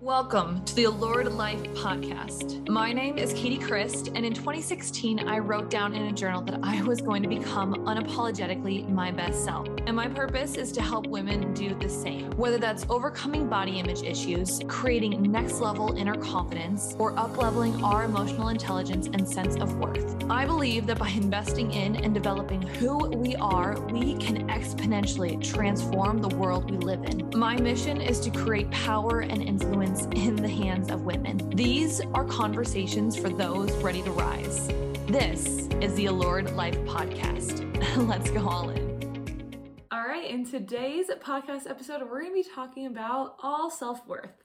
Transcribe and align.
Welcome 0.00 0.64
to 0.64 0.76
the 0.76 0.84
Allured 0.84 1.32
Life 1.32 1.60
podcast. 1.74 2.68
My 2.68 2.92
name 2.92 3.18
is 3.18 3.32
Katy 3.32 3.58
Chryst, 3.58 4.12
and 4.14 4.24
in 4.24 4.32
2016, 4.32 5.28
I 5.28 5.40
wrote 5.40 5.70
down 5.70 5.92
in 5.92 6.02
a 6.02 6.12
journal 6.12 6.40
that 6.42 6.60
I 6.62 6.80
was 6.82 7.00
going 7.00 7.20
to 7.24 7.28
become 7.28 7.74
unapologetically 7.84 8.88
my 8.88 9.10
best 9.10 9.44
self. 9.44 9.66
And 9.88 9.96
my 9.96 10.06
purpose 10.06 10.54
is 10.54 10.70
to 10.72 10.82
help 10.82 11.08
women 11.08 11.52
do 11.52 11.74
the 11.74 11.88
same, 11.88 12.30
whether 12.36 12.58
that's 12.58 12.86
overcoming 12.88 13.48
body 13.48 13.80
image 13.80 14.02
issues, 14.02 14.60
creating 14.68 15.20
next 15.32 15.54
level 15.54 15.96
inner 15.96 16.14
confidence, 16.14 16.94
or 17.00 17.12
upleveling 17.14 17.82
our 17.82 18.04
emotional 18.04 18.50
intelligence 18.50 19.08
and 19.08 19.28
sense 19.28 19.56
of 19.56 19.78
worth. 19.78 20.14
I 20.30 20.46
believe 20.46 20.86
that 20.86 21.00
by 21.00 21.08
investing 21.08 21.72
in 21.72 21.96
and 21.96 22.14
developing 22.14 22.62
who 22.62 23.08
we 23.08 23.34
are, 23.36 23.80
we 23.86 24.16
can 24.18 24.46
exponentially 24.48 25.42
transform 25.42 26.20
the 26.20 26.28
world 26.36 26.70
we 26.70 26.76
live 26.76 27.02
in. 27.02 27.28
My 27.34 27.56
mission 27.56 28.00
is 28.00 28.20
to 28.20 28.30
create 28.30 28.70
power 28.70 29.20
and 29.20 29.42
influence 29.42 29.87
in 29.88 30.36
the 30.36 30.48
hands 30.48 30.90
of 30.90 31.06
women. 31.06 31.38
These 31.56 32.02
are 32.12 32.24
conversations 32.24 33.16
for 33.16 33.30
those 33.30 33.72
ready 33.82 34.02
to 34.02 34.10
rise. 34.10 34.68
This 35.06 35.66
is 35.80 35.94
the 35.94 36.06
Allured 36.06 36.54
Life 36.54 36.78
Podcast. 36.80 37.64
Let's 38.06 38.30
go 38.30 38.46
all 38.46 38.68
in. 38.68 39.78
All 39.90 40.06
right, 40.06 40.30
in 40.30 40.44
today's 40.44 41.06
podcast 41.22 41.70
episode, 41.70 42.02
we're 42.02 42.20
going 42.20 42.32
to 42.32 42.42
be 42.42 42.54
talking 42.54 42.84
about 42.84 43.36
all 43.42 43.70
self 43.70 44.06
worth. 44.06 44.44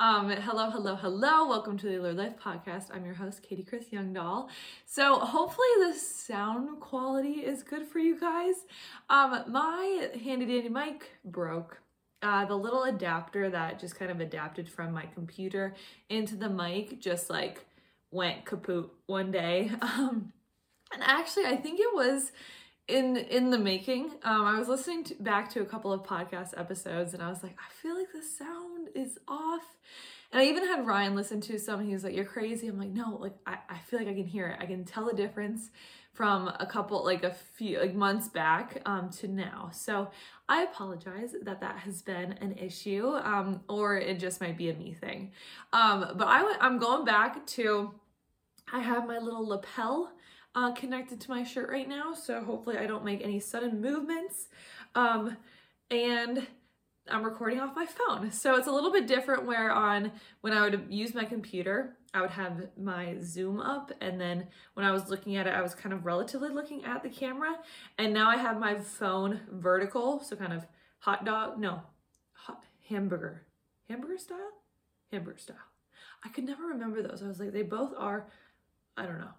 Um, 0.00 0.30
hello, 0.30 0.70
hello, 0.70 0.96
hello. 0.96 1.46
Welcome 1.46 1.76
to 1.76 1.86
the 1.86 2.00
Allured 2.00 2.16
Life 2.16 2.36
Podcast. 2.42 2.84
I'm 2.90 3.04
your 3.04 3.14
host, 3.14 3.42
Katy 3.42 3.64
Chryst 3.70 3.90
Youngdahl. 3.90 4.48
So, 4.86 5.18
hopefully, 5.18 5.68
the 5.80 5.98
sound 5.98 6.80
quality 6.80 7.44
is 7.44 7.62
good 7.62 7.86
for 7.86 7.98
you 7.98 8.18
guys. 8.18 8.54
Um, 9.10 9.44
my 9.48 10.08
handy 10.24 10.46
dandy 10.46 10.70
mic 10.70 11.10
broke 11.26 11.82
uh, 12.22 12.44
the 12.44 12.56
little 12.56 12.84
adapter 12.84 13.48
that 13.50 13.78
just 13.78 13.96
kind 13.96 14.10
of 14.10 14.20
adapted 14.20 14.68
from 14.68 14.92
my 14.92 15.06
computer 15.14 15.74
into 16.08 16.36
the 16.36 16.48
mic 16.48 17.00
just 17.00 17.30
like 17.30 17.64
went 18.10 18.44
kaput 18.44 18.90
one 19.06 19.30
day. 19.30 19.70
Um, 19.82 20.32
and 20.90 21.02
actually, 21.02 21.44
I 21.44 21.56
think 21.56 21.80
it 21.80 21.94
was 21.94 22.32
in 22.86 23.18
in 23.18 23.50
the 23.50 23.58
making. 23.58 24.12
Um, 24.22 24.46
I 24.46 24.58
was 24.58 24.68
listening 24.68 25.04
to, 25.04 25.14
back 25.16 25.50
to 25.50 25.60
a 25.60 25.66
couple 25.66 25.92
of 25.92 26.02
podcast 26.02 26.58
episodes, 26.58 27.12
and 27.12 27.22
I 27.22 27.28
was 27.28 27.42
like, 27.42 27.56
I 27.58 27.70
feel 27.82 27.94
like 27.94 28.10
the 28.12 28.22
sound 28.22 28.88
is 28.94 29.18
off. 29.28 29.76
And 30.30 30.42
I 30.42 30.44
even 30.44 30.66
had 30.66 30.86
Ryan 30.86 31.14
listen 31.14 31.40
to 31.42 31.58
some. 31.58 31.84
He 31.84 31.92
was 31.92 32.04
like, 32.04 32.14
"You're 32.14 32.24
crazy." 32.24 32.68
I'm 32.68 32.78
like, 32.78 32.90
"No, 32.90 33.16
like 33.20 33.34
I, 33.46 33.58
I 33.68 33.78
feel 33.78 33.98
like 33.98 34.08
I 34.08 34.14
can 34.14 34.26
hear 34.26 34.48
it. 34.48 34.58
I 34.60 34.66
can 34.66 34.84
tell 34.84 35.06
the 35.06 35.14
difference 35.14 35.70
from 36.12 36.48
a 36.58 36.66
couple 36.66 37.04
like 37.04 37.22
a 37.22 37.30
few 37.30 37.78
like 37.78 37.94
months 37.94 38.28
back 38.28 38.82
um, 38.86 39.08
to 39.08 39.28
now. 39.28 39.70
So 39.72 40.10
I 40.48 40.64
apologize 40.64 41.34
that 41.42 41.60
that 41.60 41.78
has 41.78 42.02
been 42.02 42.32
an 42.32 42.58
issue, 42.58 43.06
um, 43.22 43.60
or 43.68 43.96
it 43.96 44.18
just 44.18 44.40
might 44.40 44.58
be 44.58 44.68
a 44.68 44.74
me 44.74 44.92
thing. 44.92 45.32
Um, 45.72 46.12
but 46.16 46.26
I 46.26 46.40
w- 46.40 46.58
I'm 46.60 46.78
going 46.78 47.04
back 47.04 47.46
to. 47.46 47.94
I 48.70 48.80
have 48.80 49.06
my 49.06 49.18
little 49.18 49.46
lapel 49.46 50.12
uh, 50.54 50.72
connected 50.72 51.20
to 51.22 51.30
my 51.30 51.42
shirt 51.42 51.70
right 51.70 51.88
now, 51.88 52.12
so 52.12 52.42
hopefully 52.42 52.76
I 52.76 52.86
don't 52.86 53.04
make 53.04 53.22
any 53.22 53.40
sudden 53.40 53.80
movements. 53.80 54.48
Um, 54.94 55.36
and 55.90 56.46
I'm 57.10 57.24
recording 57.24 57.60
off 57.60 57.74
my 57.74 57.86
phone. 57.86 58.30
So 58.38 58.56
it's 58.56 58.66
a 58.66 58.72
little 58.72 58.92
bit 58.92 59.06
different 59.06 59.46
where 59.46 59.70
on 59.70 60.12
when 60.40 60.52
I 60.52 60.62
would 60.62 60.86
use 60.90 61.14
my 61.14 61.24
computer, 61.24 61.96
I 62.14 62.20
would 62.20 62.30
have 62.30 62.68
my 62.76 63.16
zoom 63.20 63.60
up 63.60 63.92
and 64.00 64.20
then 64.20 64.46
when 64.74 64.86
I 64.86 64.92
was 64.92 65.08
looking 65.08 65.36
at 65.36 65.46
it, 65.46 65.54
I 65.54 65.60
was 65.60 65.74
kind 65.74 65.92
of 65.92 66.06
relatively 66.06 66.50
looking 66.50 66.84
at 66.84 67.02
the 67.02 67.08
camera 67.08 67.56
and 67.98 68.14
now 68.14 68.28
I 68.30 68.36
have 68.36 68.58
my 68.58 68.76
phone 68.76 69.40
vertical, 69.50 70.20
so 70.22 70.36
kind 70.36 70.52
of 70.52 70.66
hot 71.00 71.24
dog, 71.24 71.58
no, 71.58 71.82
hot 72.32 72.62
hamburger, 72.88 73.42
hamburger 73.88 74.18
style, 74.18 74.52
hamburger 75.10 75.38
style. 75.38 75.56
I 76.24 76.28
could 76.28 76.44
never 76.44 76.64
remember 76.64 77.02
those. 77.02 77.22
I 77.22 77.28
was 77.28 77.40
like, 77.40 77.52
they 77.52 77.62
both 77.62 77.92
are, 77.96 78.28
I 78.96 79.06
don't 79.06 79.18
know. 79.18 79.30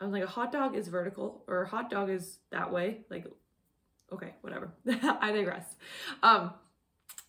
I 0.00 0.04
was 0.04 0.12
like, 0.12 0.24
a 0.24 0.28
hot 0.28 0.52
dog 0.52 0.76
is 0.76 0.88
vertical 0.88 1.44
or 1.46 1.62
a 1.62 1.68
hot 1.68 1.90
dog 1.90 2.10
is 2.10 2.38
that 2.50 2.72
way. 2.72 3.00
Like, 3.10 3.26
okay, 4.12 4.34
whatever. 4.40 4.72
I 5.20 5.32
digress. 5.32 5.76
Um, 6.22 6.52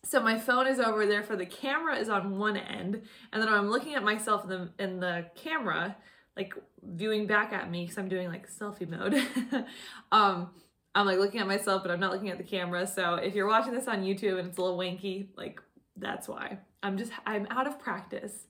so 0.04 0.20
my 0.20 0.38
phone 0.38 0.66
is 0.66 0.80
over 0.80 1.06
there 1.06 1.22
for 1.22 1.36
the 1.36 1.46
camera 1.46 1.96
is 1.96 2.08
on 2.08 2.38
one 2.38 2.56
end 2.56 3.02
and 3.32 3.42
then 3.42 3.48
i'm 3.48 3.70
looking 3.70 3.94
at 3.94 4.02
myself 4.02 4.44
in 4.44 4.50
the 4.50 4.70
in 4.78 5.00
the 5.00 5.26
camera 5.34 5.96
like 6.36 6.54
viewing 6.82 7.26
back 7.26 7.52
at 7.52 7.70
me 7.70 7.82
because 7.84 7.98
i'm 7.98 8.08
doing 8.08 8.28
like 8.28 8.48
selfie 8.48 8.88
mode. 8.88 9.14
Um 10.12 10.50
i'm 10.94 11.06
like 11.06 11.18
looking 11.18 11.40
at 11.40 11.46
myself 11.46 11.82
but 11.82 11.90
i'm 11.90 12.00
not 12.00 12.12
looking 12.12 12.30
at 12.30 12.38
the 12.38 12.44
camera. 12.44 12.86
So 12.86 13.14
if 13.14 13.34
you're 13.34 13.46
watching 13.46 13.72
this 13.72 13.88
on 13.88 14.02
youtube 14.02 14.38
and 14.38 14.48
it's 14.48 14.58
a 14.58 14.62
little 14.62 14.78
wanky 14.78 15.28
like 15.36 15.60
that's 15.96 16.28
why. 16.28 16.58
I'm 16.82 16.98
just 16.98 17.12
i'm 17.26 17.46
out 17.50 17.66
of 17.66 17.78
practice. 17.78 18.46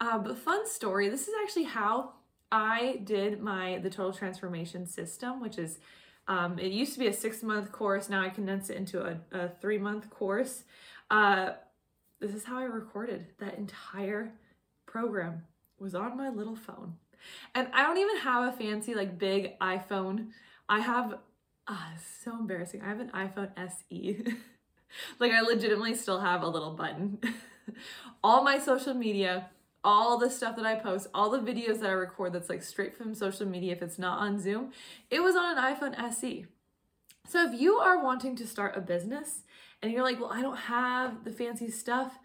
Uh, 0.00 0.18
but 0.18 0.38
fun 0.38 0.66
story 0.66 1.08
this 1.08 1.28
is 1.28 1.34
actually 1.42 1.64
how 1.64 2.12
i 2.50 3.00
did 3.04 3.40
my 3.40 3.78
the 3.78 3.90
total 3.90 4.12
transformation 4.12 4.86
system 4.86 5.40
which 5.40 5.58
is 5.58 5.78
um, 6.30 6.58
it 6.58 6.72
used 6.72 6.94
to 6.94 6.98
be 6.98 7.08
a 7.08 7.12
six 7.12 7.42
month 7.42 7.70
course 7.72 8.08
now 8.08 8.22
i 8.22 8.30
condensed 8.30 8.70
it 8.70 8.76
into 8.76 9.02
a, 9.02 9.18
a 9.32 9.50
three 9.60 9.78
month 9.78 10.08
course 10.08 10.64
uh, 11.10 11.50
this 12.20 12.34
is 12.34 12.44
how 12.44 12.58
I 12.58 12.64
recorded 12.64 13.26
that 13.38 13.56
entire 13.56 14.32
program 14.86 15.44
was 15.78 15.94
on 15.94 16.16
my 16.16 16.28
little 16.28 16.54
phone. 16.54 16.94
And 17.54 17.68
I 17.72 17.82
don't 17.82 17.98
even 17.98 18.18
have 18.18 18.52
a 18.52 18.56
fancy 18.56 18.94
like 18.94 19.18
big 19.18 19.58
iPhone. 19.58 20.28
I 20.68 20.80
have 20.80 21.18
uh, 21.66 21.90
so 22.22 22.32
embarrassing. 22.38 22.82
I 22.82 22.88
have 22.88 23.00
an 23.00 23.10
iPhone 23.10 23.50
SE. 23.56 24.24
like 25.18 25.32
I 25.32 25.40
legitimately 25.40 25.94
still 25.94 26.20
have 26.20 26.42
a 26.42 26.48
little 26.48 26.72
button. 26.72 27.18
all 28.24 28.44
my 28.44 28.58
social 28.58 28.94
media, 28.94 29.48
all 29.82 30.18
the 30.18 30.30
stuff 30.30 30.56
that 30.56 30.66
I 30.66 30.74
post, 30.74 31.08
all 31.14 31.30
the 31.30 31.38
videos 31.38 31.80
that 31.80 31.90
I 31.90 31.92
record 31.92 32.32
that's 32.32 32.48
like 32.48 32.62
straight 32.62 32.96
from 32.96 33.14
social 33.14 33.46
media 33.46 33.72
if 33.72 33.82
it's 33.82 33.98
not 33.98 34.18
on 34.18 34.38
Zoom, 34.38 34.72
it 35.10 35.22
was 35.22 35.36
on 35.36 35.56
an 35.56 35.74
iPhone 35.74 35.98
SE. 36.10 36.46
So 37.26 37.44
if 37.44 37.60
you 37.60 37.74
are 37.74 38.02
wanting 38.02 38.36
to 38.36 38.46
start 38.46 38.76
a 38.76 38.80
business 38.80 39.42
and 39.82 39.92
you're 39.92 40.02
like, 40.02 40.20
well, 40.20 40.32
I 40.32 40.42
don't 40.42 40.56
have 40.56 41.24
the 41.24 41.32
fancy 41.32 41.70
stuff. 41.70 42.18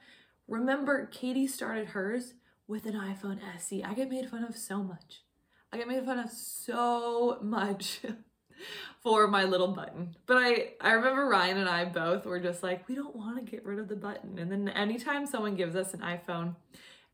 Remember, 0.48 1.06
Katy 1.08 1.48
started 1.48 1.90
hers 1.90 2.34
with 2.68 2.86
an 2.86 2.94
iPhone 2.94 3.40
SE. 3.58 3.84
I 3.84 3.94
get 3.94 4.10
made 4.10 4.30
fun 4.30 4.44
of 4.44 4.56
so 4.56 4.84
much. 4.84 5.22
I 5.72 5.78
get 5.78 5.88
made 5.88 6.06
fun 6.06 6.20
of 6.20 6.32
so 6.32 7.38
much 7.42 8.00
for 9.02 9.28
my 9.28 9.44
little 9.44 9.68
button. 9.68 10.16
But 10.26 10.38
I, 10.38 10.74
I 10.82 10.94
remember 10.94 11.28
Ryan 11.28 11.58
and 11.58 11.70
I 11.70 11.86
both 11.86 12.26
were 12.26 12.40
just 12.40 12.64
like, 12.64 12.88
we 12.88 12.96
don't 12.96 13.16
want 13.16 13.38
to 13.38 13.50
get 13.50 13.66
rid 13.66 13.80
of 13.80 13.88
the 13.88 13.96
button. 13.96 14.40
And 14.40 14.52
then 14.52 14.70
anytime 14.70 15.26
someone 15.26 15.56
gives 15.56 15.76
us 15.76 15.94
an 15.94 16.02
iPhone, 16.02 16.56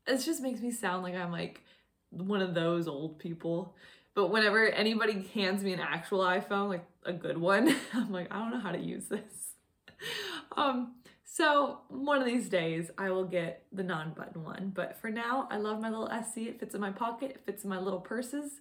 it 0.06 0.18
just 0.18 0.42
makes 0.42 0.60
me 0.60 0.70
sound 0.70 1.02
like 1.02 1.14
I'm 1.14 1.32
like 1.32 1.62
one 2.10 2.42
of 2.42 2.54
those 2.54 2.88
old 2.88 3.18
people. 3.18 3.74
But 4.14 4.28
whenever 4.28 4.66
anybody 4.66 5.26
hands 5.34 5.64
me 5.64 5.72
an 5.72 5.80
actual 5.80 6.20
iPhone, 6.20 6.68
like 6.68 6.84
a 7.04 7.12
good 7.12 7.38
one, 7.38 7.74
I'm 7.94 8.12
like, 8.12 8.28
I 8.30 8.38
don't 8.38 8.50
know 8.50 8.60
how 8.60 8.72
to 8.72 8.78
use 8.78 9.06
this. 9.06 9.54
um, 10.56 10.94
so 11.24 11.78
one 11.88 12.20
of 12.20 12.26
these 12.26 12.50
days 12.50 12.90
I 12.98 13.10
will 13.10 13.24
get 13.24 13.64
the 13.72 13.82
non-button 13.82 14.44
one. 14.44 14.72
But 14.74 15.00
for 15.00 15.08
now, 15.08 15.48
I 15.50 15.56
love 15.56 15.80
my 15.80 15.88
little 15.88 16.10
SE. 16.10 16.42
It 16.42 16.60
fits 16.60 16.74
in 16.74 16.80
my 16.80 16.90
pocket, 16.90 17.30
it 17.30 17.42
fits 17.46 17.64
in 17.64 17.70
my 17.70 17.78
little 17.78 18.00
purses, 18.00 18.60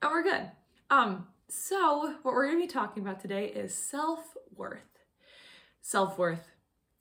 and 0.00 0.10
we're 0.10 0.22
good. 0.22 0.50
Um, 0.88 1.26
so 1.48 2.14
what 2.22 2.34
we're 2.34 2.46
gonna 2.46 2.60
be 2.60 2.66
talking 2.66 3.02
about 3.02 3.20
today 3.20 3.46
is 3.48 3.74
self-worth. 3.74 4.80
Self-worth. 5.82 6.48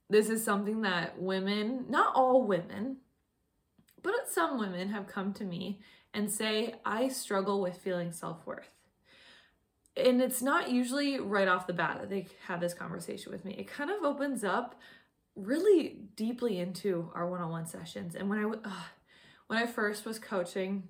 This 0.10 0.30
is 0.30 0.44
something 0.44 0.82
that 0.82 1.20
women, 1.20 1.86
not 1.90 2.14
all 2.14 2.44
women, 2.44 2.98
but 4.06 4.30
some 4.30 4.58
women 4.58 4.90
have 4.90 5.08
come 5.08 5.34
to 5.34 5.44
me 5.44 5.82
and 6.14 6.32
say, 6.32 6.76
I 6.86 7.10
struggle 7.10 7.60
with 7.60 7.78
feeling 7.78 8.14
self-worth 8.14 8.70
and 9.98 10.22
it's 10.22 10.42
not 10.42 10.70
usually 10.70 11.20
right 11.20 11.48
off 11.48 11.68
the 11.68 11.74
bat 11.74 12.00
that 12.02 12.10
they 12.10 12.28
have 12.48 12.60
this 12.60 12.74
conversation 12.74 13.32
with 13.32 13.46
me. 13.46 13.56
It 13.58 13.68
kind 13.68 13.90
of 13.90 14.04
opens 14.04 14.44
up 14.44 14.76
really 15.36 16.00
deeply 16.16 16.60
into 16.60 17.12
our 17.14 17.30
one-on-one 17.30 17.66
sessions. 17.66 18.16
And 18.16 18.30
when 18.30 18.40
I 18.40 18.72
when 19.48 19.60
I 19.60 19.68
first 19.68 20.06
was 20.06 20.20
coaching, 20.20 20.90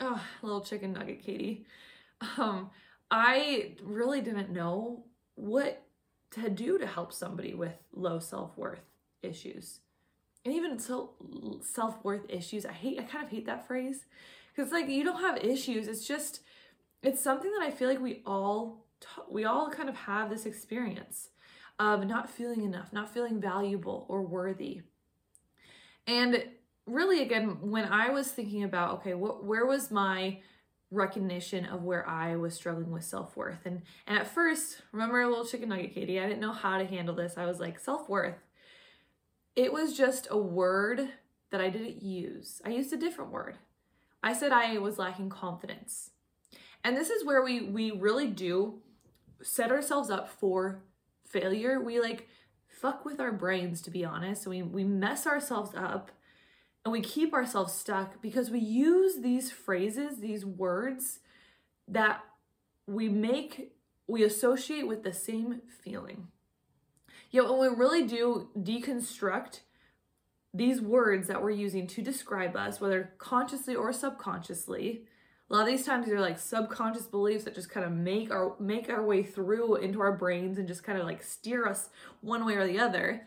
oh, 0.00 0.22
little 0.42 0.60
chicken 0.60 0.92
nugget 0.92 1.22
Katy, 1.22 1.66
um, 2.38 2.70
I 3.10 3.74
really 3.82 4.20
didn't 4.20 4.50
know 4.50 5.04
what 5.34 5.82
to 6.32 6.48
do 6.48 6.78
to 6.78 6.86
help 6.86 7.12
somebody 7.12 7.54
with 7.54 7.74
low 7.92 8.18
self-worth 8.18 8.80
issues. 9.22 9.80
And 10.46 10.54
even 10.54 10.78
so 10.78 11.10
self-worth 11.60 12.22
issues, 12.28 12.64
I 12.64 12.70
hate 12.70 13.00
I 13.00 13.02
kind 13.02 13.24
of 13.24 13.30
hate 13.30 13.46
that 13.46 13.66
phrase 13.66 14.04
because 14.54 14.70
like 14.70 14.88
you 14.88 15.02
don't 15.02 15.20
have 15.20 15.38
issues, 15.38 15.88
it's 15.88 16.06
just 16.06 16.40
it's 17.02 17.20
something 17.20 17.50
that 17.58 17.66
I 17.66 17.72
feel 17.72 17.88
like 17.88 18.00
we 18.00 18.22
all 18.24 18.86
we 19.28 19.44
all 19.44 19.68
kind 19.70 19.88
of 19.88 19.96
have 19.96 20.30
this 20.30 20.46
experience 20.46 21.30
of 21.80 22.06
not 22.06 22.30
feeling 22.30 22.62
enough, 22.62 22.92
not 22.92 23.12
feeling 23.12 23.40
valuable 23.40 24.06
or 24.08 24.22
worthy. 24.22 24.82
And 26.06 26.44
really 26.86 27.22
again, 27.22 27.58
when 27.60 27.86
I 27.86 28.10
was 28.10 28.30
thinking 28.30 28.62
about 28.62 29.00
okay, 29.00 29.14
what 29.14 29.44
where 29.44 29.66
was 29.66 29.90
my 29.90 30.38
recognition 30.92 31.66
of 31.66 31.82
where 31.82 32.08
I 32.08 32.36
was 32.36 32.54
struggling 32.54 32.92
with 32.92 33.02
self-worth. 33.02 33.66
And 33.66 33.82
and 34.06 34.16
at 34.16 34.28
first, 34.28 34.82
remember 34.92 35.22
a 35.22 35.28
little 35.28 35.44
chicken 35.44 35.70
nugget 35.70 35.92
Katy, 35.92 36.20
I 36.20 36.26
didn't 36.28 36.40
know 36.40 36.52
how 36.52 36.78
to 36.78 36.86
handle 36.86 37.16
this. 37.16 37.34
I 37.36 37.46
was 37.46 37.58
like, 37.58 37.80
self-worth. 37.80 38.45
It 39.56 39.72
was 39.72 39.96
just 39.96 40.28
a 40.30 40.36
word 40.36 41.08
that 41.50 41.60
I 41.60 41.70
didn't 41.70 42.02
use. 42.02 42.60
I 42.64 42.68
used 42.68 42.92
a 42.92 42.98
different 42.98 43.32
word. 43.32 43.56
I 44.22 44.34
said 44.34 44.52
I 44.52 44.78
was 44.78 44.98
lacking 44.98 45.30
confidence. 45.30 46.10
And 46.84 46.96
this 46.96 47.10
is 47.10 47.24
where 47.24 47.42
we 47.42 47.62
we 47.62 47.90
really 47.90 48.28
do 48.28 48.80
set 49.42 49.70
ourselves 49.70 50.10
up 50.10 50.28
for 50.28 50.82
failure. 51.24 51.80
We 51.80 52.00
like 52.00 52.28
fuck 52.68 53.04
with 53.04 53.18
our 53.18 53.32
brains 53.32 53.80
to 53.82 53.90
be 53.90 54.04
honest. 54.04 54.46
We 54.46 54.62
we 54.62 54.84
mess 54.84 55.26
ourselves 55.26 55.72
up 55.74 56.10
and 56.84 56.92
we 56.92 57.00
keep 57.00 57.32
ourselves 57.32 57.72
stuck 57.72 58.20
because 58.22 58.50
we 58.50 58.60
use 58.60 59.20
these 59.20 59.50
phrases, 59.50 60.18
these 60.18 60.44
words 60.44 61.20
that 61.88 62.20
we 62.86 63.08
make 63.08 63.72
we 64.06 64.22
associate 64.22 64.86
with 64.86 65.02
the 65.02 65.12
same 65.12 65.62
feeling. 65.82 66.28
Yet 67.36 67.50
when 67.50 67.60
we 67.60 67.68
really 67.68 68.02
do 68.02 68.48
deconstruct 68.58 69.60
these 70.54 70.80
words 70.80 71.28
that 71.28 71.42
we're 71.42 71.50
using 71.50 71.86
to 71.88 72.00
describe 72.00 72.56
us, 72.56 72.80
whether 72.80 73.12
consciously 73.18 73.74
or 73.74 73.92
subconsciously, 73.92 75.04
a 75.50 75.52
lot 75.52 75.60
of 75.60 75.66
these 75.66 75.84
times 75.84 76.06
they're 76.06 76.18
like 76.18 76.38
subconscious 76.38 77.02
beliefs 77.02 77.44
that 77.44 77.54
just 77.54 77.68
kind 77.68 77.84
of 77.84 77.92
make 77.92 78.30
our 78.30 78.56
make 78.58 78.88
our 78.88 79.04
way 79.04 79.22
through 79.22 79.76
into 79.76 80.00
our 80.00 80.12
brains 80.12 80.56
and 80.56 80.66
just 80.66 80.82
kind 80.82 80.98
of 80.98 81.04
like 81.04 81.22
steer 81.22 81.66
us 81.68 81.90
one 82.22 82.46
way 82.46 82.54
or 82.54 82.66
the 82.66 82.78
other. 82.78 83.26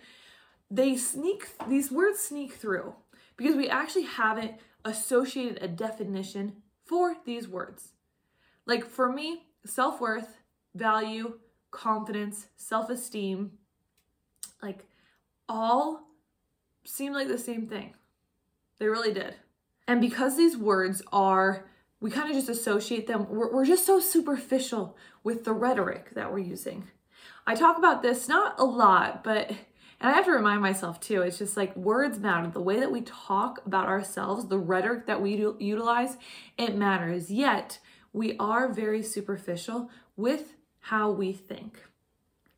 They 0.72 0.98
sneak 0.98 1.48
these 1.68 1.92
words 1.92 2.20
sneak 2.20 2.54
through 2.54 2.96
because 3.38 3.56
we 3.56 3.70
actually 3.70 4.06
haven't 4.06 4.54
associated 4.86 5.62
a 5.62 5.68
definition 5.68 6.64
for 6.84 7.18
these 7.28 7.48
words. 7.48 7.90
Like 8.66 8.86
for 8.86 9.14
me, 9.14 9.44
self-worth, 9.68 10.38
value, 10.74 11.38
confidence, 11.70 12.48
self-esteem, 12.58 13.59
like 14.62 14.86
all 15.48 16.08
seemed 16.84 17.16
like 17.16 17.28
the 17.28 17.38
same 17.38 17.68
thing. 17.68 17.94
They 18.80 18.88
really 18.88 19.14
did. 19.14 19.36
And 19.88 20.00
because 20.00 20.38
these 20.38 20.58
words 20.58 21.02
are, 21.12 21.66
we 22.00 22.12
kind 22.12 22.30
of 22.30 22.36
just 22.36 22.50
associate 22.50 23.08
them, 23.08 23.28
we're, 23.30 23.52
we're 23.52 23.66
just 23.66 23.86
so 23.86 24.00
superficial 24.00 24.96
with 25.24 25.44
the 25.44 25.54
rhetoric 25.54 26.14
that 26.14 26.32
we're 26.32 26.40
using. 26.40 26.88
I 27.46 27.56
talk 27.56 27.78
about 27.78 28.02
this 28.02 28.28
not 28.28 28.60
a 28.60 28.64
lot, 28.64 29.24
but 29.24 29.52
and 30.02 30.10
I 30.10 30.14
have 30.14 30.26
to 30.26 30.32
remind 30.32 30.62
myself 30.62 31.00
too, 31.00 31.24
it's 31.24 31.40
just 31.40 31.58
like 31.58 31.76
words 31.76 32.20
matter. 32.20 32.48
The 32.48 32.62
way 32.62 32.80
that 32.80 32.92
we 32.92 33.02
talk 33.02 33.62
about 33.66 33.88
ourselves, 33.88 34.48
the 34.48 34.58
rhetoric 34.58 35.08
that 35.08 35.22
we 35.22 35.36
utilize, 35.60 36.16
it 36.58 36.76
matters. 36.76 37.30
Yet, 37.30 37.80
we 38.14 38.38
are 38.38 38.72
very 38.72 39.04
superficial 39.04 39.90
with 40.16 40.54
how 40.80 41.12
we 41.12 41.34
think. 41.34 41.84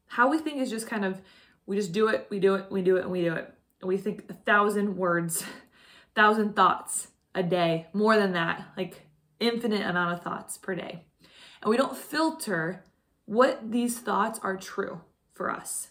How 0.05 0.29
we 0.29 0.37
think 0.37 0.57
is 0.57 0.69
just 0.69 0.87
kind 0.87 1.03
of, 1.03 1.21
we 1.65 1.75
just 1.75 1.91
do 1.91 2.07
it, 2.07 2.27
we 2.29 2.39
do 2.39 2.55
it, 2.55 2.71
we 2.71 2.81
do 2.81 2.97
it, 2.97 3.03
and 3.03 3.11
we 3.11 3.21
do 3.21 3.33
it 3.33 3.53
And 3.81 3.87
we 3.87 3.97
think 3.97 4.25
a 4.29 4.33
thousand 4.33 4.97
words, 4.97 5.43
thousand 6.15 6.55
thoughts 6.55 7.07
a 7.33 7.43
day, 7.43 7.87
more 7.93 8.17
than 8.17 8.33
that, 8.33 8.65
like 8.77 9.07
infinite 9.39 9.85
amount 9.85 10.13
of 10.13 10.23
thoughts 10.23 10.57
per 10.57 10.75
day. 10.75 11.05
And 11.61 11.69
we 11.69 11.77
don't 11.77 11.95
filter 11.95 12.83
what 13.25 13.71
these 13.71 13.99
thoughts 13.99 14.39
are 14.43 14.57
true 14.57 15.01
for 15.33 15.49
us. 15.49 15.89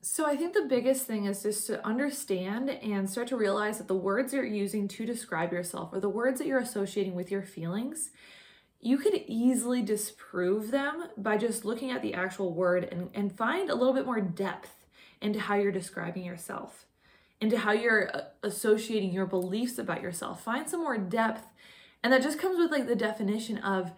So 0.00 0.24
I 0.24 0.36
think 0.36 0.54
the 0.54 0.66
biggest 0.68 1.04
thing 1.06 1.24
is 1.24 1.42
just 1.42 1.66
to 1.66 1.84
understand 1.84 2.70
and 2.70 3.10
start 3.10 3.26
to 3.28 3.36
realize 3.36 3.78
that 3.78 3.88
the 3.88 3.94
words 3.96 4.32
you're 4.32 4.44
using 4.44 4.86
to 4.86 5.04
describe 5.04 5.52
yourself 5.52 5.92
or 5.92 5.98
the 5.98 6.08
words 6.08 6.38
that 6.38 6.46
you're 6.46 6.60
associating 6.60 7.16
with 7.16 7.30
your 7.30 7.42
feelings, 7.42 8.10
you 8.80 8.98
could 8.98 9.20
easily 9.26 9.82
disprove 9.82 10.70
them 10.70 11.08
by 11.16 11.36
just 11.36 11.64
looking 11.64 11.90
at 11.90 12.02
the 12.02 12.14
actual 12.14 12.54
word 12.54 12.84
and, 12.84 13.10
and 13.14 13.36
find 13.36 13.68
a 13.68 13.74
little 13.74 13.92
bit 13.92 14.06
more 14.06 14.20
depth 14.20 14.75
into 15.20 15.40
how 15.40 15.54
you're 15.54 15.72
describing 15.72 16.24
yourself 16.24 16.86
into 17.40 17.58
how 17.58 17.72
you're 17.72 18.14
uh, 18.14 18.20
associating 18.42 19.12
your 19.12 19.26
beliefs 19.26 19.78
about 19.78 20.02
yourself. 20.02 20.42
Find 20.42 20.68
some 20.68 20.80
more 20.80 20.98
depth. 20.98 21.46
And 22.02 22.12
that 22.12 22.22
just 22.22 22.38
comes 22.38 22.58
with 22.58 22.70
like 22.70 22.86
the 22.86 22.96
definition 22.96 23.58
of 23.58 23.92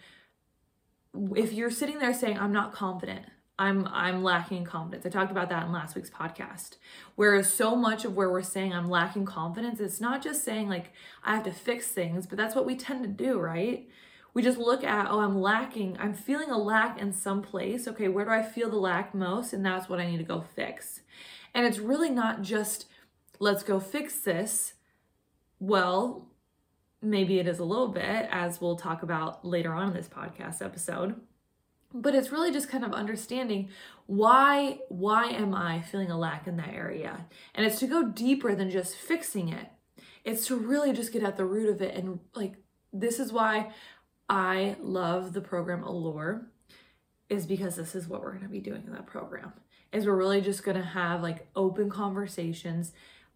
if 1.36 1.52
you're 1.52 1.70
sitting 1.70 1.98
there 1.98 2.14
saying, 2.14 2.38
I'm 2.38 2.52
not 2.52 2.72
confident, 2.72 3.26
I'm 3.58 3.86
I'm 3.88 4.22
lacking 4.22 4.64
confidence. 4.64 5.04
I 5.04 5.08
talked 5.08 5.32
about 5.32 5.48
that 5.50 5.66
in 5.66 5.72
last 5.72 5.94
week's 5.94 6.10
podcast. 6.10 6.76
Whereas 7.16 7.52
so 7.52 7.74
much 7.74 8.04
of 8.04 8.14
where 8.14 8.30
we're 8.30 8.42
saying 8.42 8.72
I'm 8.72 8.88
lacking 8.88 9.24
confidence, 9.24 9.80
it's 9.80 10.00
not 10.00 10.22
just 10.22 10.44
saying 10.44 10.68
like 10.68 10.92
I 11.24 11.34
have 11.34 11.44
to 11.44 11.52
fix 11.52 11.88
things, 11.88 12.26
but 12.26 12.38
that's 12.38 12.54
what 12.54 12.66
we 12.66 12.76
tend 12.76 13.02
to 13.02 13.08
do, 13.08 13.38
right? 13.38 13.88
We 14.34 14.42
just 14.42 14.58
look 14.58 14.84
at, 14.84 15.08
oh, 15.10 15.20
I'm 15.20 15.40
lacking, 15.40 15.96
I'm 15.98 16.14
feeling 16.14 16.50
a 16.50 16.58
lack 16.58 17.00
in 17.00 17.12
some 17.12 17.42
place. 17.42 17.88
Okay, 17.88 18.08
where 18.08 18.24
do 18.24 18.30
I 18.30 18.42
feel 18.42 18.70
the 18.70 18.76
lack 18.76 19.14
most? 19.14 19.52
And 19.52 19.64
that's 19.64 19.88
what 19.88 20.00
I 20.00 20.06
need 20.06 20.18
to 20.18 20.24
go 20.24 20.40
fix. 20.40 21.00
And 21.54 21.66
it's 21.66 21.78
really 21.78 22.10
not 22.10 22.42
just 22.42 22.86
let's 23.38 23.62
go 23.62 23.80
fix 23.80 24.18
this. 24.20 24.74
Well, 25.58 26.28
maybe 27.02 27.38
it 27.38 27.48
is 27.48 27.58
a 27.58 27.64
little 27.64 27.88
bit, 27.88 28.28
as 28.30 28.60
we'll 28.60 28.76
talk 28.76 29.02
about 29.02 29.44
later 29.44 29.72
on 29.72 29.88
in 29.88 29.94
this 29.94 30.08
podcast 30.08 30.62
episode. 30.62 31.16
But 31.92 32.14
it's 32.14 32.30
really 32.30 32.52
just 32.52 32.68
kind 32.68 32.84
of 32.84 32.92
understanding 32.92 33.70
why 34.06 34.80
why 34.88 35.26
am 35.26 35.54
I 35.54 35.80
feeling 35.80 36.10
a 36.10 36.18
lack 36.18 36.46
in 36.46 36.56
that 36.58 36.74
area? 36.74 37.26
And 37.54 37.64
it's 37.64 37.78
to 37.80 37.86
go 37.86 38.04
deeper 38.08 38.54
than 38.54 38.70
just 38.70 38.94
fixing 38.94 39.48
it. 39.48 39.68
It's 40.24 40.46
to 40.48 40.56
really 40.56 40.92
just 40.92 41.12
get 41.12 41.22
at 41.22 41.36
the 41.36 41.46
root 41.46 41.70
of 41.70 41.80
it 41.80 41.94
and 41.94 42.20
like 42.34 42.56
this 42.92 43.18
is 43.18 43.32
why 43.32 43.72
I 44.28 44.76
love 44.80 45.32
the 45.32 45.40
program 45.40 45.82
Allure 45.82 46.46
is 47.28 47.46
because 47.46 47.76
this 47.76 47.94
is 47.94 48.08
what 48.08 48.22
we're 48.22 48.32
going 48.32 48.42
to 48.42 48.48
be 48.48 48.60
doing 48.60 48.84
in 48.86 48.92
that 48.92 49.06
program. 49.06 49.52
Is 49.92 50.06
we're 50.06 50.16
really 50.16 50.40
just 50.40 50.64
going 50.64 50.76
to 50.76 50.82
have 50.82 51.22
like 51.22 51.46
open 51.56 51.88
conversations 51.88 52.92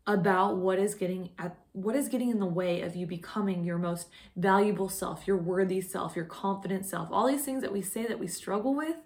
about 0.07 0.57
what 0.57 0.79
is 0.79 0.95
getting 0.95 1.31
at 1.39 1.57
what 1.73 1.95
is 1.95 2.09
getting 2.09 2.29
in 2.31 2.41
the 2.41 2.47
way 2.47 2.83
of 2.83 2.97
you 2.97 3.07
becoming 3.07 3.65
your 3.65 3.79
most 3.79 4.09
valuable 4.37 4.89
self, 4.89 5.27
your 5.27 5.37
worthy 5.37 5.81
self, 5.81 6.17
your 6.17 6.25
confident 6.25 6.85
self. 6.85 7.09
All 7.11 7.27
these 7.27 7.45
things 7.45 7.63
that 7.63 7.73
we 7.73 7.81
say 7.81 8.07
that 8.07 8.19
we 8.19 8.27
struggle 8.27 8.75
with, 8.75 8.97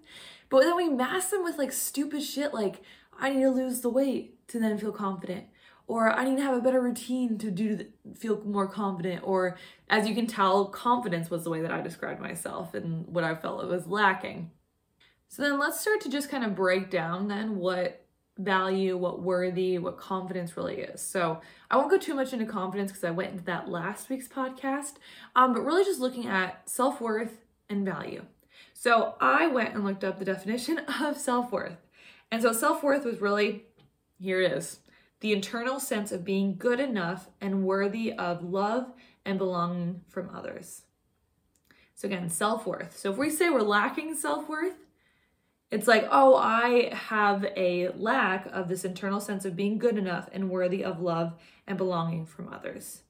but 0.49 0.63
then 0.63 0.75
we 0.75 0.89
mask 0.89 1.31
them 1.31 1.45
with 1.45 1.59
like 1.59 1.73
stupid 1.73 2.23
shit 2.23 2.53
like 2.53 2.83
I 3.19 3.31
need 3.31 3.43
to 3.43 3.51
lose 3.51 3.81
the 3.81 3.91
weight 3.91 4.49
to 4.49 4.59
then 4.59 4.79
feel 4.79 4.93
confident 4.93 5.47
or 5.87 6.11
I 6.11 6.25
need 6.25 6.37
to 6.37 6.43
have 6.43 6.57
a 6.57 6.61
better 6.61 6.81
routine 6.81 7.39
to 7.39 7.51
do 7.51 7.87
feel 8.17 8.43
more 8.45 8.67
confident 8.67 9.23
or 9.25 9.57
as 9.89 10.09
you 10.09 10.15
can 10.15 10.27
tell 10.27 10.67
confidence 10.67 11.31
was 11.31 11.45
the 11.45 11.51
way 11.51 11.63
that 11.63 11.71
I 11.71 11.81
described 11.81 12.21
myself 12.21 12.75
and 12.75 13.07
what 13.07 13.25
I 13.25 13.35
felt 13.35 13.63
it 13.63 13.69
was 13.69 13.87
lacking. 13.87 14.51
So 15.29 15.43
then 15.43 15.59
let's 15.59 15.81
start 15.81 16.01
to 16.03 16.09
just 16.09 16.31
kind 16.31 16.45
of 16.45 16.55
break 16.55 16.91
down 16.91 17.29
then 17.29 17.57
what 17.57 18.03
value, 18.39 18.97
what 18.97 19.23
worthy, 19.23 19.79
what 19.79 19.97
confidence 19.97 20.57
really 20.57 20.77
is. 20.77 21.01
So 21.01 21.41
I 21.71 21.77
won't 21.77 21.91
go 21.91 21.99
too 21.99 22.15
much 22.15 22.33
into 22.33 22.45
confidence 22.47 22.91
because 22.91 23.05
I 23.05 23.11
went 23.11 23.33
into 23.33 23.45
that 23.45 23.69
last 23.69 24.11
week's 24.11 24.29
podcast, 24.29 24.95
um, 25.35 25.55
but 25.55 25.65
really 25.65 25.85
just 25.85 26.01
looking 26.01 26.27
at 26.27 26.69
self 26.69 27.01
worth 27.01 27.39
and 27.69 27.85
value. 27.85 28.25
So 28.75 29.15
I 29.21 29.47
went 29.47 29.75
and 29.75 29.85
looked 29.85 30.05
up 30.05 30.19
the 30.19 30.25
definition 30.25 30.79
of 31.01 31.17
self 31.17 31.51
worth. 31.51 31.79
And 32.31 32.43
so 32.43 32.53
self 32.53 32.83
worth 32.83 33.05
was 33.05 33.21
really, 33.21 33.65
here 34.21 34.41
it 34.41 34.53
is 34.53 34.81
the 35.21 35.33
internal 35.33 35.81
sense 35.81 36.13
of 36.13 36.25
being 36.25 36.57
good 36.57 36.81
enough 36.81 37.29
and 37.41 37.65
worthy 37.65 38.13
of 38.13 38.43
love 38.43 38.93
and 39.25 39.39
belonging 39.39 40.03
from 40.09 40.31
others. 40.35 40.83
So 41.95 42.07
again, 42.07 42.29
self 42.29 42.67
worth. 42.67 42.97
So 42.97 43.11
if 43.11 43.17
we 43.17 43.31
say 43.31 43.49
we're 43.49 43.63
lacking 43.63 44.15
self 44.15 44.49
worth, 44.49 44.77
it's 45.71 45.89
like, 45.89 46.07
oh, 46.11 46.37
I 46.37 46.95
have 46.95 47.45
a 47.57 47.89
lack 47.97 48.47
of 48.53 48.69
this 48.69 48.85
internal 48.85 49.21
sense 49.21 49.45
of 49.45 49.57
being 49.57 49.79
good 49.79 49.99
enough 49.99 50.29
and 50.33 50.51
worthy 50.51 50.85
of 50.85 51.01
love 51.01 51.35
and 51.67 51.77
belonging 51.77 52.27
from 52.27 52.53
others. 52.53 53.03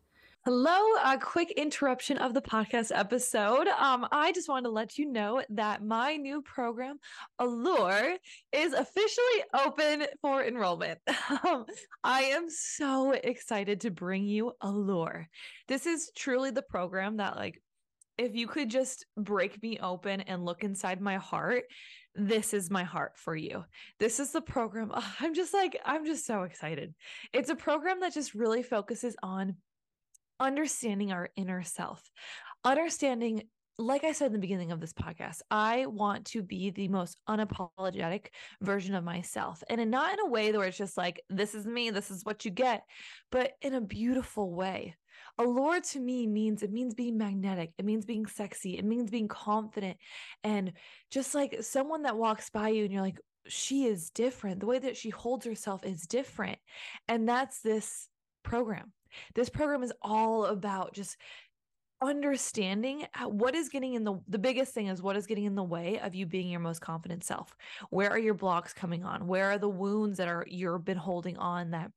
Hello, 0.47 0.79
a 1.05 1.19
quick 1.19 1.51
interruption 1.51 2.19
of 2.19 2.33
the 2.33 2.41
podcast 2.41 2.93
episode. 2.95 3.67
Um, 3.67 4.07
I 4.13 4.31
just 4.31 4.49
wanted 4.49 4.69
to 4.69 4.71
let 4.71 4.97
you 4.97 5.11
know 5.11 5.43
that 5.49 5.85
my 5.85 6.15
new 6.15 6.41
program, 6.41 7.01
Allure, 7.41 8.15
is 8.53 8.73
officially 8.73 9.43
open 9.53 10.07
for 10.23 10.45
enrollment. 10.45 11.01
I 12.05 12.23
am 12.23 12.49
so 12.49 13.11
excited 13.11 13.81
to 13.81 13.91
bring 13.91 14.25
you 14.25 14.53
Allure. 14.61 15.27
This 15.67 15.85
is 15.85 16.13
truly 16.15 16.53
the 16.53 16.63
program 16.63 17.17
that, 17.17 17.35
like, 17.35 17.61
if 18.17 18.37
you 18.37 18.47
could 18.47 18.71
just 18.71 19.05
break 19.17 19.61
me 19.65 19.81
open 19.81 20.21
and 20.21 20.45
look 20.45 20.63
inside 20.63 21.01
my 21.01 21.17
heart, 21.17 21.65
this 22.15 22.55
is 22.55 22.71
my 22.71 22.85
heart 22.85 23.15
for 23.17 23.35
you. 23.35 23.65
This 23.99 24.21
is 24.21 24.31
the 24.31 24.43
program. 24.43 24.93
I'm 25.21 25.35
just 25.35 25.53
like, 25.53 25.77
I'm 25.85 26.07
just 26.07 26.25
so 26.25 26.45
excited. 26.45 26.95
It's 27.33 27.51
a 27.51 27.57
program 27.57 27.99
that 27.99 28.15
just 28.15 28.33
really 28.33 28.63
focuses 28.63 29.17
on 29.25 29.57
understanding 30.41 31.13
our 31.13 31.31
inner 31.37 31.63
self, 31.63 32.11
understanding 32.65 33.43
like 33.79 34.05
I 34.05 34.13
said 34.13 34.27
in 34.27 34.33
the 34.33 34.39
beginning 34.39 34.73
of 34.73 34.81
this 34.81 34.95
podcast, 34.95 35.43
I 35.51 35.85
want 35.87 36.25
to 36.27 36.43
be 36.43 36.71
the 36.71 36.89
most 36.89 37.19
unapologetic 37.29 38.29
version 38.63 38.95
of 38.95 39.05
myself. 39.05 39.63
And 39.69 39.91
not 39.91 40.15
in 40.15 40.21
a 40.21 40.31
way 40.31 40.51
where 40.53 40.67
it's 40.67 40.79
just 40.79 40.97
like, 40.97 41.21
this 41.29 41.55
is 41.55 41.67
me, 41.67 41.91
this 41.91 42.11
is 42.11 42.25
what 42.25 42.45
you 42.47 42.51
get, 42.51 42.85
but 43.31 43.53
in 43.61 43.75
a 43.75 43.81
beautiful 43.81 44.51
way. 44.51 44.97
Allure 45.39 45.81
to 45.81 46.01
me 46.01 46.27
means 46.27 46.63
it 46.63 46.73
means 46.73 46.95
being 46.95 47.19
magnetic, 47.19 47.73
it 47.77 47.85
means 47.85 48.07
being 48.07 48.25
sexy, 48.25 48.79
it 48.79 48.85
means 48.85 49.11
being 49.11 49.29
confident. 49.29 49.99
And 50.43 50.73
just 51.11 51.35
like 51.35 51.59
someone 51.61 52.05
that 52.05 52.17
walks 52.17 52.49
by 52.49 52.71
you 52.71 52.85
and 52.85 52.93
you're 52.93 53.03
like, 53.03 53.21
she 53.47 53.85
is 53.85 54.09
different. 54.11 54.61
The 54.61 54.67
way 54.67 54.79
that 54.79 54.97
she 54.97 55.11
holds 55.11 55.45
herself 55.45 55.85
is 55.85 56.07
different. 56.07 56.59
And 57.09 57.29
that's 57.29 57.61
this 57.61 58.09
program. 58.43 58.93
This 59.35 59.49
program 59.49 59.83
is 59.83 59.93
all 60.03 60.47
about 60.47 60.95
just 60.95 61.17
understanding 62.03 63.07
uh, 63.15 63.27
what 63.29 63.55
is 63.55 63.71
getting 63.71 63.95
in 63.95 64.05
the 64.05 64.21
the 64.29 64.39
biggest 64.39 64.75
thing 64.75 64.89
is 64.89 65.01
what 65.01 65.17
is 65.17 65.27
getting 65.27 65.45
in 65.45 65.55
the 65.55 65.63
way 65.63 65.99
of 66.01 66.15
you 66.15 66.27
being 66.27 66.49
your 66.49 66.61
most 66.61 66.81
confident 66.81 67.25
self. 67.25 67.57
Where 67.91 68.11
are 68.11 68.19
your 68.19 68.35
blocks 68.35 68.75
coming 68.75 69.05
on? 69.05 69.27
Where 69.27 69.51
are 69.53 69.59
the 69.59 69.69
wounds 69.69 70.19
that 70.19 70.29
are 70.29 70.47
you've 70.49 70.85
been 70.85 70.99
holding 70.99 71.39
on 71.39 71.71
that 71.71 71.91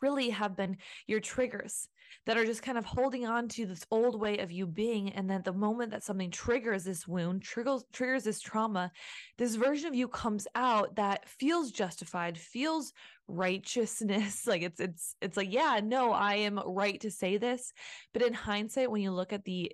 really 0.00 0.30
have 0.30 0.56
been 0.56 0.76
your 1.06 1.20
triggers 1.20 1.88
that 2.26 2.36
are 2.36 2.44
just 2.44 2.62
kind 2.62 2.78
of 2.78 2.84
holding 2.84 3.26
on 3.26 3.48
to 3.48 3.66
this 3.66 3.84
old 3.90 4.20
way 4.20 4.38
of 4.38 4.50
you 4.50 4.66
being. 4.66 5.10
And 5.10 5.28
then 5.28 5.42
the 5.42 5.52
moment 5.52 5.90
that 5.92 6.02
something 6.02 6.30
triggers 6.30 6.84
this 6.84 7.06
wound 7.06 7.42
triggers 7.42 7.84
triggers 7.92 8.24
this 8.24 8.40
trauma 8.40 8.90
this 9.36 9.54
version 9.54 9.88
of 9.88 9.94
you 9.94 10.08
comes 10.08 10.46
out 10.54 10.96
that 10.96 11.28
feels 11.28 11.70
justified 11.70 12.38
feels 12.38 12.92
righteousness. 13.26 14.46
Like 14.46 14.62
it's 14.62 14.80
it's 14.80 15.14
it's 15.20 15.36
like 15.36 15.52
yeah 15.52 15.80
no 15.82 16.12
i 16.12 16.34
am 16.36 16.60
right 16.64 17.00
to 17.00 17.10
say 17.10 17.36
this. 17.36 17.72
But 18.12 18.22
in 18.22 18.32
hindsight 18.32 18.90
when 18.90 19.02
you 19.02 19.10
look 19.10 19.32
at 19.32 19.44
the 19.44 19.72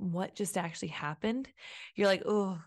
what 0.00 0.34
just 0.34 0.56
actually 0.56 0.88
happened 0.88 1.46
you're 1.94 2.08
like 2.08 2.22
oh 2.24 2.58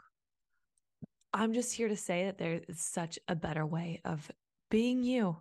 i'm 1.34 1.54
just 1.54 1.74
here 1.74 1.88
to 1.88 1.98
say 1.98 2.26
that 2.26 2.38
there 2.38 2.62
is 2.68 2.80
such 2.80 3.18
a 3.28 3.36
better 3.36 3.66
way 3.66 4.00
of 4.06 4.30
being 4.70 5.04
you 5.04 5.36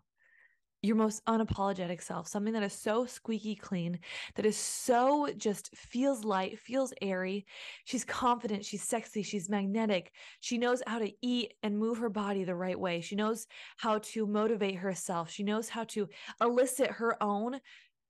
your 0.82 0.96
most 0.96 1.24
unapologetic 1.26 2.02
self, 2.02 2.26
something 2.26 2.52
that 2.52 2.62
is 2.62 2.72
so 2.72 3.06
squeaky 3.06 3.54
clean, 3.54 4.00
that 4.34 4.44
is 4.44 4.56
so 4.56 5.28
just 5.36 5.74
feels 5.76 6.24
light, 6.24 6.58
feels 6.58 6.92
airy. 7.00 7.46
She's 7.84 8.04
confident, 8.04 8.64
she's 8.64 8.82
sexy, 8.82 9.22
she's 9.22 9.48
magnetic. 9.48 10.12
She 10.40 10.58
knows 10.58 10.82
how 10.86 10.98
to 10.98 11.12
eat 11.22 11.54
and 11.62 11.78
move 11.78 11.98
her 11.98 12.10
body 12.10 12.42
the 12.42 12.56
right 12.56 12.78
way. 12.78 13.00
She 13.00 13.14
knows 13.14 13.46
how 13.76 13.98
to 13.98 14.26
motivate 14.26 14.76
herself. 14.76 15.30
She 15.30 15.44
knows 15.44 15.68
how 15.68 15.84
to 15.84 16.08
elicit 16.40 16.90
her 16.90 17.22
own 17.22 17.60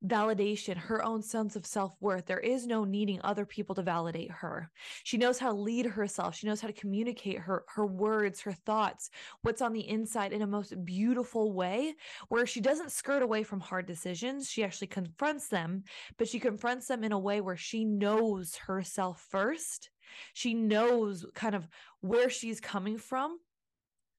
validation, 0.06 0.76
her 0.76 1.04
own 1.04 1.23
sense 1.23 1.56
of 1.56 1.66
self 1.66 1.97
worth. 2.00 2.26
There 2.26 2.40
is 2.40 2.66
no 2.66 2.85
needing 2.85 3.21
other 3.23 3.44
people 3.44 3.75
to 3.76 3.82
validate 3.82 4.30
her. 4.30 4.71
She 5.04 5.16
knows 5.16 5.38
how 5.38 5.50
to 5.50 5.56
lead 5.56 5.87
herself. 5.87 6.35
She 6.35 6.47
knows 6.47 6.61
how 6.61 6.68
to 6.68 6.73
communicate 6.73 7.38
her, 7.38 7.64
her 7.68 7.87
words, 7.87 8.40
her 8.40 8.52
thoughts, 8.52 9.11
what's 9.42 9.62
on 9.62 9.73
the 9.73 9.88
inside 9.88 10.32
in 10.32 10.42
a 10.42 10.47
most 10.47 10.85
beautiful 10.85 11.52
way, 11.52 11.94
where 12.28 12.47
she 12.47 12.61
doesn't 12.61 12.92
skirt 12.92 13.23
away 13.23 13.42
from 13.42 13.61
hard 13.61 13.87
decisions. 13.87 14.50
She 14.50 14.64
actually 14.64 14.88
confronts 14.88 15.49
them, 15.49 15.85
but 16.18 16.28
she 16.28 16.40
confronts 16.40 16.88
them 16.88 17.04
in 17.04 17.12
a 17.12 17.18
way 17.18 17.40
where 17.40 17.56
she 17.56 17.85
knows 17.85 18.56
herself 18.56 19.25
first. 19.30 19.90
She 20.35 20.54
knows 20.54 21.25
kind 21.35 21.54
of 21.54 21.66
where 22.00 22.28
she's 22.28 22.61
coming 22.61 22.99
from 22.99 23.38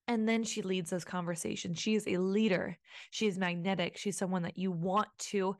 and 0.07 0.27
then 0.27 0.43
she 0.43 0.62
leads 0.62 0.89
those 0.89 1.05
conversations. 1.05 1.79
She 1.79 1.95
is 1.95 2.07
a 2.07 2.17
leader. 2.17 2.77
She 3.12 3.27
is 3.27 3.38
magnetic. 3.38 3.98
She's 3.98 4.17
someone 4.17 4.43
that 4.43 4.57
you 4.57 4.72
want 4.72 5.07
to 5.19 5.55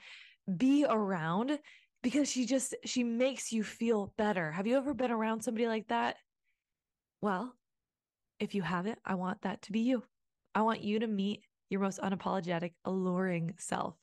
be 0.58 0.86
around 0.88 1.58
because 2.02 2.30
she 2.30 2.46
just 2.46 2.76
she 2.84 3.04
makes 3.04 3.52
you 3.52 3.64
feel 3.64 4.14
better. 4.18 4.52
Have 4.52 4.68
you 4.68 4.78
ever 4.78 4.94
been 4.94 5.12
around 5.12 5.42
somebody 5.42 5.68
like 5.68 5.88
that? 5.88 6.18
Well, 7.22 7.56
if 8.40 8.54
you 8.54 8.62
haven't, 8.62 9.00
I 9.06 9.16
want 9.16 9.42
that 9.44 9.62
to 9.64 9.72
be 9.72 9.80
you. 9.80 10.04
I 10.54 10.62
want 10.64 10.84
you 10.84 11.00
to 11.00 11.08
meet 11.08 11.44
your 11.70 11.80
most 11.80 12.00
unapologetic, 12.00 12.74
alluring 12.84 13.54
self. 13.58 13.96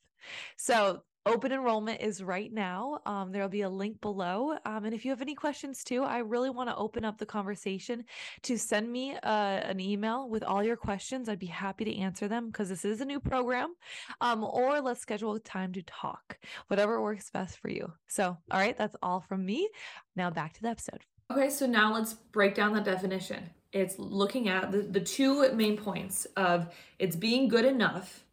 So 0.56 1.02
Open 1.26 1.52
enrollment 1.52 2.00
is 2.00 2.22
right 2.22 2.50
now. 2.50 2.98
Um, 3.04 3.30
there'll 3.30 3.50
be 3.50 3.60
a 3.60 3.68
link 3.68 4.00
below. 4.00 4.56
Um, 4.64 4.86
and 4.86 4.94
if 4.94 5.04
you 5.04 5.10
have 5.10 5.20
any 5.20 5.34
questions 5.34 5.84
too, 5.84 6.02
I 6.02 6.18
really 6.18 6.48
want 6.48 6.70
to 6.70 6.76
open 6.76 7.04
up 7.04 7.18
the 7.18 7.26
conversation 7.26 8.04
to 8.44 8.56
send 8.56 8.90
me 8.90 9.14
uh, 9.22 9.26
an 9.26 9.80
email 9.80 10.30
with 10.30 10.42
all 10.42 10.64
your 10.64 10.76
questions. 10.76 11.28
I'd 11.28 11.38
be 11.38 11.44
happy 11.44 11.84
to 11.84 11.96
answer 11.98 12.26
them 12.26 12.46
because 12.46 12.70
this 12.70 12.86
is 12.86 13.02
a 13.02 13.04
new 13.04 13.20
program. 13.20 13.74
Um, 14.22 14.42
or 14.44 14.80
let's 14.80 15.00
schedule 15.00 15.34
a 15.34 15.40
time 15.40 15.74
to 15.74 15.82
talk, 15.82 16.38
whatever 16.68 17.02
works 17.02 17.28
best 17.30 17.58
for 17.58 17.68
you. 17.68 17.92
So, 18.08 18.38
all 18.50 18.58
right, 18.58 18.76
that's 18.76 18.96
all 19.02 19.20
from 19.20 19.44
me. 19.44 19.68
Now 20.16 20.30
back 20.30 20.54
to 20.54 20.62
the 20.62 20.68
episode. 20.68 21.00
Okay, 21.30 21.50
so 21.50 21.66
now 21.66 21.92
let's 21.92 22.14
break 22.14 22.54
down 22.54 22.72
the 22.72 22.80
definition. 22.80 23.50
It's 23.72 23.98
looking 23.98 24.48
at 24.48 24.72
the, 24.72 24.78
the 24.78 25.00
two 25.00 25.52
main 25.52 25.76
points 25.76 26.26
of 26.36 26.74
it's 26.98 27.14
being 27.14 27.48
good 27.48 27.66
enough 27.66 28.24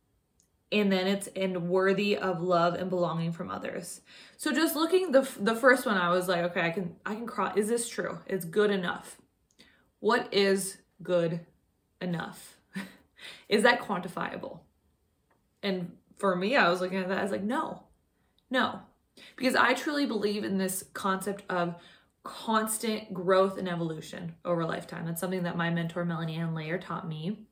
and 0.71 0.91
then 0.91 1.07
it's 1.07 1.27
and 1.35 1.69
worthy 1.69 2.17
of 2.17 2.41
love 2.41 2.75
and 2.75 2.89
belonging 2.89 3.31
from 3.31 3.49
others. 3.49 4.01
So 4.35 4.51
just 4.51 4.75
looking 4.75 5.11
the 5.11 5.27
the 5.39 5.55
first 5.55 5.85
one 5.85 5.97
I 5.97 6.09
was 6.09 6.27
like, 6.27 6.43
okay, 6.45 6.61
I 6.61 6.69
can 6.71 6.95
I 7.05 7.15
can 7.15 7.25
cross 7.25 7.57
is 7.57 7.69
this 7.69 7.87
true? 7.87 8.19
It's 8.25 8.45
good 8.45 8.71
enough. 8.71 9.17
What 9.99 10.33
is 10.33 10.77
good 11.01 11.41
enough? 12.01 12.57
is 13.49 13.63
that 13.63 13.81
quantifiable? 13.81 14.59
And 15.63 15.93
for 16.17 16.35
me, 16.35 16.55
I 16.55 16.69
was 16.69 16.81
looking 16.81 16.99
at 16.99 17.09
that 17.09 17.19
I 17.19 17.23
was 17.23 17.31
like, 17.31 17.43
no. 17.43 17.83
No. 18.49 18.79
Because 19.35 19.55
I 19.55 19.73
truly 19.73 20.05
believe 20.05 20.43
in 20.43 20.57
this 20.57 20.83
concept 20.93 21.43
of 21.49 21.75
constant 22.23 23.13
growth 23.13 23.57
and 23.57 23.69
evolution 23.69 24.35
over 24.43 24.61
a 24.61 24.67
lifetime. 24.67 25.05
That's 25.05 25.21
something 25.21 25.43
that 25.43 25.57
my 25.57 25.69
mentor 25.69 26.05
Melanie 26.05 26.35
Ann 26.35 26.53
Layer 26.53 26.77
taught 26.77 27.07
me 27.07 27.47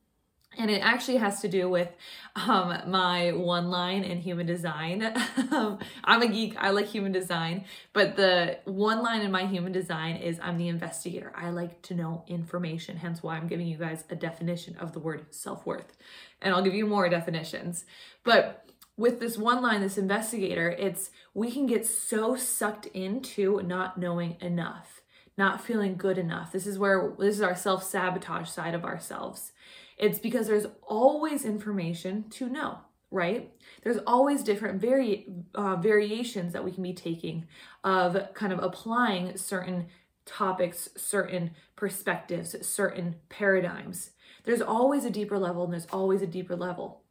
and 0.58 0.70
it 0.72 0.80
actually 0.80 1.18
has 1.18 1.42
to 1.42 1.48
do 1.48 1.70
with 1.70 1.90
um, 2.36 2.78
my 2.88 3.32
one 3.32 3.70
line 3.70 4.04
in 4.04 4.20
human 4.20 4.46
design. 4.46 5.02
I'm 6.04 6.22
a 6.22 6.28
geek, 6.28 6.56
I 6.58 6.72
like 6.72 6.88
human 6.88 7.12
design, 7.12 7.66
but 7.94 8.16
the 8.16 8.60
one 8.66 9.02
line 9.02 9.22
in 9.22 9.32
my 9.32 9.46
human 9.46 9.72
design 9.72 10.18
is 10.18 10.40
I'm 10.42 10.58
the 10.58 10.68
investigator. 10.68 11.32
I 11.36 11.50
like 11.50 11.82
to 11.84 11.94
know 11.94 12.24
information, 12.28 12.98
hence 12.98 13.24
why 13.24 13.38
I'm 13.38 13.48
giving 13.48 13.68
you 13.68 13.78
guys 13.78 14.04
a 14.10 14.16
definition 14.16 14.76
of 14.78 14.94
the 14.94 15.00
word 15.00 15.34
self 15.34 15.66
worth. 15.66 15.98
And 16.42 16.54
I'll 16.54 16.64
give 16.64 16.76
you 16.76 16.86
more 16.86 17.08
definitions. 17.10 17.86
But 18.24 18.66
with 18.98 19.20
this 19.20 19.38
one 19.38 19.62
line, 19.62 19.82
this 19.82 19.98
investigator, 19.98 20.70
it's 20.70 21.12
we 21.34 21.52
can 21.52 21.66
get 21.66 21.86
so 21.86 22.36
sucked 22.36 22.86
into 22.88 23.62
not 23.62 23.98
knowing 23.98 24.38
enough, 24.40 25.02
not 25.38 25.62
feeling 25.62 25.98
good 25.98 26.18
enough. 26.18 26.52
This 26.52 26.66
is 26.66 26.80
where 26.80 27.14
this 27.20 27.36
is 27.36 27.42
our 27.42 27.56
self 27.56 27.84
sabotage 27.84 28.50
side 28.50 28.74
of 28.74 28.86
ourselves 28.86 29.52
it's 29.98 30.20
because 30.20 30.48
there's 30.48 30.68
always 30.84 31.46
information 31.46 32.30
to 32.32 32.50
know, 32.50 32.80
right? 33.12 33.54
There's 33.84 34.00
always 34.06 34.44
different 34.44 34.82
vari- 34.82 35.28
uh, 35.54 35.78
variations 35.78 36.54
that 36.54 36.64
we 36.64 36.72
can 36.72 36.84
be 36.84 36.94
taking 36.94 37.48
of 37.84 38.34
kind 38.34 38.52
of 38.52 38.60
applying 38.62 39.38
certain 39.38 39.88
topics, 40.26 40.90
certain 40.98 41.52
perspectives, 41.76 42.56
certain 42.68 43.16
paradigms. 43.30 44.12
There's 44.44 44.62
always 44.62 45.06
a 45.06 45.10
deeper 45.10 45.38
level 45.38 45.64
and 45.64 45.74
there's 45.74 45.88
always 45.92 46.22
a 46.22 46.28
deeper 46.28 46.56
level. 46.56 47.04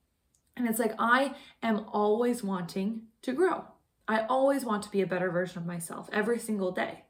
And 0.57 0.69
it's 0.69 0.79
like 0.79 0.95
I 0.99 1.35
am 1.63 1.87
always 1.93 2.45
wanting 2.45 3.03
to 3.23 3.33
grow. 3.33 3.65
I 4.07 4.27
always 4.27 4.65
want 4.65 4.83
to 4.83 4.91
be 4.91 5.01
a 5.01 5.07
better 5.07 5.31
version 5.31 5.59
of 5.59 5.67
myself 5.67 6.09
every 6.13 6.39
single 6.39 6.71
day. 6.71 7.05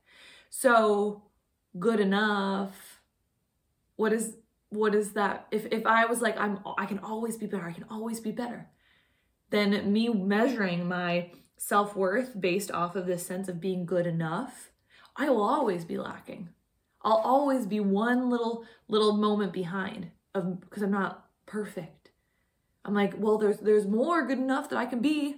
So, 0.51 1.25
good 1.79 1.99
enough. 1.99 3.01
What 3.97 4.13
is 4.13 4.37
what 4.75 4.95
is 4.95 5.13
that 5.13 5.47
if 5.51 5.67
if 5.73 5.87
i 5.87 6.05
was 6.05 6.21
like 6.21 6.39
i'm 6.39 6.59
i 6.77 6.87
can 6.87 6.99
always 6.99 7.37
be 7.37 7.47
better 7.47 7.65
i 7.65 7.73
can 7.73 7.87
always 7.91 8.21
be 8.21 8.33
better. 8.33 8.69
Then 9.51 9.93
me 9.93 10.09
measuring 10.09 10.89
my 10.89 11.31
self-worth 11.59 12.41
based 12.41 12.73
off 12.73 12.97
of 12.97 13.07
this 13.07 13.25
sense 13.25 13.49
of 13.49 13.61
being 13.61 13.87
good 13.87 14.07
enough 14.07 14.71
i 15.17 15.29
will 15.29 15.43
always 15.43 15.85
be 15.85 15.97
lacking. 15.97 16.49
I'll 17.03 17.23
always 17.25 17.67
be 17.67 17.81
one 17.81 18.31
little 18.31 18.65
little 18.89 19.17
moment 19.17 19.53
behind 19.53 20.11
of 20.35 20.61
because 20.61 20.83
i'm 20.83 20.91
not 20.91 21.27
perfect. 21.47 22.11
I'm 22.85 22.95
like 22.95 23.15
well 23.17 23.39
there's 23.39 23.59
there's 23.59 23.87
more 23.87 24.27
good 24.27 24.39
enough 24.39 24.69
that 24.71 24.79
i 24.79 24.87
can 24.87 25.01
be. 25.01 25.37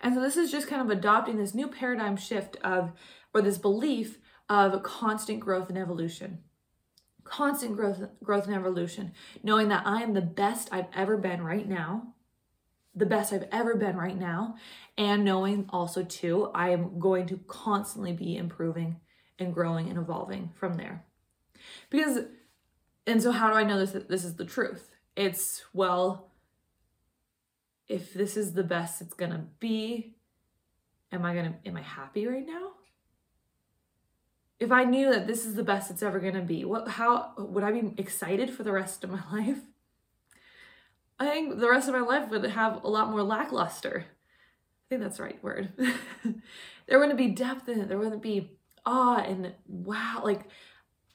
And 0.00 0.14
so 0.14 0.20
this 0.20 0.36
is 0.36 0.50
just 0.50 0.66
kind 0.66 0.82
of 0.82 0.90
adopting 0.90 1.36
this 1.36 1.54
new 1.54 1.68
paradigm 1.68 2.16
shift 2.16 2.56
of 2.64 2.92
or 3.32 3.40
this 3.40 3.56
belief 3.56 4.18
of 4.48 4.82
constant 4.82 5.40
growth 5.40 5.68
and 5.68 5.78
evolution 5.78 6.40
constant 7.24 7.76
growth, 7.76 8.02
growth 8.22 8.46
and 8.46 8.54
evolution, 8.54 9.12
knowing 9.42 9.68
that 9.68 9.86
I 9.86 10.02
am 10.02 10.14
the 10.14 10.20
best 10.20 10.68
I've 10.72 10.88
ever 10.94 11.16
been 11.16 11.42
right 11.42 11.68
now, 11.68 12.14
the 12.94 13.06
best 13.06 13.32
I've 13.32 13.48
ever 13.50 13.74
been 13.74 13.96
right 13.96 14.18
now, 14.18 14.56
and 14.98 15.24
knowing 15.24 15.66
also 15.70 16.02
too, 16.02 16.50
I 16.54 16.70
am 16.70 16.98
going 16.98 17.26
to 17.28 17.38
constantly 17.46 18.12
be 18.12 18.36
improving 18.36 19.00
and 19.38 19.54
growing 19.54 19.88
and 19.88 19.98
evolving 19.98 20.50
from 20.54 20.76
there. 20.76 21.04
Because, 21.90 22.24
and 23.06 23.22
so 23.22 23.32
how 23.32 23.50
do 23.50 23.56
I 23.56 23.64
know 23.64 23.78
this? 23.78 24.04
This 24.08 24.24
is 24.24 24.36
the 24.36 24.44
truth. 24.44 24.90
It's 25.16 25.64
well, 25.72 26.30
if 27.88 28.14
this 28.14 28.36
is 28.36 28.52
the 28.52 28.62
best 28.62 29.00
it's 29.00 29.14
gonna 29.14 29.46
be, 29.60 30.16
am 31.10 31.24
I 31.24 31.34
gonna, 31.34 31.54
am 31.66 31.76
I 31.76 31.82
happy 31.82 32.26
right 32.26 32.46
now? 32.46 32.72
If 34.62 34.70
I 34.70 34.84
knew 34.84 35.10
that 35.10 35.26
this 35.26 35.44
is 35.44 35.56
the 35.56 35.64
best 35.64 35.90
it's 35.90 36.04
ever 36.04 36.20
going 36.20 36.34
to 36.34 36.40
be, 36.40 36.64
what 36.64 36.86
how 36.86 37.32
would 37.36 37.64
I 37.64 37.72
be 37.72 37.94
excited 37.98 38.48
for 38.48 38.62
the 38.62 38.70
rest 38.70 39.02
of 39.02 39.10
my 39.10 39.22
life? 39.32 39.58
I 41.18 41.28
think 41.28 41.58
the 41.58 41.68
rest 41.68 41.88
of 41.88 41.94
my 41.94 42.00
life 42.00 42.30
would 42.30 42.44
have 42.44 42.84
a 42.84 42.88
lot 42.88 43.10
more 43.10 43.24
lackluster. 43.24 44.06
I 44.06 44.84
think 44.88 45.02
that's 45.02 45.16
the 45.16 45.24
right 45.24 45.42
word. 45.42 45.72
there 46.86 47.00
wouldn't 47.00 47.18
be 47.18 47.28
depth 47.28 47.68
in 47.68 47.80
it. 47.80 47.88
There 47.88 47.98
wouldn't 47.98 48.22
be 48.22 48.52
awe 48.86 49.18
and 49.18 49.52
wow. 49.66 50.20
Like 50.22 50.42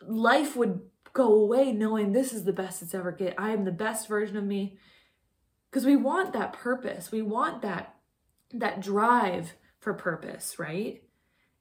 life 0.05 0.57
would 0.57 0.81
go 1.13 1.33
away 1.33 1.71
knowing 1.71 2.11
this 2.11 2.33
is 2.33 2.43
the 2.43 2.53
best 2.53 2.81
it's 2.81 2.93
ever 2.93 3.13
get. 3.13 3.33
I 3.37 3.51
am 3.51 3.63
the 3.63 3.71
best 3.71 4.09
version 4.09 4.35
of 4.35 4.43
me. 4.43 4.77
Because 5.69 5.85
we 5.85 5.95
want 5.95 6.33
that 6.33 6.51
purpose. 6.51 7.11
We 7.11 7.21
want 7.21 7.61
that 7.61 7.95
that 8.53 8.81
drive 8.81 9.53
for 9.79 9.93
purpose, 9.93 10.59
right? 10.59 11.01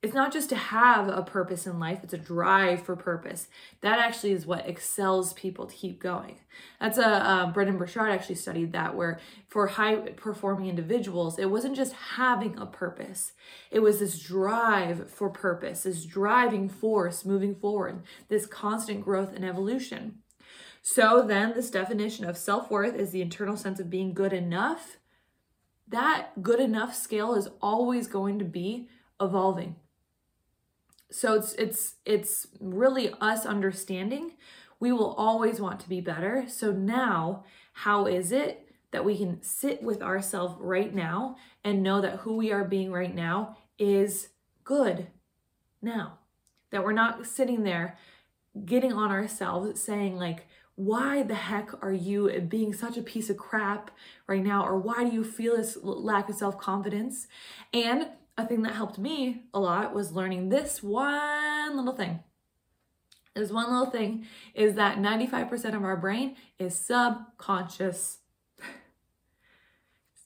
It's 0.03 0.15
not 0.15 0.33
just 0.33 0.51
to 0.51 0.57
have 0.57 1.09
a 1.09 1.23
purpose 1.23 1.67
in 1.67 1.81
life, 1.81 2.01
it's 2.03 2.13
a 2.13 2.19
drive 2.19 2.83
for 2.83 2.95
purpose. 2.95 3.49
That 3.81 3.99
actually 3.99 4.33
is 4.33 4.47
what 4.47 4.69
excels 4.69 5.33
people 5.33 5.67
to 5.67 5.75
keep 5.75 6.01
going. 6.01 6.37
That's 6.79 6.99
a 6.99 7.07
uh, 7.07 7.53
Brendon 7.53 7.79
Burchard 7.79 8.11
actually 8.11 8.35
studied 8.35 8.73
that, 8.73 8.95
where 8.95 9.19
for 9.49 9.67
high 9.67 9.97
performing 9.97 10.69
individuals, 10.69 11.39
it 11.39 11.51
wasn't 11.51 11.77
just 11.77 11.95
having 11.95 12.59
a 12.59 12.67
purpose, 12.67 13.33
it 13.71 13.81
was 13.81 13.99
this 13.99 14.19
drive 14.19 15.11
for 15.11 15.31
purpose, 15.31 15.85
this 15.85 16.05
driving 16.05 16.69
force 16.69 17.25
moving 17.25 17.55
forward, 17.55 18.03
this 18.29 18.47
constant 18.47 19.01
growth 19.03 19.35
and 19.35 19.45
evolution. 19.45 20.19
So 20.83 21.25
then, 21.27 21.55
this 21.55 21.71
definition 21.71 22.27
of 22.27 22.37
self 22.37 22.71
worth 22.71 22.95
is 22.95 23.11
the 23.11 23.23
internal 23.23 23.57
sense 23.57 23.81
of 23.81 23.91
being 23.91 24.13
good 24.13 24.35
enough. 24.35 24.99
That 25.89 26.43
good 26.43 26.61
enough 26.61 26.95
scale 26.95 27.35
is 27.35 27.49
always 27.63 28.07
going 28.07 28.39
to 28.39 28.45
be 28.45 28.89
evolving 29.21 29.77
so 31.11 31.35
it's 31.35 31.53
it's 31.55 31.95
it's 32.05 32.47
really 32.61 33.13
us 33.21 33.47
understanding 33.47 34.33
we 34.79 34.93
will 34.93 35.15
always 35.15 35.61
want 35.61 35.81
to 35.81 35.89
be 35.89 36.01
better. 36.01 36.45
So 36.49 36.73
now 36.73 37.45
how 37.73 38.07
is 38.07 38.33
it 38.33 38.69
that 38.91 39.05
we 39.05 39.17
can 39.17 39.43
sit 39.43 39.83
with 39.83 40.03
ourselves 40.03 40.57
right 40.61 40.95
now 40.95 41.37
and 41.65 41.83
know 41.83 42.01
that 42.01 42.21
who 42.21 42.37
we 42.37 42.53
are 42.53 42.65
being 42.65 42.93
right 42.93 43.15
now 43.15 43.57
is 43.79 44.29
good 44.65 45.09
now? 45.81 46.19
That 46.71 46.85
we're 46.85 46.93
not 46.93 47.27
sitting 47.27 47.63
there 47.63 47.99
getting 48.65 48.93
on 48.93 49.11
ourselves 49.11 49.81
saying 49.81 50.17
like 50.17 50.47
why 50.75 51.23
the 51.23 51.35
heck 51.35 51.83
are 51.83 51.93
you 51.93 52.31
being 52.49 52.75
such 52.75 52.99
a 52.99 53.03
piece 53.03 53.31
of 53.31 53.39
crap 53.39 53.91
right 54.27 54.45
now? 54.45 54.63
Or 54.67 54.79
why 54.79 55.05
do 55.05 55.11
you 55.11 55.25
feel 55.25 55.57
this 55.57 55.79
lack 55.83 56.29
of 56.29 56.35
self-confidence? 56.35 57.29
And 57.73 58.09
a 58.39 58.47
thing 58.47 58.63
that 58.63 58.75
helped 58.75 58.99
me 58.99 59.45
a 59.55 59.61
lot 59.61 59.95
was 59.95 60.13
learning 60.13 60.49
this 60.49 60.83
one 60.83 61.77
little 61.77 61.95
thing. 61.95 62.21
This 63.35 63.51
one 63.51 63.71
little 63.71 63.91
thing 63.91 64.27
is 64.55 64.75
that 64.75 64.99
95% 64.99 65.75
of 65.75 65.85
our 65.85 65.97
brain 65.97 66.37
is 66.59 66.75
subconscious. 66.75 68.19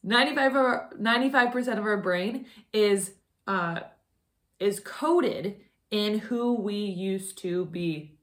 95 0.02 0.50
of 0.52 0.56
our, 0.56 0.90
95% 0.98 1.78
of 1.78 1.84
our 1.84 1.96
brain 1.96 2.46
is 2.72 3.12
uh 3.46 3.80
is 4.60 4.78
coded 4.78 5.56
in 5.90 6.18
who 6.18 6.54
we 6.54 6.74
used 6.74 7.38
to 7.38 7.64
be. 7.66 8.18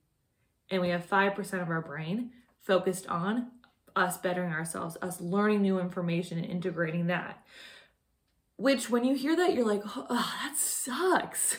And 0.69 0.81
we 0.81 0.89
have 0.89 1.09
5% 1.09 1.61
of 1.61 1.69
our 1.69 1.81
brain 1.81 2.31
focused 2.61 3.07
on 3.07 3.47
us 3.95 4.17
bettering 4.17 4.53
ourselves, 4.53 4.97
us 5.01 5.19
learning 5.19 5.61
new 5.63 5.79
information 5.79 6.37
and 6.37 6.45
integrating 6.45 7.07
that. 7.07 7.43
Which, 8.57 8.89
when 8.89 9.03
you 9.03 9.15
hear 9.15 9.35
that, 9.35 9.53
you're 9.53 9.65
like, 9.65 9.83
oh, 9.85 10.07
oh 10.09 10.33
that 10.43 10.57
sucks. 10.57 11.57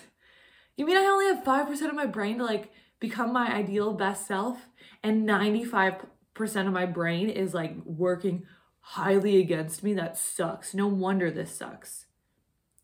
You 0.77 0.85
mean 0.85 0.97
I 0.97 1.07
only 1.07 1.27
have 1.27 1.45
5% 1.45 1.89
of 1.89 1.95
my 1.95 2.07
brain 2.07 2.39
to 2.39 2.45
like 2.45 2.73
become 3.01 3.33
my 3.33 3.53
ideal 3.53 3.93
best 3.93 4.27
self? 4.27 4.69
And 5.03 5.29
95% 5.29 6.07
of 6.39 6.73
my 6.73 6.87
brain 6.87 7.29
is 7.29 7.55
like 7.55 7.75
working 7.85 8.45
highly 8.81 9.39
against 9.39 9.83
me? 9.83 9.95
That 9.95 10.19
sucks. 10.19 10.75
No 10.75 10.87
wonder 10.87 11.31
this 11.31 11.55
sucks. 11.55 12.07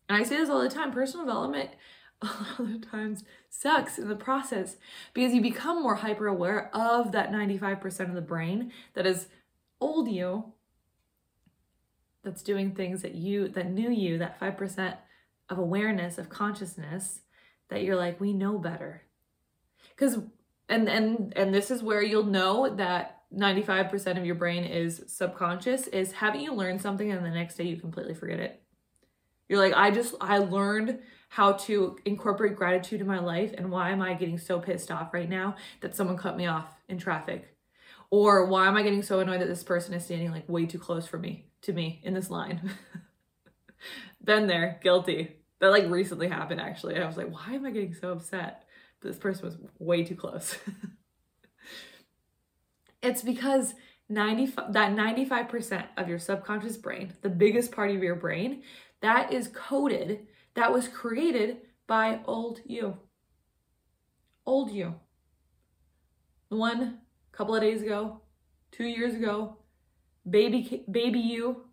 And 0.07 0.17
I 0.17 0.23
say 0.23 0.37
this 0.37 0.49
all 0.49 0.61
the 0.61 0.69
time 0.69 0.91
personal 0.91 1.25
development 1.25 1.71
a 2.21 2.25
lot 2.25 2.59
of 2.59 2.89
times 2.89 3.23
sucks 3.49 3.97
in 3.97 4.07
the 4.07 4.15
process 4.15 4.77
because 5.13 5.33
you 5.33 5.41
become 5.41 5.81
more 5.81 5.95
hyper 5.95 6.27
aware 6.27 6.69
of 6.73 7.11
that 7.11 7.31
95% 7.31 8.09
of 8.09 8.15
the 8.15 8.21
brain 8.21 8.71
that 8.93 9.05
is 9.05 9.27
old 9.81 10.09
you 10.09 10.53
that's 12.25 12.41
doing 12.41 12.71
things 12.71 13.03
that 13.03 13.15
you 13.15 13.47
that 13.49 13.71
knew 13.71 13.89
you 13.89 14.17
that 14.17 14.39
5% 14.39 14.97
of 15.47 15.57
awareness 15.57 16.17
of 16.17 16.27
consciousness 16.27 17.21
that 17.69 17.83
you're 17.83 17.95
like 17.95 18.19
we 18.19 18.33
know 18.33 18.57
better. 18.57 19.03
Because 19.89 20.17
and 20.67 20.89
and 20.89 21.31
and 21.37 21.53
this 21.53 21.71
is 21.71 21.83
where 21.83 22.01
you'll 22.01 22.23
know 22.23 22.75
that 22.75 23.21
95% 23.33 24.17
of 24.17 24.25
your 24.25 24.35
brain 24.35 24.63
is 24.63 25.03
subconscious 25.07 25.87
is 25.87 26.13
having 26.13 26.41
you 26.41 26.53
learn 26.53 26.79
something 26.79 27.11
and 27.11 27.25
the 27.25 27.29
next 27.29 27.55
day 27.55 27.65
you 27.65 27.77
completely 27.77 28.13
forget 28.13 28.39
it. 28.39 28.61
You're 29.47 29.59
like 29.59 29.73
i 29.73 29.91
just 29.91 30.15
i 30.19 30.39
learned 30.39 30.99
how 31.29 31.53
to 31.53 31.97
incorporate 32.05 32.55
gratitude 32.55 32.99
in 32.99 33.05
my 33.05 33.19
life 33.19 33.53
and 33.55 33.69
why 33.69 33.91
am 33.91 34.01
i 34.01 34.15
getting 34.15 34.39
so 34.39 34.59
pissed 34.59 34.89
off 34.89 35.13
right 35.13 35.29
now 35.29 35.55
that 35.81 35.95
someone 35.95 36.17
cut 36.17 36.35
me 36.35 36.47
off 36.47 36.73
in 36.89 36.97
traffic 36.97 37.54
or 38.15 38.45
why 38.45 38.67
am 38.67 38.77
i 38.77 38.81
getting 38.81 39.03
so 39.03 39.19
annoyed 39.19 39.41
that 39.41 39.47
this 39.49 39.63
person 39.63 39.93
is 39.93 40.05
standing 40.05 40.31
like 40.31 40.47
way 40.47 40.65
too 40.65 40.79
close 40.79 41.05
for 41.05 41.17
me 41.17 41.45
to 41.65 41.73
me 41.73 41.99
in 42.03 42.13
this 42.13 42.29
line. 42.29 42.71
Been 44.23 44.47
there, 44.47 44.79
guilty. 44.81 45.35
That 45.59 45.71
like 45.71 45.89
recently 45.89 46.27
happened 46.27 46.61
actually. 46.61 46.97
I 46.97 47.05
was 47.05 47.17
like, 47.17 47.31
why 47.31 47.53
am 47.53 47.65
I 47.65 47.71
getting 47.71 47.93
so 47.93 48.11
upset? 48.11 48.63
But 49.01 49.09
this 49.09 49.17
person 49.17 49.45
was 49.45 49.57
way 49.79 50.03
too 50.03 50.15
close. 50.15 50.57
it's 53.03 53.21
because 53.21 53.73
95 54.07 54.73
that 54.73 54.95
95% 54.95 55.85
of 55.97 56.07
your 56.07 56.19
subconscious 56.19 56.77
brain, 56.77 57.13
the 57.21 57.29
biggest 57.29 57.71
part 57.71 57.91
of 57.91 58.03
your 58.03 58.15
brain, 58.15 58.63
that 59.01 59.33
is 59.33 59.49
coded, 59.49 60.27
that 60.53 60.71
was 60.71 60.87
created 60.87 61.57
by 61.87 62.19
old 62.25 62.61
you. 62.65 62.97
Old 64.45 64.71
you. 64.71 64.95
The 66.49 66.55
one 66.55 66.99
couple 67.35 67.55
of 67.55 67.61
days 67.61 67.81
ago, 67.81 68.21
two 68.71 68.85
years 68.85 69.13
ago, 69.13 69.57
baby 70.29 70.83
baby 70.89 71.19
you 71.19 71.65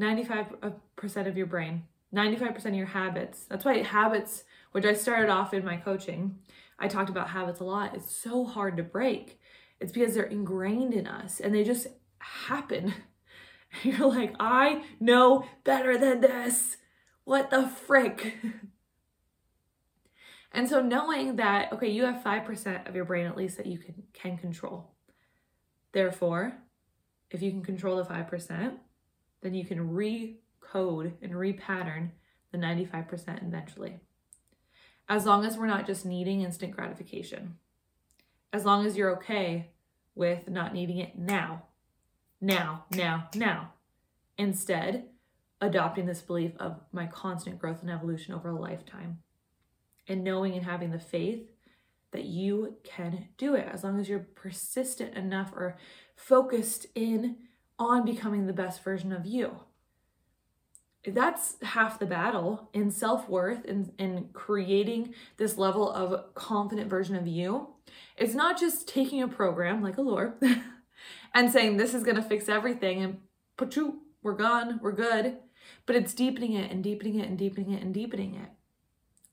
95% 0.00 0.56
uh, 0.62 1.28
of 1.28 1.36
your 1.36 1.46
brain 1.46 1.82
95% 2.14 2.66
of 2.66 2.74
your 2.74 2.86
habits. 2.86 3.44
That's 3.44 3.64
why 3.64 3.82
habits 3.82 4.44
which 4.72 4.84
i 4.84 4.92
started 4.92 5.30
off 5.30 5.52
in 5.52 5.64
my 5.64 5.76
coaching 5.76 6.38
i 6.78 6.88
talked 6.88 7.10
about 7.10 7.30
habits 7.30 7.60
a 7.60 7.64
lot. 7.64 7.94
It's 7.94 8.14
so 8.14 8.44
hard 8.44 8.76
to 8.76 8.82
break. 8.82 9.40
It's 9.80 9.92
because 9.92 10.14
they're 10.14 10.24
ingrained 10.24 10.94
in 10.94 11.06
us 11.06 11.40
and 11.40 11.54
they 11.54 11.64
just 11.64 11.88
happen. 12.18 12.94
You're 13.82 14.08
like 14.08 14.34
i 14.38 14.84
know 15.00 15.44
better 15.64 15.98
than 15.98 16.20
this. 16.20 16.76
What 17.24 17.50
the 17.50 17.66
frick 17.66 18.36
and 20.52 20.68
so 20.68 20.80
knowing 20.80 21.36
that 21.36 21.72
okay 21.72 21.88
you 21.88 22.04
have 22.04 22.22
5% 22.22 22.88
of 22.88 22.94
your 22.94 23.04
brain 23.04 23.26
at 23.26 23.36
least 23.36 23.56
that 23.56 23.66
you 23.66 23.78
can 23.78 24.02
can 24.12 24.38
control 24.38 24.92
therefore 25.92 26.54
if 27.32 27.40
you 27.40 27.50
can 27.50 27.62
control 27.62 27.96
the 27.96 28.04
5%, 28.04 28.74
then 29.40 29.54
you 29.54 29.64
can 29.64 29.88
recode 29.88 31.12
and 31.22 31.32
repattern 31.32 32.10
the 32.52 32.58
95% 32.58 33.46
eventually. 33.46 33.98
As 35.08 35.24
long 35.24 35.44
as 35.44 35.56
we're 35.56 35.66
not 35.66 35.86
just 35.86 36.06
needing 36.06 36.42
instant 36.42 36.76
gratification. 36.76 37.56
As 38.52 38.64
long 38.64 38.86
as 38.86 38.96
you're 38.96 39.16
okay 39.16 39.70
with 40.14 40.48
not 40.48 40.74
needing 40.74 40.98
it 40.98 41.18
now, 41.18 41.64
now, 42.40 42.84
now, 42.94 43.28
now. 43.34 43.72
Instead, 44.36 45.06
adopting 45.60 46.06
this 46.06 46.20
belief 46.20 46.52
of 46.58 46.80
my 46.92 47.06
constant 47.06 47.58
growth 47.58 47.80
and 47.80 47.90
evolution 47.90 48.34
over 48.34 48.50
a 48.50 48.60
lifetime. 48.60 49.18
And 50.08 50.24
knowing 50.24 50.54
and 50.54 50.64
having 50.64 50.90
the 50.90 50.98
faith 50.98 51.48
that 52.12 52.24
you 52.24 52.76
can 52.84 53.28
do 53.36 53.54
it 53.54 53.68
as 53.70 53.82
long 53.82 53.98
as 53.98 54.08
you're 54.08 54.20
persistent 54.34 55.16
enough 55.16 55.52
or 55.54 55.76
focused 56.14 56.86
in 56.94 57.36
on 57.78 58.04
becoming 58.04 58.46
the 58.46 58.52
best 58.52 58.84
version 58.84 59.12
of 59.12 59.26
you. 59.26 59.60
That's 61.04 61.56
half 61.62 61.98
the 61.98 62.06
battle 62.06 62.68
in 62.72 62.92
self 62.92 63.28
worth 63.28 63.64
and 63.64 63.92
in 63.98 64.28
creating 64.32 65.14
this 65.36 65.58
level 65.58 65.90
of 65.90 66.32
confident 66.34 66.88
version 66.88 67.16
of 67.16 67.26
you. 67.26 67.70
It's 68.16 68.34
not 68.34 68.60
just 68.60 68.86
taking 68.86 69.20
a 69.20 69.26
program 69.26 69.82
like 69.82 69.98
Allure 69.98 70.36
and 71.34 71.50
saying 71.50 71.76
this 71.76 71.94
is 71.94 72.04
going 72.04 72.16
to 72.16 72.22
fix 72.22 72.48
everything 72.48 73.02
and 73.02 73.18
you, 73.74 74.02
we're 74.22 74.34
gone, 74.34 74.78
we're 74.82 74.92
good. 74.92 75.38
But 75.86 75.96
it's 75.96 76.14
deepening 76.14 76.52
it 76.52 76.70
and 76.70 76.84
deepening 76.84 77.18
it 77.18 77.28
and 77.28 77.38
deepening 77.38 77.72
it 77.72 77.82
and 77.82 77.94
deepening 77.94 78.34
it 78.34 78.50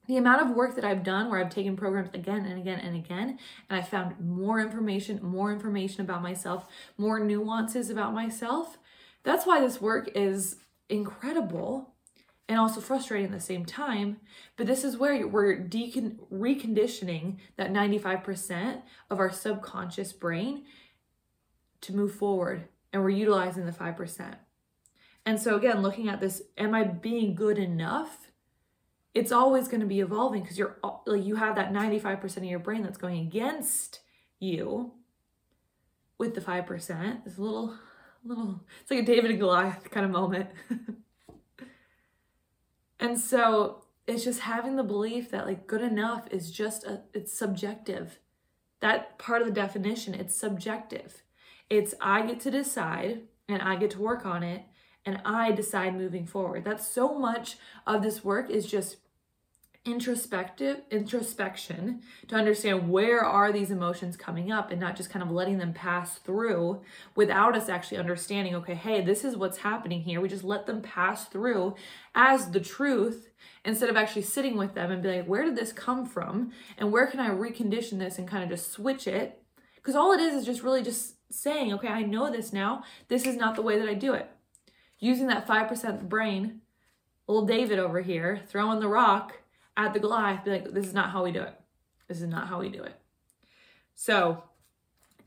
the 0.09 0.17
amount 0.17 0.41
of 0.41 0.55
work 0.55 0.75
that 0.75 0.83
I've 0.83 1.03
done 1.03 1.29
where 1.29 1.39
I've 1.39 1.53
taken 1.53 1.77
programs 1.77 2.09
again 2.15 2.43
and 2.43 2.57
again 2.57 2.79
and 2.79 2.95
again, 2.95 3.37
and 3.69 3.79
I 3.79 3.83
found 3.83 4.19
more 4.19 4.59
information, 4.59 5.19
more 5.21 5.53
information 5.53 6.01
about 6.01 6.23
myself, 6.23 6.65
more 6.97 7.19
nuances 7.19 7.91
about 7.91 8.15
myself. 8.15 8.79
That's 9.21 9.45
why 9.45 9.61
this 9.61 9.79
work 9.79 10.09
is 10.15 10.55
incredible 10.89 11.93
and 12.47 12.57
also 12.57 12.81
frustrating 12.81 13.27
at 13.27 13.31
the 13.31 13.39
same 13.39 13.65
time. 13.65 14.17
But 14.57 14.65
this 14.65 14.83
is 14.83 14.97
where 14.97 15.27
we're 15.27 15.59
decon- 15.59 16.17
reconditioning 16.33 17.37
that 17.57 17.71
95% 17.71 18.81
of 19.11 19.19
our 19.19 19.31
subconscious 19.31 20.11
brain 20.11 20.63
to 21.81 21.95
move 21.95 22.15
forward, 22.15 22.67
and 22.91 23.03
we're 23.03 23.11
utilizing 23.11 23.67
the 23.67 23.71
5%. 23.71 24.37
And 25.23 25.39
so, 25.39 25.55
again, 25.55 25.83
looking 25.83 26.09
at 26.09 26.19
this, 26.19 26.41
am 26.57 26.73
I 26.73 26.83
being 26.83 27.35
good 27.35 27.59
enough? 27.59 28.28
It's 29.13 29.31
always 29.31 29.67
going 29.67 29.81
to 29.81 29.87
be 29.87 29.99
evolving 29.99 30.41
because 30.41 30.57
you're 30.57 30.77
like 31.05 31.23
you 31.23 31.35
have 31.35 31.55
that 31.55 31.73
95% 31.73 32.37
of 32.37 32.43
your 32.43 32.59
brain 32.59 32.83
that's 32.83 32.97
going 32.97 33.19
against 33.19 34.01
you 34.39 34.91
with 36.17 36.35
the 36.35 36.41
5% 36.41 37.23
this 37.23 37.37
little 37.37 37.75
little 38.23 38.61
it's 38.81 38.91
like 38.91 39.01
a 39.01 39.05
david 39.05 39.31
and 39.31 39.39
goliath 39.39 39.89
kind 39.89 40.05
of 40.05 40.11
moment 40.11 40.49
And 42.99 43.17
so 43.17 43.83
it's 44.07 44.23
just 44.23 44.41
having 44.41 44.75
the 44.75 44.83
belief 44.83 45.31
that 45.31 45.45
like 45.45 45.67
good 45.67 45.81
enough 45.81 46.27
is 46.31 46.51
just 46.51 46.83
a, 46.83 47.01
it's 47.13 47.33
subjective. 47.33 48.19
That 48.81 49.17
part 49.17 49.41
of 49.41 49.47
the 49.47 49.53
definition, 49.53 50.13
it's 50.13 50.35
subjective. 50.35 51.23
It's 51.69 51.95
I 52.01 52.25
get 52.25 52.39
to 52.41 52.51
decide 52.51 53.21
and 53.47 53.61
I 53.61 53.75
get 53.77 53.91
to 53.91 53.99
work 53.99 54.25
on 54.25 54.43
it 54.43 54.63
and 55.05 55.21
I 55.25 55.51
decide 55.51 55.95
moving 55.95 56.25
forward. 56.25 56.65
That's 56.65 56.87
so 56.87 57.17
much 57.17 57.57
of 57.87 58.03
this 58.03 58.23
work 58.23 58.49
is 58.49 58.65
just 58.65 58.97
introspective 59.85 60.81
introspection 60.91 62.01
to 62.27 62.35
understand 62.35 62.89
where 62.89 63.21
are 63.23 63.51
these 63.51 63.71
emotions 63.71 64.17
coming 64.17 64.51
up 64.51 64.71
and 64.71 64.79
not 64.79 64.95
just 64.95 65.09
kind 65.09 65.23
of 65.23 65.31
letting 65.31 65.57
them 65.57 65.73
pass 65.73 66.17
through 66.17 66.81
without 67.15 67.55
us 67.55 67.69
actually 67.69 67.97
understanding 67.97 68.53
okay 68.53 68.75
hey 68.75 68.99
this 68.99 69.23
is 69.23 69.37
what's 69.37 69.59
happening 69.59 70.01
here. 70.01 70.19
We 70.19 70.27
just 70.27 70.43
let 70.43 70.65
them 70.65 70.81
pass 70.81 71.25
through 71.25 71.75
as 72.13 72.51
the 72.51 72.59
truth 72.59 73.29
instead 73.63 73.89
of 73.89 73.95
actually 73.95 74.23
sitting 74.23 74.57
with 74.57 74.73
them 74.73 74.91
and 74.91 75.01
be 75.01 75.17
like 75.17 75.25
where 75.25 75.45
did 75.45 75.55
this 75.55 75.71
come 75.71 76.05
from 76.05 76.51
and 76.77 76.91
where 76.91 77.07
can 77.07 77.21
i 77.21 77.29
recondition 77.29 77.99
this 77.99 78.17
and 78.17 78.27
kind 78.27 78.43
of 78.43 78.49
just 78.49 78.71
switch 78.71 79.07
it? 79.07 79.41
Because 79.75 79.95
all 79.95 80.11
it 80.11 80.19
is 80.19 80.33
is 80.35 80.45
just 80.45 80.61
really 80.61 80.83
just 80.83 81.15
saying 81.31 81.71
okay 81.73 81.87
i 81.87 82.03
know 82.03 82.29
this 82.29 82.51
now. 82.51 82.83
This 83.07 83.25
is 83.25 83.37
not 83.37 83.55
the 83.55 83.61
way 83.61 83.79
that 83.79 83.87
i 83.87 83.93
do 83.93 84.13
it 84.13 84.29
using 84.99 85.27
that 85.27 85.47
5% 85.47 86.09
brain 86.09 86.61
little 87.27 87.45
david 87.45 87.79
over 87.79 88.01
here 88.01 88.41
throwing 88.49 88.79
the 88.79 88.87
rock 88.87 89.39
at 89.79 89.93
the 89.93 89.99
Goliath, 89.99 90.43
be 90.43 90.51
like, 90.51 90.73
this 90.73 90.85
is 90.85 90.93
not 90.93 91.11
how 91.11 91.23
we 91.23 91.31
do 91.31 91.41
it. 91.41 91.53
This 92.07 92.21
is 92.21 92.27
not 92.27 92.47
how 92.47 92.59
we 92.59 92.69
do 92.69 92.83
it. 92.83 92.95
So, 93.95 94.43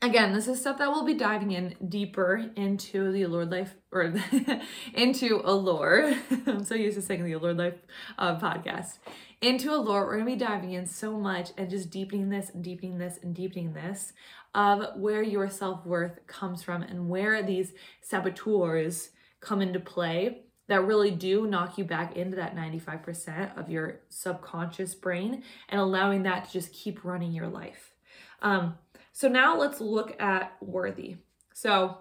again, 0.01 0.33
this 0.33 0.47
is 0.47 0.59
stuff 0.59 0.77
that 0.77 0.89
we'll 0.89 1.05
be 1.05 1.15
diving 1.15 1.51
in 1.51 1.75
deeper 1.89 2.51
into 2.55 3.11
the 3.11 3.23
Allure 3.23 3.45
Life 3.45 3.75
or 3.91 4.13
into 4.93 5.41
Allure. 5.43 6.13
I'm 6.45 6.63
so 6.63 6.75
used 6.75 6.97
to 6.97 7.01
saying 7.01 7.23
the 7.23 7.33
Allure 7.33 7.55
Life 7.55 7.81
uh, 8.19 8.39
podcast. 8.39 8.99
Into 9.41 9.73
Allure, 9.73 10.05
we're 10.05 10.19
gonna 10.19 10.29
be 10.29 10.35
diving 10.35 10.73
in 10.73 10.85
so 10.85 11.17
much 11.17 11.49
and 11.57 11.69
just 11.69 11.89
deepening 11.89 12.29
this 12.29 12.51
and 12.51 12.63
deepening 12.63 12.99
this 12.99 13.19
and 13.23 13.33
deepening 13.33 13.73
this 13.73 14.13
of 14.53 14.99
where 14.99 15.23
your 15.23 15.49
self 15.49 15.83
worth 15.83 16.25
comes 16.27 16.61
from 16.61 16.83
and 16.83 17.09
where 17.09 17.41
these 17.41 17.73
saboteurs 18.01 19.09
come 19.43 19.61
into 19.61 19.79
play 19.79 20.43
that 20.67 20.85
really 20.85 21.11
do 21.11 21.45
knock 21.45 21.77
you 21.77 21.83
back 21.83 22.15
into 22.15 22.37
that 22.37 22.55
95% 22.55 23.57
of 23.57 23.69
your 23.69 23.99
subconscious 24.09 24.95
brain 24.95 25.43
and 25.69 25.79
allowing 25.79 26.23
that 26.23 26.45
to 26.45 26.51
just 26.51 26.71
keep 26.71 27.03
running 27.03 27.33
your 27.33 27.47
life. 27.47 27.93
Um, 28.41 28.77
so 29.11 29.27
now 29.27 29.57
let's 29.57 29.81
look 29.81 30.19
at 30.21 30.55
worthy. 30.61 31.17
So 31.53 31.97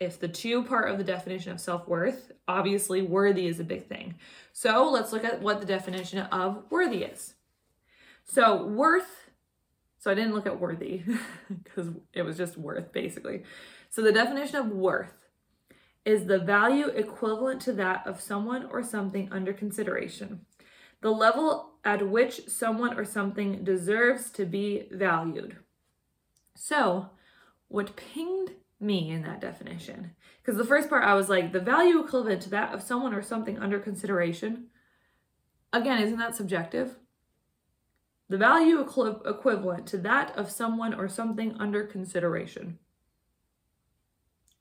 if 0.00 0.18
the 0.18 0.28
two 0.28 0.64
part 0.64 0.90
of 0.90 0.98
the 0.98 1.04
definition 1.04 1.52
of 1.52 1.60
self-worth, 1.60 2.32
obviously 2.48 3.02
worthy 3.02 3.46
is 3.46 3.60
a 3.60 3.64
big 3.64 3.86
thing. 3.86 4.16
So 4.52 4.90
let's 4.90 5.12
look 5.12 5.24
at 5.24 5.40
what 5.40 5.60
the 5.60 5.66
definition 5.66 6.18
of 6.18 6.64
worthy 6.70 7.04
is. 7.04 7.34
So 8.24 8.64
worth, 8.66 9.30
so 9.98 10.10
I 10.10 10.14
didn't 10.14 10.34
look 10.34 10.46
at 10.46 10.60
worthy 10.60 11.04
because 11.64 11.90
it 12.12 12.22
was 12.22 12.36
just 12.36 12.58
worth 12.58 12.92
basically. 12.92 13.44
So 13.90 14.02
the 14.02 14.12
definition 14.12 14.56
of 14.56 14.66
worth 14.66 15.23
is 16.04 16.26
the 16.26 16.38
value 16.38 16.88
equivalent 16.88 17.60
to 17.62 17.72
that 17.72 18.06
of 18.06 18.20
someone 18.20 18.66
or 18.70 18.82
something 18.82 19.28
under 19.32 19.52
consideration. 19.52 20.44
The 21.00 21.10
level 21.10 21.74
at 21.84 22.08
which 22.08 22.48
someone 22.48 22.98
or 22.98 23.04
something 23.04 23.64
deserves 23.64 24.30
to 24.32 24.44
be 24.44 24.88
valued. 24.90 25.56
So, 26.56 27.10
what 27.68 27.96
pinged 27.96 28.52
me 28.80 29.10
in 29.10 29.22
that 29.22 29.40
definition, 29.40 30.12
because 30.40 30.58
the 30.58 30.64
first 30.64 30.88
part 30.88 31.04
I 31.04 31.14
was 31.14 31.28
like, 31.28 31.52
the 31.52 31.60
value 31.60 32.00
equivalent 32.00 32.42
to 32.42 32.50
that 32.50 32.74
of 32.74 32.82
someone 32.82 33.14
or 33.14 33.22
something 33.22 33.58
under 33.58 33.78
consideration. 33.78 34.66
Again, 35.72 36.02
isn't 36.02 36.18
that 36.18 36.36
subjective? 36.36 36.96
The 38.28 38.38
value 38.38 38.80
equi- 38.80 39.28
equivalent 39.28 39.86
to 39.88 39.98
that 39.98 40.36
of 40.36 40.50
someone 40.50 40.94
or 40.94 41.08
something 41.08 41.56
under 41.58 41.84
consideration 41.84 42.78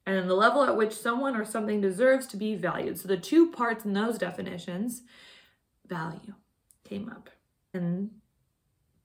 and 0.05 0.29
the 0.29 0.35
level 0.35 0.63
at 0.63 0.75
which 0.75 0.93
someone 0.93 1.35
or 1.35 1.45
something 1.45 1.79
deserves 1.79 2.27
to 2.27 2.37
be 2.37 2.55
valued. 2.55 2.99
So 2.99 3.07
the 3.07 3.17
two 3.17 3.51
parts 3.51 3.85
in 3.85 3.93
those 3.93 4.17
definitions, 4.17 5.03
value 5.87 6.33
came 6.83 7.09
up. 7.09 7.29
And 7.73 8.11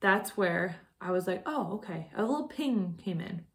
that's 0.01 0.35
where 0.35 0.77
I 1.01 1.11
was 1.11 1.27
like, 1.27 1.43
oh, 1.45 1.73
okay, 1.75 2.09
a 2.15 2.21
little 2.21 2.47
ping 2.47 2.99
came 3.03 3.21
in. 3.21 3.45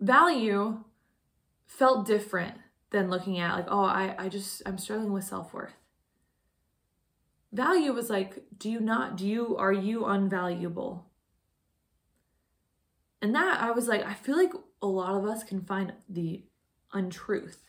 Value 0.00 0.82
felt 1.66 2.06
different 2.06 2.54
than 2.90 3.08
looking 3.08 3.38
at 3.38 3.54
like, 3.54 3.66
oh, 3.68 3.84
I, 3.84 4.14
I 4.18 4.28
just, 4.28 4.62
I'm 4.66 4.78
struggling 4.78 5.12
with 5.12 5.24
self 5.24 5.54
worth. 5.54 5.74
Value 7.52 7.92
was 7.92 8.10
like, 8.10 8.42
do 8.58 8.70
you 8.70 8.80
not, 8.80 9.16
do 9.16 9.26
you, 9.26 9.56
are 9.56 9.72
you 9.72 10.00
unvaluable? 10.00 11.02
And 13.20 13.34
that 13.34 13.60
I 13.60 13.70
was 13.70 13.86
like, 13.86 14.04
I 14.04 14.14
feel 14.14 14.36
like 14.36 14.52
a 14.82 14.86
lot 14.86 15.14
of 15.14 15.24
us 15.24 15.44
can 15.44 15.62
find 15.62 15.92
the 16.08 16.44
untruth 16.92 17.62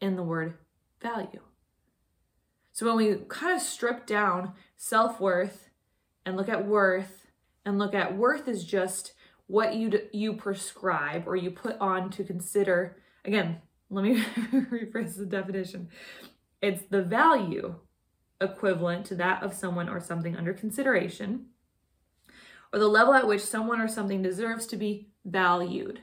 in 0.00 0.16
the 0.16 0.22
word 0.22 0.54
value. 1.00 1.42
So 2.72 2.86
when 2.86 2.96
we 2.96 3.16
kind 3.28 3.54
of 3.54 3.62
strip 3.62 4.06
down 4.06 4.52
self 4.76 5.20
worth 5.20 5.70
and 6.24 6.36
look 6.36 6.48
at 6.48 6.66
worth 6.66 7.26
and 7.64 7.78
look 7.78 7.94
at 7.94 8.16
worth 8.16 8.48
is 8.48 8.64
just 8.64 9.12
what 9.46 9.74
you 9.74 10.00
you 10.12 10.32
prescribe 10.34 11.24
or 11.26 11.36
you 11.36 11.50
put 11.50 11.78
on 11.78 12.10
to 12.10 12.24
consider. 12.24 12.96
Again, 13.24 13.60
let 13.90 14.04
me 14.04 14.20
rephrase 14.52 15.16
the 15.16 15.26
definition. 15.26 15.88
It's 16.60 16.82
the 16.90 17.02
value 17.02 17.76
equivalent 18.40 19.06
to 19.06 19.14
that 19.14 19.42
of 19.42 19.54
someone 19.54 19.88
or 19.88 20.00
something 20.00 20.36
under 20.36 20.52
consideration 20.52 21.46
or 22.72 22.78
the 22.78 22.88
level 22.88 23.14
at 23.14 23.26
which 23.26 23.42
someone 23.42 23.80
or 23.80 23.88
something 23.88 24.22
deserves 24.22 24.66
to 24.66 24.76
be 24.76 25.08
valued. 25.24 26.02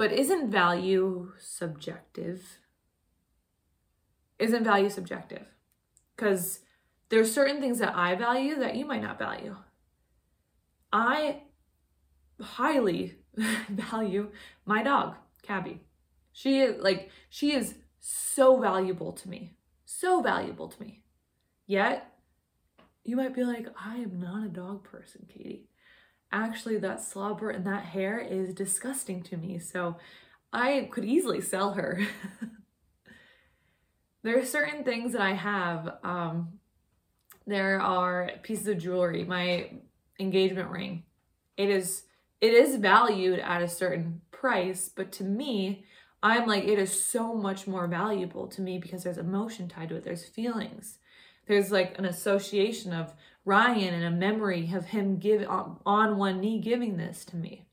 But 0.00 0.12
isn't 0.12 0.50
value 0.50 1.32
subjective? 1.38 2.58
Isn't 4.38 4.64
value 4.64 4.88
subjective? 4.88 5.44
Because 6.16 6.60
there's 7.10 7.30
certain 7.30 7.60
things 7.60 7.80
that 7.80 7.94
I 7.94 8.14
value 8.14 8.58
that 8.60 8.76
you 8.76 8.86
might 8.86 9.02
not 9.02 9.18
value. 9.18 9.56
I 10.90 11.42
highly 12.40 13.18
value 13.68 14.30
my 14.64 14.82
dog, 14.82 15.16
Cabby. 15.42 15.82
She 16.32 16.60
is 16.60 16.82
like 16.82 17.10
she 17.28 17.52
is 17.52 17.74
so 17.98 18.58
valuable 18.58 19.12
to 19.12 19.28
me. 19.28 19.52
So 19.84 20.22
valuable 20.22 20.68
to 20.68 20.80
me. 20.82 21.02
Yet 21.66 22.10
you 23.04 23.16
might 23.16 23.34
be 23.34 23.44
like, 23.44 23.66
I 23.78 23.96
am 23.96 24.18
not 24.18 24.46
a 24.46 24.48
dog 24.48 24.82
person, 24.82 25.26
Katy. 25.28 25.68
Actually, 26.32 26.78
that 26.78 27.02
slobber 27.02 27.50
and 27.50 27.66
that 27.66 27.84
hair 27.84 28.18
is 28.18 28.54
disgusting 28.54 29.22
to 29.22 29.36
me, 29.36 29.58
so 29.58 29.96
I 30.52 30.88
could 30.92 31.04
easily 31.04 31.40
sell 31.40 31.72
her. 31.72 32.00
there 34.22 34.38
are 34.38 34.44
certain 34.44 34.84
things 34.84 35.12
that 35.12 35.22
I 35.22 35.32
have. 35.32 35.98
Um, 36.04 36.60
there 37.46 37.80
are 37.80 38.30
pieces 38.42 38.68
of 38.68 38.78
jewelry, 38.78 39.24
my 39.24 39.70
engagement 40.20 40.70
ring. 40.70 41.02
It 41.56 41.68
is 41.68 42.04
it 42.40 42.54
is 42.54 42.76
valued 42.76 43.40
at 43.40 43.62
a 43.62 43.68
certain 43.68 44.22
price, 44.30 44.88
but 44.94 45.12
to 45.12 45.24
me, 45.24 45.84
I'm 46.22 46.46
like 46.46 46.64
it 46.64 46.78
is 46.78 47.02
so 47.02 47.34
much 47.34 47.66
more 47.66 47.86
valuable 47.88 48.46
to 48.48 48.62
me 48.62 48.78
because 48.78 49.02
there's 49.02 49.18
emotion 49.18 49.68
tied 49.68 49.88
to 49.88 49.96
it. 49.96 50.04
There's 50.04 50.24
feelings 50.24 50.98
there's 51.50 51.72
like 51.72 51.98
an 51.98 52.04
association 52.04 52.92
of 52.92 53.12
Ryan 53.44 53.94
and 53.94 54.04
a 54.04 54.10
memory 54.10 54.70
of 54.74 54.86
him 54.86 55.18
give 55.18 55.48
on, 55.48 55.78
on 55.86 56.18
one 56.18 56.40
knee 56.40 56.60
giving 56.60 56.96
this 56.96 57.24
to 57.26 57.36
me. 57.36 57.66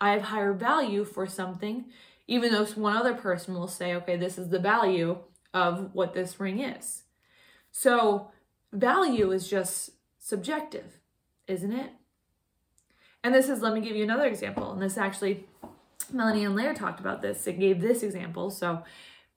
I 0.00 0.12
have 0.12 0.22
higher 0.22 0.54
value 0.54 1.04
for 1.04 1.26
something, 1.26 1.84
even 2.26 2.52
though 2.52 2.64
one 2.64 2.96
other 2.96 3.14
person 3.14 3.54
will 3.54 3.68
say, 3.68 3.94
okay, 3.94 4.16
this 4.16 4.38
is 4.38 4.48
the 4.48 4.58
value 4.58 5.18
of 5.52 5.90
what 5.92 6.14
this 6.14 6.40
ring 6.40 6.60
is. 6.60 7.02
So 7.70 8.30
value 8.72 9.30
is 9.32 9.48
just 9.48 9.90
subjective, 10.18 10.98
isn't 11.46 11.72
it? 11.72 11.90
And 13.22 13.34
this 13.34 13.50
is, 13.50 13.60
let 13.60 13.74
me 13.74 13.80
give 13.80 13.96
you 13.96 14.04
another 14.04 14.26
example. 14.26 14.72
And 14.72 14.80
this 14.80 14.96
actually, 14.96 15.44
Melanie 16.10 16.44
Ann 16.46 16.54
Layer 16.54 16.72
talked 16.72 17.00
about 17.00 17.20
this 17.20 17.46
and 17.46 17.60
gave 17.60 17.82
this 17.82 18.02
example. 18.02 18.50
So 18.50 18.82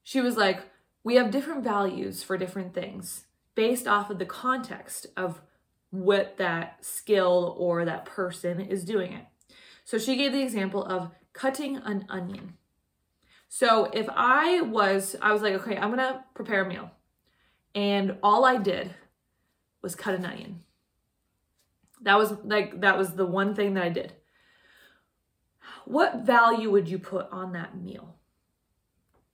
she 0.03 0.21
was 0.21 0.37
like, 0.37 0.61
we 1.03 1.15
have 1.15 1.31
different 1.31 1.65
values 1.65 2.23
for 2.23 2.37
different 2.37 2.73
things 2.73 3.25
based 3.55 3.87
off 3.87 4.09
of 4.09 4.19
the 4.19 4.25
context 4.25 5.07
of 5.15 5.41
what 5.89 6.37
that 6.37 6.83
skill 6.83 7.55
or 7.59 7.85
that 7.85 8.05
person 8.05 8.59
is 8.59 8.83
doing 8.83 9.13
it. 9.13 9.25
So 9.83 9.97
she 9.97 10.15
gave 10.15 10.31
the 10.31 10.41
example 10.41 10.83
of 10.83 11.11
cutting 11.33 11.77
an 11.77 12.05
onion. 12.09 12.53
So 13.47 13.85
if 13.93 14.07
I 14.09 14.61
was, 14.61 15.15
I 15.21 15.31
was 15.31 15.41
like, 15.41 15.53
okay, 15.53 15.77
I'm 15.77 15.91
gonna 15.91 16.25
prepare 16.33 16.63
a 16.63 16.67
meal. 16.67 16.89
And 17.75 18.17
all 18.23 18.45
I 18.45 18.57
did 18.57 18.95
was 19.81 19.93
cut 19.95 20.15
an 20.15 20.25
onion. 20.25 20.61
That 22.01 22.17
was 22.17 22.33
like, 22.43 22.81
that 22.81 22.97
was 22.97 23.13
the 23.13 23.25
one 23.25 23.53
thing 23.53 23.75
that 23.75 23.83
I 23.83 23.89
did. 23.89 24.13
What 25.85 26.25
value 26.25 26.71
would 26.71 26.87
you 26.87 26.97
put 26.97 27.29
on 27.31 27.53
that 27.53 27.77
meal? 27.77 28.15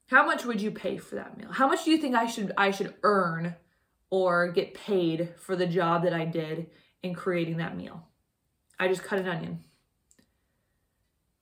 How 0.08 0.26
much 0.26 0.44
would 0.46 0.62
you 0.62 0.72
pay 0.72 0.98
for 0.98 1.16
that 1.16 1.38
meal? 1.38 1.52
How 1.52 1.68
much 1.68 1.86
do 1.86 1.92
you 1.92 1.98
think 1.98 2.16
I 2.16 2.26
should 2.26 2.52
I 2.58 2.72
should 2.72 2.96
earn 3.04 3.56
or 4.10 4.52
get 4.52 4.74
paid 4.74 5.30
for 5.38 5.56
the 5.56 5.68
job 5.68 6.04
that 6.04 6.14
I 6.14 6.26
did 6.26 6.68
in 7.04 7.14
creating 7.14 7.58
that 7.58 7.78
meal? 7.78 8.08
I 8.80 8.88
just 8.88 9.04
cut 9.04 9.20
an 9.20 9.28
onion. 9.28 9.64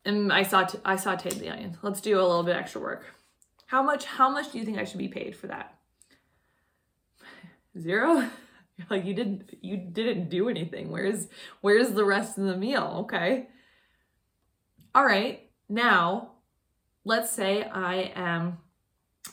And 0.05 0.31
I 0.31 0.43
saute 0.43 0.79
I 0.85 0.95
sauteed 0.95 1.39
the 1.39 1.49
onion. 1.49 1.77
Let's 1.81 2.01
do 2.01 2.19
a 2.19 2.21
little 2.21 2.43
bit 2.43 2.55
extra 2.55 2.81
work. 2.81 3.05
How 3.67 3.83
much 3.83 4.05
how 4.05 4.29
much 4.29 4.51
do 4.51 4.57
you 4.57 4.65
think 4.65 4.77
I 4.77 4.85
should 4.85 4.99
be 4.99 5.09
paid 5.09 5.35
for 5.35 5.47
that? 5.47 5.77
Zero? 7.79 8.29
like 8.89 9.05
you 9.05 9.13
didn't 9.13 9.57
you 9.61 9.77
didn't 9.77 10.29
do 10.29 10.49
anything. 10.49 10.91
Where's 10.91 11.27
where's 11.61 11.91
the 11.91 12.05
rest 12.05 12.37
of 12.37 12.45
the 12.45 12.57
meal? 12.57 13.01
Okay. 13.01 13.47
All 14.95 15.05
right. 15.05 15.49
Now, 15.69 16.31
let's 17.03 17.31
say 17.31 17.63
I 17.63 18.11
am 18.15 18.57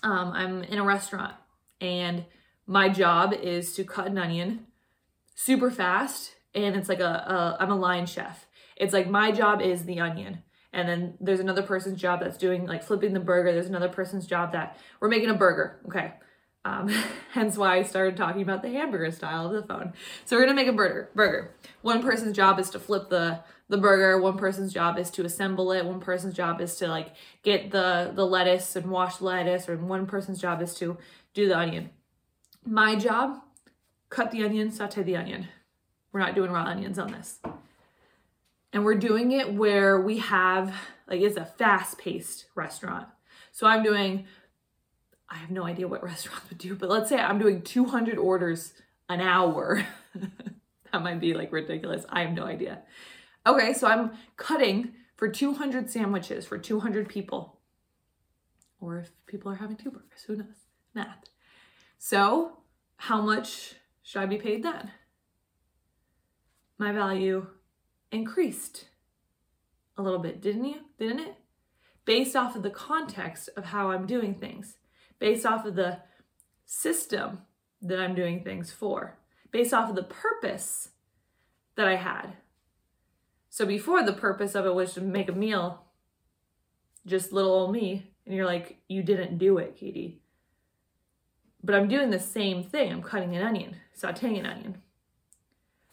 um, 0.02 0.32
I'm 0.32 0.62
in 0.64 0.78
a 0.78 0.84
restaurant 0.84 1.34
and 1.80 2.24
my 2.66 2.88
job 2.88 3.32
is 3.32 3.74
to 3.74 3.84
cut 3.84 4.06
an 4.06 4.18
onion 4.18 4.66
super 5.34 5.70
fast 5.70 6.34
and 6.54 6.76
it's 6.76 6.88
like 6.88 7.00
a, 7.00 7.04
a 7.04 7.56
I'm 7.60 7.70
a 7.70 7.76
line 7.76 8.06
chef. 8.06 8.46
It's 8.76 8.92
like 8.92 9.08
my 9.08 9.32
job 9.32 9.60
is 9.60 9.84
the 9.84 10.00
onion. 10.00 10.42
And 10.72 10.88
then 10.88 11.14
there's 11.20 11.40
another 11.40 11.62
person's 11.62 12.00
job 12.00 12.20
that's 12.20 12.36
doing 12.36 12.66
like 12.66 12.82
flipping 12.82 13.12
the 13.12 13.20
burger. 13.20 13.52
There's 13.52 13.68
another 13.68 13.88
person's 13.88 14.26
job 14.26 14.52
that 14.52 14.76
we're 15.00 15.08
making 15.08 15.30
a 15.30 15.34
burger. 15.34 15.80
Okay. 15.86 16.12
Um, 16.64 16.88
hence 17.32 17.56
why 17.56 17.78
I 17.78 17.82
started 17.82 18.16
talking 18.16 18.42
about 18.42 18.62
the 18.62 18.70
hamburger 18.70 19.10
style 19.10 19.46
of 19.46 19.52
the 19.52 19.66
phone. 19.66 19.92
So 20.24 20.36
we're 20.36 20.44
gonna 20.44 20.56
make 20.56 20.68
a 20.68 20.72
burger. 20.72 21.10
Burger. 21.14 21.54
One 21.82 22.02
person's 22.02 22.36
job 22.36 22.58
is 22.58 22.70
to 22.70 22.80
flip 22.80 23.08
the 23.08 23.40
the 23.68 23.78
burger. 23.78 24.20
One 24.20 24.36
person's 24.36 24.72
job 24.72 24.98
is 24.98 25.10
to 25.12 25.24
assemble 25.24 25.72
it. 25.72 25.84
One 25.84 26.00
person's 26.00 26.34
job 26.34 26.60
is 26.60 26.76
to 26.76 26.88
like 26.88 27.14
get 27.42 27.70
the 27.70 28.12
the 28.14 28.26
lettuce 28.26 28.74
and 28.76 28.90
wash 28.90 29.20
lettuce. 29.20 29.68
Or 29.68 29.76
one 29.76 30.06
person's 30.06 30.40
job 30.40 30.60
is 30.60 30.74
to 30.76 30.98
do 31.34 31.48
the 31.48 31.58
onion. 31.58 31.90
My 32.66 32.96
job, 32.96 33.40
cut 34.08 34.30
the 34.30 34.42
onion, 34.42 34.70
saute 34.70 35.02
the 35.02 35.16
onion. 35.16 35.48
We're 36.12 36.20
not 36.20 36.34
doing 36.34 36.50
raw 36.50 36.64
onions 36.64 36.98
on 36.98 37.12
this. 37.12 37.40
And 38.72 38.84
we're 38.84 38.94
doing 38.94 39.32
it 39.32 39.52
where 39.52 40.00
we 40.00 40.18
have 40.18 40.74
like 41.06 41.20
it's 41.20 41.36
a 41.36 41.44
fast 41.44 41.98
paced 41.98 42.46
restaurant. 42.54 43.06
So 43.52 43.66
I'm 43.66 43.82
doing 43.82 44.26
I 45.28 45.36
have 45.36 45.50
no 45.50 45.64
idea 45.64 45.88
what 45.88 46.02
restaurants 46.02 46.48
would 46.48 46.58
do, 46.58 46.74
but 46.74 46.88
let's 46.88 47.08
say 47.08 47.18
I'm 47.18 47.38
doing 47.38 47.62
200 47.62 48.18
orders 48.18 48.72
an 49.08 49.20
hour. 49.20 49.84
that 50.92 51.02
might 51.02 51.20
be 51.20 51.34
like 51.34 51.52
ridiculous. 51.52 52.04
I 52.08 52.22
have 52.22 52.32
no 52.32 52.44
idea. 52.44 52.82
Okay, 53.46 53.74
so 53.74 53.86
I'm 53.86 54.12
cutting 54.36 54.92
for 55.16 55.28
200 55.28 55.90
sandwiches 55.90 56.46
for 56.46 56.56
200 56.56 57.08
people. 57.08 57.58
Or 58.80 58.98
if 58.98 59.10
people 59.26 59.52
are 59.52 59.56
having 59.56 59.76
two 59.76 59.90
burgers, 59.90 60.22
who 60.26 60.36
knows? 60.36 60.66
Math. 60.94 61.33
So, 62.06 62.58
how 62.96 63.22
much 63.22 63.76
should 64.02 64.20
I 64.20 64.26
be 64.26 64.36
paid 64.36 64.62
then? 64.62 64.90
My 66.76 66.92
value 66.92 67.46
increased 68.12 68.88
a 69.96 70.02
little 70.02 70.18
bit, 70.18 70.42
didn't 70.42 70.66
you? 70.66 70.80
Didn't 70.98 71.20
it? 71.20 71.34
Based 72.04 72.36
off 72.36 72.56
of 72.56 72.62
the 72.62 72.68
context 72.68 73.48
of 73.56 73.64
how 73.64 73.90
I'm 73.90 74.04
doing 74.04 74.34
things 74.34 74.76
based 75.18 75.46
off 75.46 75.64
of 75.64 75.76
the 75.76 76.00
system 76.66 77.38
that 77.80 77.98
I'm 77.98 78.14
doing 78.14 78.44
things 78.44 78.70
for, 78.70 79.16
based 79.50 79.72
off 79.72 79.88
of 79.88 79.96
the 79.96 80.02
purpose 80.02 80.90
that 81.76 81.88
I 81.88 81.96
had. 81.96 82.34
So 83.48 83.64
before 83.64 84.02
the 84.02 84.12
purpose 84.12 84.54
of 84.54 84.66
it 84.66 84.74
was 84.74 84.92
to 84.92 85.00
make 85.00 85.30
a 85.30 85.32
meal, 85.32 85.86
just 87.06 87.32
little 87.32 87.52
old 87.52 87.72
me, 87.72 88.12
and 88.26 88.34
you're 88.34 88.44
like, 88.44 88.76
you 88.88 89.02
didn't 89.02 89.38
do 89.38 89.56
it, 89.56 89.78
Katy. 89.78 90.20
But 91.64 91.74
I'm 91.74 91.88
doing 91.88 92.10
the 92.10 92.20
same 92.20 92.62
thing. 92.62 92.92
I'm 92.92 93.02
cutting 93.02 93.34
an 93.34 93.42
onion, 93.42 93.76
sauteing 93.98 94.38
an 94.38 94.46
onion. 94.46 94.82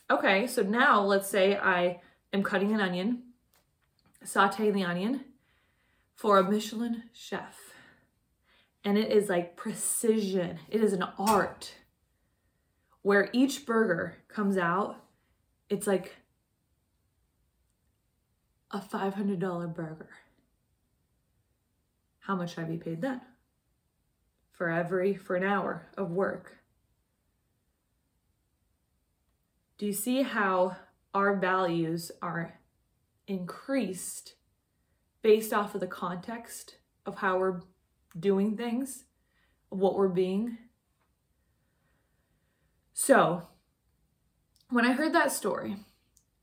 Okay, 0.10 0.46
so 0.46 0.62
now 0.62 1.02
let's 1.02 1.30
say 1.30 1.56
I 1.56 2.02
am 2.34 2.44
cutting 2.44 2.74
an 2.74 2.82
onion, 2.82 3.24
sauteing 4.26 4.74
the 4.74 4.84
onion 4.84 5.24
for 6.16 6.38
a 6.38 6.44
Michelin 6.44 7.04
chef 7.14 7.72
and 8.84 8.98
it 8.98 9.12
is 9.12 9.30
like 9.30 9.56
precision. 9.56 10.60
It 10.70 10.84
is 10.84 10.94
an 10.94 11.04
art 11.18 11.74
where 13.02 13.30
each 13.34 13.66
burger 13.66 14.18
comes 14.28 14.58
out. 14.58 15.04
It's 15.70 15.88
like 15.88 16.16
a 18.72 18.80
$500 18.80 19.40
burger. 19.74 20.10
How 22.20 22.36
much 22.36 22.58
I 22.58 22.64
be 22.64 22.78
paid 22.78 23.02
then? 23.02 23.22
For 24.62 24.70
every, 24.70 25.16
for 25.16 25.36
an 25.36 25.44
hour 25.44 25.88
of 25.98 26.12
work. 26.12 26.58
Do 29.80 29.88
you 29.88 29.92
see 29.92 30.22
how 30.22 30.76
our 31.16 31.36
values 31.36 32.12
are 32.22 32.60
increased 33.26 34.36
based 35.24 35.52
off 35.52 35.74
of 35.74 35.82
the 35.82 35.88
context 35.88 36.76
of 37.08 37.16
how 37.16 37.40
we're 37.40 37.62
doing 38.20 38.56
things, 38.56 39.06
what 39.70 39.96
we're 39.96 40.08
being. 40.08 40.60
So, 42.94 43.48
when 44.70 44.86
I 44.86 44.92
heard 44.92 45.14
that 45.14 45.32
story, 45.32 45.78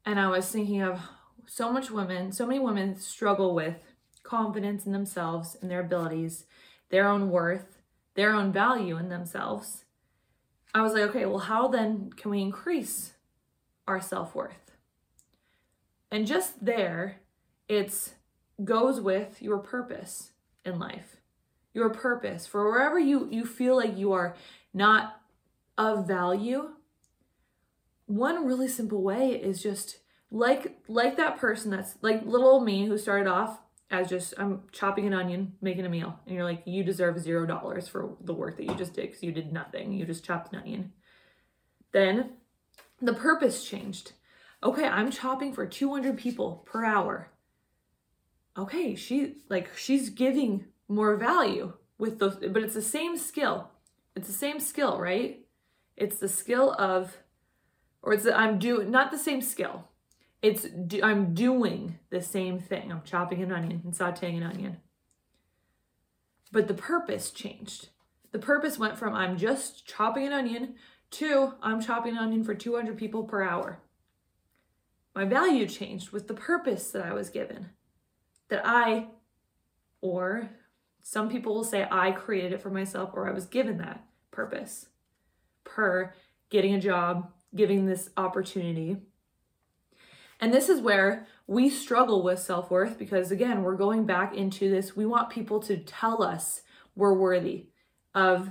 and 0.05 0.19
I 0.19 0.27
was 0.27 0.51
thinking 0.51 0.83
of 0.83 1.01
so 1.47 1.73
much 1.73 1.93
women, 1.93 2.33
so 2.33 2.49
many 2.49 2.59
women 2.59 2.99
struggle 2.99 3.55
with 3.55 3.77
confidence 4.25 4.87
in 4.87 4.91
themselves 4.91 5.57
and 5.63 5.71
their 5.71 5.83
abilities, 5.83 6.47
their 6.91 7.07
own 7.07 7.31
worth, 7.31 7.78
their 8.19 8.35
own 8.35 8.53
value 8.53 8.99
in 8.99 9.09
themselves. 9.09 9.85
I 10.75 10.83
was 10.83 10.93
like, 10.93 11.05
okay, 11.05 11.25
well, 11.25 11.39
how 11.39 11.69
then 11.69 12.11
can 12.15 12.31
we 12.31 12.43
increase 12.43 13.15
our 13.87 14.03
self 14.03 14.35
worth? 14.35 14.73
And 16.11 16.27
just 16.27 16.63
there, 16.63 17.21
it's 17.67 18.15
goes 18.63 19.01
with 19.01 19.41
your 19.41 19.59
purpose 19.59 20.33
in 20.65 20.79
life 20.79 21.19
your 21.79 21.91
purpose, 21.91 22.47
for 22.47 22.69
wherever 22.71 22.99
you, 22.99 23.29
you 23.31 23.47
feel 23.47 23.77
like 23.77 23.97
you 23.97 24.13
are 24.13 24.35
not 24.75 25.21
of 25.79 26.07
value, 26.07 26.71
one 28.07 28.45
really 28.45 28.69
simple 28.69 29.03
way 29.03 29.31
is 29.31 29.63
just 29.63 30.01
like 30.31 30.79
like 30.89 31.17
that 31.17 31.39
person 31.39 31.71
that's 31.71 31.97
like 32.03 32.23
little 32.27 32.61
me 32.61 32.87
who 32.87 32.99
started 32.99 33.27
off 33.27 33.61
as 33.91 34.09
just 34.09 34.35
I'm 34.39 34.63
chopping 34.73 35.07
an 35.07 35.15
onion, 35.15 35.55
making 35.61 35.87
a 35.87 35.89
meal, 35.89 36.19
and 36.27 36.35
you're 36.35 36.45
like, 36.45 36.63
you 36.67 36.85
deserve 36.85 37.19
zero 37.21 37.47
dollars 37.47 37.89
for 37.89 38.17
the 38.21 38.35
work 38.35 38.57
that 38.57 38.65
you 38.65 38.75
just 38.75 38.95
did 38.95 39.07
because 39.07 39.23
you 39.23 39.33
did 39.33 39.53
nothing. 39.53 39.93
You 39.93 40.05
just 40.05 40.25
chopped 40.25 40.53
an 40.53 40.61
onion. 40.61 40.93
Then 41.93 42.31
the 43.01 43.15
purpose 43.15 43.65
changed. 43.65 44.13
Okay, 44.63 44.85
I'm 44.85 45.11
chopping 45.11 45.53
for 45.53 45.67
200 45.67 46.19
people 46.19 46.65
per 46.67 46.85
hour. 46.85 47.31
Okay, 48.57 48.95
she 48.95 49.37
like 49.49 49.77
she's 49.77 50.11
giving 50.11 50.67
more 50.89 51.17
value 51.17 51.75
with 51.99 52.19
those, 52.19 52.37
but 52.37 52.63
it's 52.63 52.75
the 52.75 52.83
same 52.83 53.17
skill. 53.17 53.71
It's 54.17 54.27
the 54.27 54.35
same 54.35 54.59
skill, 54.61 54.99
right? 54.99 55.45
It's 55.97 56.19
the 56.19 56.29
skill 56.29 56.75
of, 56.79 57.19
or 58.03 58.15
it's 58.15 58.25
the, 58.25 58.37
I'm 58.37 58.59
doing, 58.59 58.91
not 58.91 59.11
the 59.11 59.19
same 59.19 59.41
skill. 59.41 59.88
It's, 60.41 60.65
do, 60.65 61.01
I'm 61.03 61.35
doing 61.35 61.99
the 62.11 62.21
same 62.21 62.61
thing. 62.61 62.93
I'm 62.93 63.03
chopping 63.03 63.43
an 63.43 63.53
onion 63.53 63.83
and 63.85 63.93
sauteing 63.93 64.37
an 64.37 64.45
onion. 64.45 64.77
But 66.53 66.69
the 66.69 66.75
purpose 66.75 67.31
changed. 67.31 67.89
The 68.31 68.39
purpose 68.39 68.79
went 68.79 68.99
from 68.99 69.15
I'm 69.15 69.37
just 69.37 69.87
chopping 69.87 70.27
an 70.27 70.33
onion 70.33 70.75
to 71.13 71.55
I'm 71.63 71.81
chopping 71.81 72.13
an 72.13 72.23
onion 72.23 72.45
for 72.45 72.55
200 72.55 72.97
people 72.97 73.25
per 73.25 73.43
hour. 73.43 73.81
My 75.15 75.25
value 75.25 75.67
changed 75.67 76.11
with 76.11 76.29
the 76.29 76.35
purpose 76.35 76.91
that 76.93 77.05
I 77.05 77.13
was 77.13 77.31
given. 77.31 77.71
That 78.51 78.63
I, 78.65 79.09
or 80.01 80.51
some 81.03 81.29
people 81.29 81.55
will 81.55 81.65
say 81.65 81.89
I 81.91 82.13
created 82.13 82.53
it 82.53 82.63
for 82.63 82.71
myself 82.71 83.11
or 83.15 83.29
I 83.29 83.33
was 83.33 83.47
given 83.47 83.79
that 83.79 84.05
purpose 84.31 84.87
per 85.65 86.15
getting 86.51 86.75
a 86.75 86.81
job, 86.81 87.31
giving 87.55 87.87
this 87.87 88.11
opportunity. 88.17 88.99
And 90.41 90.55
this 90.55 90.69
is 90.69 90.81
where 90.81 91.27
we 91.47 91.69
struggle 91.69 92.23
with 92.23 92.39
self 92.39 92.71
worth 92.71 92.99
because, 92.99 93.31
again, 93.31 93.63
we're 93.63 93.77
going 93.77 94.05
back 94.05 94.35
into 94.35 94.71
this. 94.71 94.97
We 94.97 95.07
want 95.07 95.31
people 95.31 95.61
to 95.61 95.77
tell 95.77 96.23
us 96.23 96.63
we're 96.95 97.15
worthy 97.15 97.67
of 98.15 98.51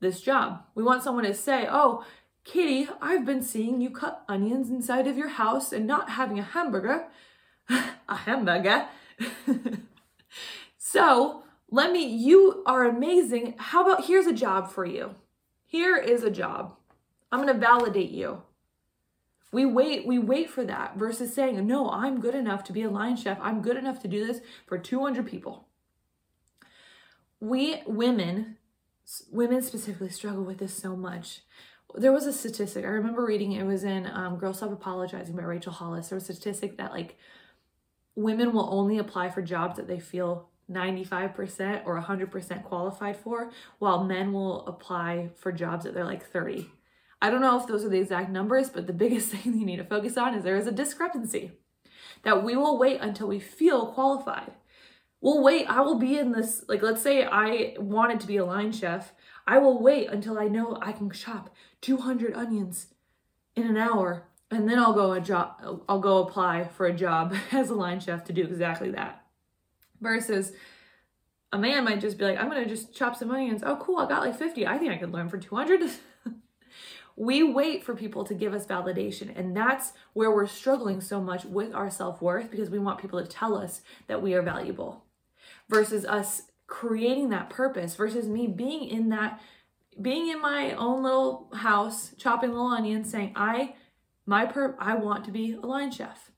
this 0.00 0.20
job. 0.20 0.62
We 0.74 0.82
want 0.82 1.02
someone 1.02 1.24
to 1.24 1.34
say, 1.34 1.66
Oh, 1.70 2.04
Kitty, 2.44 2.88
I've 3.02 3.26
been 3.26 3.42
seeing 3.42 3.80
you 3.80 3.90
cut 3.90 4.24
onions 4.28 4.70
inside 4.70 5.06
of 5.06 5.18
your 5.18 5.28
house 5.28 5.72
and 5.72 5.86
not 5.86 6.10
having 6.10 6.38
a 6.38 6.42
hamburger. 6.42 7.08
a 7.68 8.16
hamburger. 8.16 8.86
so, 10.78 11.42
let 11.70 11.92
me, 11.92 12.06
you 12.06 12.62
are 12.64 12.86
amazing. 12.86 13.54
How 13.58 13.82
about 13.82 14.06
here's 14.06 14.26
a 14.26 14.32
job 14.32 14.72
for 14.72 14.86
you? 14.86 15.14
Here 15.66 15.96
is 15.96 16.22
a 16.22 16.30
job. 16.30 16.74
I'm 17.30 17.42
going 17.42 17.52
to 17.52 17.60
validate 17.60 18.10
you. 18.10 18.42
We 19.52 19.64
wait, 19.66 20.06
we 20.06 20.18
wait 20.18 20.50
for 20.50 20.64
that 20.64 20.96
versus 20.96 21.34
saying, 21.34 21.66
no, 21.66 21.90
I'm 21.90 22.20
good 22.20 22.34
enough 22.34 22.64
to 22.64 22.72
be 22.72 22.82
a 22.82 22.90
line 22.90 23.16
chef. 23.16 23.38
I'm 23.40 23.62
good 23.62 23.76
enough 23.76 24.00
to 24.02 24.08
do 24.08 24.26
this 24.26 24.40
for 24.66 24.78
200 24.78 25.26
people. 25.26 25.66
we 27.40 27.82
women, 27.86 28.56
women 29.30 29.62
specifically, 29.62 30.10
struggle 30.10 30.44
with 30.44 30.58
this 30.58 30.74
so 30.74 30.96
much. 30.96 31.42
There 31.94 32.12
was 32.12 32.26
a 32.26 32.32
statistic 32.32 32.84
I 32.84 32.88
remember 32.88 33.24
reading. 33.24 33.52
It 33.52 33.64
was 33.64 33.84
in 33.84 34.06
um, 34.06 34.36
"Girl 34.38 34.52
Stop 34.54 34.72
Apologizing" 34.72 35.36
by 35.36 35.42
Rachel 35.42 35.72
Hollis. 35.72 36.08
There 36.08 36.16
was 36.16 36.28
a 36.28 36.34
statistic 36.34 36.76
that 36.78 36.92
like 36.92 37.16
women 38.16 38.52
will 38.52 38.68
only 38.72 38.98
apply 38.98 39.30
for 39.30 39.42
jobs 39.42 39.76
that 39.76 39.88
they 39.88 40.00
feel 40.00 40.50
95% 40.70 41.82
or 41.86 42.00
100% 42.00 42.64
qualified 42.64 43.16
for, 43.16 43.50
while 43.78 44.04
men 44.04 44.32
will 44.32 44.66
apply 44.66 45.30
for 45.36 45.52
jobs 45.52 45.84
that 45.84 45.94
they're 45.94 46.04
like 46.04 46.26
30. 46.26 46.70
I 47.20 47.30
don't 47.30 47.40
know 47.40 47.58
if 47.58 47.66
those 47.66 47.84
are 47.84 47.88
the 47.88 47.98
exact 47.98 48.30
numbers, 48.30 48.70
but 48.70 48.86
the 48.86 48.92
biggest 48.92 49.28
thing 49.32 49.58
you 49.58 49.66
need 49.66 49.76
to 49.76 49.84
focus 49.84 50.16
on 50.16 50.34
is 50.34 50.44
there 50.44 50.56
is 50.56 50.66
a 50.66 50.72
discrepancy 50.72 51.52
that 52.22 52.42
we 52.42 52.56
will 52.56 52.78
wait 52.78 53.00
until 53.00 53.28
we 53.28 53.40
feel 53.40 53.92
qualified. 53.92 54.52
We'll 55.20 55.42
wait. 55.42 55.66
I 55.66 55.80
will 55.80 55.98
be 55.98 56.18
in 56.18 56.32
this, 56.32 56.64
like, 56.68 56.82
let's 56.82 57.02
say 57.02 57.24
I 57.24 57.74
wanted 57.78 58.20
to 58.20 58.26
be 58.26 58.36
a 58.36 58.44
line 58.44 58.70
chef. 58.70 59.12
I 59.46 59.58
will 59.58 59.82
wait 59.82 60.08
until 60.08 60.38
I 60.38 60.46
know 60.46 60.78
I 60.80 60.92
can 60.92 61.10
chop 61.10 61.54
200 61.80 62.34
onions 62.34 62.88
in 63.56 63.66
an 63.66 63.76
hour 63.76 64.28
and 64.50 64.68
then 64.68 64.78
I'll 64.78 64.94
go 64.94 65.12
a 65.12 65.20
job 65.20 65.82
I'll 65.88 66.00
go 66.00 66.18
apply 66.18 66.64
for 66.64 66.86
a 66.86 66.92
job 66.92 67.34
as 67.52 67.70
a 67.70 67.74
line 67.74 68.00
chef 68.00 68.24
to 68.24 68.32
do 68.32 68.42
exactly 68.42 68.90
that. 68.92 69.24
Versus 70.00 70.52
a 71.52 71.58
man 71.58 71.84
might 71.84 72.00
just 72.00 72.18
be 72.18 72.24
like, 72.24 72.38
I'm 72.38 72.48
gonna 72.48 72.66
just 72.66 72.94
chop 72.94 73.16
some 73.16 73.30
onions. 73.30 73.62
Oh, 73.64 73.76
cool, 73.76 73.98
I 73.98 74.08
got 74.08 74.20
like 74.20 74.38
50. 74.38 74.66
I 74.66 74.78
think 74.78 74.92
I 74.92 74.96
could 74.96 75.12
learn 75.12 75.28
for 75.28 75.38
200. 75.38 75.90
we 77.18 77.42
wait 77.42 77.82
for 77.82 77.94
people 77.94 78.24
to 78.24 78.34
give 78.34 78.54
us 78.54 78.66
validation, 78.66 79.36
and 79.36 79.56
that's 79.56 79.92
where 80.12 80.30
we're 80.30 80.46
struggling 80.46 81.00
so 81.00 81.20
much 81.20 81.44
with 81.44 81.74
our 81.74 81.90
self 81.90 82.22
worth 82.22 82.50
because 82.50 82.70
we 82.70 82.78
want 82.78 83.00
people 83.00 83.20
to 83.20 83.28
tell 83.28 83.56
us 83.56 83.82
that 84.06 84.22
we 84.22 84.34
are 84.34 84.42
valuable 84.42 85.04
versus 85.68 86.04
us 86.04 86.42
creating 86.66 87.30
that 87.30 87.50
purpose 87.50 87.96
versus 87.96 88.26
me 88.28 88.46
being 88.46 88.88
in 88.88 89.08
that 89.08 89.40
being 90.00 90.28
in 90.28 90.40
my 90.40 90.72
own 90.72 91.02
little 91.02 91.48
house 91.54 92.14
chopping 92.18 92.50
little 92.50 92.66
onions 92.66 93.10
saying 93.10 93.32
i 93.34 93.74
my 94.26 94.44
per 94.44 94.76
i 94.78 94.94
want 94.94 95.24
to 95.24 95.30
be 95.30 95.54
a 95.54 95.66
line 95.66 95.90
chef 95.90 96.30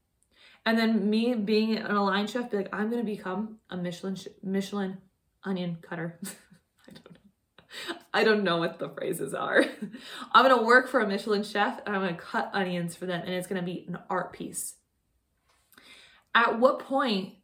and 0.67 0.79
then 0.79 1.09
me 1.09 1.35
being 1.35 1.79
an 1.79 1.97
line 1.97 2.27
chef, 2.27 2.51
be 2.51 2.59
like, 2.59 2.69
I'm 2.73 2.91
gonna 2.91 3.03
become 3.03 3.59
a 3.71 3.77
Michelin 3.77 4.17
Michelin 4.43 4.99
onion 5.45 5.79
cutter. 5.81 6.19
I 6.25 6.93
don't 6.93 7.11
know. 7.11 7.20
I 8.15 8.25
don't 8.25 8.45
know 8.45 8.59
what 8.59 8.79
the 8.79 8.89
phrases 8.89 9.35
are. 9.35 9.65
I'm 10.33 10.49
gonna 10.49 10.63
work 10.63 10.89
for 10.89 11.01
a 11.01 11.07
Michelin 11.07 11.43
chef 11.43 11.81
and 11.85 11.95
I'm 11.95 12.03
gonna 12.03 12.15
cut 12.15 12.51
onions 12.53 12.97
for 12.97 13.07
them, 13.07 13.23
and 13.25 13.35
it's 13.35 13.47
gonna 13.47 13.63
be 13.63 13.85
an 13.89 13.99
art 14.09 14.33
piece. 14.33 14.75
At 16.35 16.59
what 16.59 16.79
point 16.79 17.35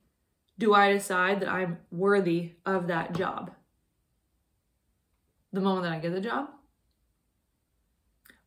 do 0.58 0.74
I 0.74 0.92
decide 0.92 1.40
that 1.40 1.48
I'm 1.48 1.78
worthy 1.90 2.52
of 2.64 2.86
that 2.86 3.14
job? 3.14 3.52
The 5.52 5.60
moment 5.60 5.84
that 5.84 5.92
I 5.92 5.98
get 5.98 6.12
the 6.12 6.20
job? 6.20 6.48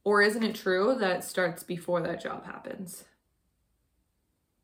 Or 0.03 0.21
isn't 0.21 0.43
it 0.43 0.55
true 0.55 0.95
that 0.99 1.17
it 1.17 1.23
starts 1.23 1.63
before 1.63 2.01
that 2.01 2.21
job 2.21 2.45
happens? 2.45 3.05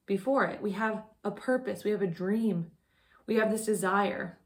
before 0.06 0.45
it. 0.45 0.62
We 0.62 0.71
have 0.71 1.04
a 1.23 1.32
purpose, 1.32 1.84
we 1.84 1.91
have 1.91 2.01
a 2.01 2.08
dream, 2.08 2.71
we 3.28 3.36
have 3.36 3.51
this 3.51 3.65
desire. 3.65 4.38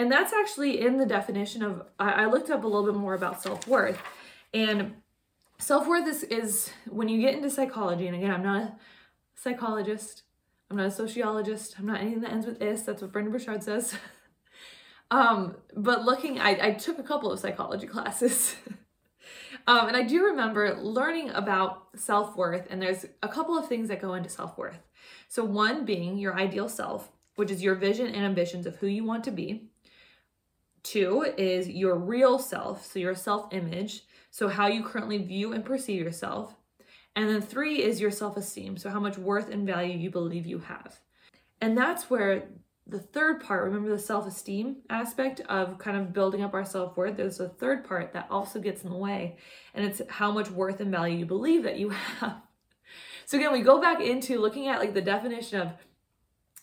And 0.00 0.10
that's 0.10 0.32
actually 0.32 0.80
in 0.80 0.96
the 0.96 1.04
definition 1.04 1.62
of, 1.62 1.82
I, 1.98 2.24
looked 2.24 2.48
up 2.48 2.64
a 2.64 2.66
little 2.66 2.90
bit 2.90 2.98
more 2.98 3.12
about 3.12 3.42
self 3.42 3.68
worth. 3.68 4.00
And 4.54 4.94
self 5.58 5.86
worth 5.86 6.08
is, 6.08 6.22
is 6.22 6.70
when 6.88 7.10
you 7.10 7.20
get 7.20 7.34
into 7.34 7.50
psychology, 7.50 8.06
and 8.06 8.16
again, 8.16 8.30
I'm 8.30 8.42
not 8.42 8.62
a 8.62 8.74
psychologist, 9.34 10.22
I'm 10.70 10.78
not 10.78 10.86
a 10.86 10.90
sociologist, 10.90 11.74
I'm 11.78 11.84
not 11.84 12.00
anything 12.00 12.22
that 12.22 12.32
ends 12.32 12.46
with 12.46 12.62
is. 12.62 12.82
That's 12.84 13.02
what 13.02 13.12
Brendon 13.12 13.30
Burchard 13.30 13.62
says. 13.62 13.94
um, 15.10 15.56
but 15.76 16.06
looking, 16.06 16.40
I, 16.40 16.68
I 16.68 16.70
took 16.72 16.98
a 16.98 17.02
couple 17.02 17.30
of 17.30 17.38
psychology 17.38 17.86
classes. 17.86 18.56
Um, 19.66 19.88
and 19.88 19.96
I 19.96 20.02
do 20.02 20.24
remember 20.24 20.76
learning 20.80 21.30
about 21.30 21.88
self 21.94 22.34
worth, 22.34 22.66
and 22.70 22.80
there's 22.80 23.04
a 23.22 23.28
couple 23.28 23.58
of 23.58 23.68
things 23.68 23.88
that 23.88 24.00
go 24.00 24.14
into 24.14 24.30
self 24.30 24.56
worth. 24.56 24.78
So, 25.28 25.44
one 25.44 25.84
being 25.84 26.16
your 26.16 26.34
ideal 26.34 26.68
self, 26.68 27.10
which 27.36 27.50
is 27.50 27.62
your 27.62 27.74
vision 27.74 28.06
and 28.06 28.24
ambitions 28.24 28.64
of 28.64 28.76
who 28.76 28.86
you 28.86 29.04
want 29.04 29.22
to 29.24 29.30
be. 29.30 29.70
Two 30.82 31.26
is 31.36 31.68
your 31.68 31.96
real 31.96 32.38
self, 32.38 32.86
so 32.86 32.98
your 32.98 33.14
self 33.14 33.52
image, 33.52 34.04
so 34.30 34.48
how 34.48 34.66
you 34.66 34.82
currently 34.82 35.18
view 35.18 35.52
and 35.52 35.64
perceive 35.64 36.02
yourself. 36.02 36.54
And 37.16 37.28
then 37.28 37.42
three 37.42 37.82
is 37.82 38.00
your 38.00 38.10
self 38.10 38.36
esteem, 38.36 38.76
so 38.76 38.90
how 38.90 39.00
much 39.00 39.18
worth 39.18 39.50
and 39.50 39.66
value 39.66 39.96
you 39.96 40.10
believe 40.10 40.46
you 40.46 40.58
have. 40.60 40.98
And 41.60 41.76
that's 41.76 42.08
where 42.08 42.48
the 42.86 42.98
third 42.98 43.42
part, 43.42 43.64
remember 43.64 43.90
the 43.90 43.98
self 43.98 44.26
esteem 44.26 44.76
aspect 44.88 45.40
of 45.48 45.78
kind 45.78 45.96
of 45.96 46.12
building 46.12 46.42
up 46.42 46.54
our 46.54 46.64
self 46.64 46.96
worth? 46.96 47.16
There's 47.16 47.40
a 47.40 47.48
third 47.48 47.84
part 47.84 48.12
that 48.12 48.26
also 48.30 48.60
gets 48.60 48.82
in 48.82 48.90
the 48.90 48.96
way, 48.96 49.36
and 49.74 49.84
it's 49.84 50.00
how 50.08 50.32
much 50.32 50.50
worth 50.50 50.80
and 50.80 50.90
value 50.90 51.18
you 51.18 51.26
believe 51.26 51.62
that 51.64 51.78
you 51.78 51.88
have. 52.20 52.40
So, 53.26 53.38
again, 53.38 53.52
we 53.52 53.60
go 53.60 53.80
back 53.80 54.00
into 54.00 54.40
looking 54.40 54.66
at 54.68 54.80
like 54.80 54.94
the 54.94 55.00
definition 55.00 55.60
of 55.60 55.72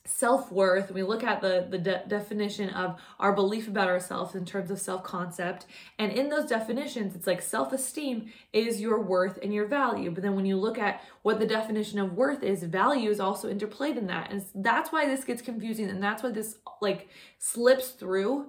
self-worth 0.07 0.91
we 0.91 1.03
look 1.03 1.23
at 1.23 1.41
the 1.41 1.67
the 1.69 1.77
de- 1.77 2.03
definition 2.07 2.69
of 2.69 2.99
our 3.19 3.33
belief 3.33 3.67
about 3.67 3.87
ourselves 3.87 4.35
in 4.35 4.45
terms 4.45 4.71
of 4.71 4.79
self-concept. 4.79 5.65
And 5.99 6.11
in 6.11 6.29
those 6.29 6.47
definitions 6.49 7.15
it's 7.15 7.27
like 7.27 7.41
self-esteem 7.41 8.31
is 8.53 8.81
your 8.81 9.01
worth 9.01 9.39
and 9.43 9.53
your 9.53 9.67
value. 9.67 10.11
But 10.11 10.23
then 10.23 10.35
when 10.35 10.45
you 10.45 10.57
look 10.57 10.77
at 10.77 11.01
what 11.21 11.39
the 11.39 11.45
definition 11.45 11.99
of 11.99 12.13
worth 12.13 12.43
is 12.43 12.63
value 12.63 13.09
is 13.09 13.19
also 13.19 13.51
interplayed 13.53 13.97
in 13.97 14.07
that. 14.07 14.31
And 14.31 14.43
that's 14.55 14.91
why 14.91 15.05
this 15.05 15.23
gets 15.23 15.41
confusing 15.41 15.89
and 15.89 16.01
that's 16.01 16.23
why 16.23 16.31
this 16.31 16.57
like 16.81 17.09
slips 17.39 17.89
through 17.89 18.47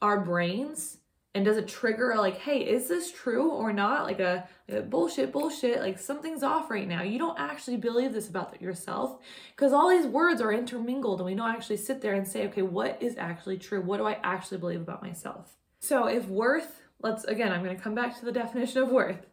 our 0.00 0.20
brains 0.20 0.98
and 1.38 1.44
does 1.44 1.56
it 1.56 1.68
trigger 1.68 2.16
like 2.16 2.38
hey 2.38 2.58
is 2.58 2.88
this 2.88 3.12
true 3.12 3.48
or 3.48 3.72
not? 3.72 4.02
Like 4.02 4.18
a, 4.18 4.48
a, 4.68 4.82
bullshit 4.82 5.30
bullshit 5.30 5.78
like 5.78 5.96
something's 5.96 6.42
off 6.42 6.68
right 6.68 6.88
now. 6.88 7.02
You 7.02 7.16
don't 7.16 7.38
actually 7.38 7.76
believe 7.76 8.12
this 8.12 8.28
about 8.28 8.60
yourself 8.60 9.20
because 9.54 9.72
all 9.72 9.88
these 9.88 10.06
words 10.06 10.40
are 10.40 10.52
intermingled 10.52 11.20
and 11.20 11.26
we 11.26 11.36
don't 11.36 11.54
actually 11.54 11.76
sit 11.76 12.00
there 12.00 12.14
and 12.14 12.26
say 12.26 12.48
okay 12.48 12.62
what 12.62 13.00
is 13.00 13.16
actually 13.16 13.58
true? 13.58 13.80
What 13.80 13.98
do 13.98 14.04
i 14.04 14.18
actually 14.24 14.58
believe 14.58 14.80
about 14.80 15.00
myself? 15.00 15.54
So 15.78 16.08
if 16.08 16.26
worth 16.26 16.82
let's 17.00 17.22
again 17.22 17.52
i'm 17.52 17.62
going 17.62 17.76
to 17.76 17.80
come 17.80 17.94
back 17.94 18.18
to 18.18 18.24
the 18.24 18.32
definition 18.32 18.82
of 18.82 18.88
worth. 18.90 19.24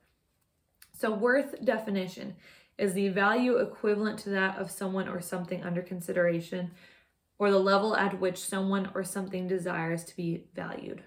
So 0.93 1.11
worth 1.11 1.65
definition 1.65 2.35
is 2.77 2.93
the 2.93 3.09
value 3.09 3.57
equivalent 3.57 4.19
to 4.19 4.29
that 4.29 4.59
of 4.59 4.69
someone 4.69 5.07
or 5.07 5.21
something 5.21 5.63
under 5.63 5.81
consideration 5.81 6.69
or 7.39 7.49
the 7.49 7.59
level 7.59 7.95
at 7.95 8.19
which 8.19 8.37
someone 8.37 8.91
or 8.93 9.03
something 9.03 9.47
desires 9.47 10.03
to 10.03 10.15
be 10.15 10.43
valued 10.53 11.01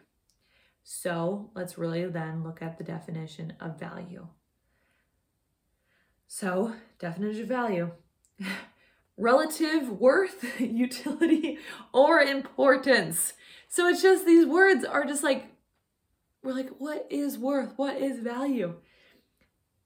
so 0.91 1.51
let's 1.55 1.77
really 1.77 2.07
then 2.07 2.43
look 2.43 2.63
at 2.63 2.79
the 2.79 2.83
definition 2.83 3.53
of 3.61 3.79
value. 3.79 4.27
So, 6.27 6.73
definition 6.99 7.43
of 7.43 7.49
value 7.49 7.91
relative 9.19 9.91
worth, 9.91 10.47
utility, 10.59 11.59
or 11.93 12.21
importance. 12.21 13.35
So 13.69 13.87
it's 13.87 14.01
just 14.01 14.25
these 14.25 14.47
words 14.47 14.83
are 14.83 15.05
just 15.05 15.23
like, 15.23 15.49
we're 16.43 16.55
like, 16.55 16.71
what 16.79 17.07
is 17.11 17.37
worth? 17.37 17.75
What 17.77 17.99
is 17.99 18.21
value? 18.21 18.77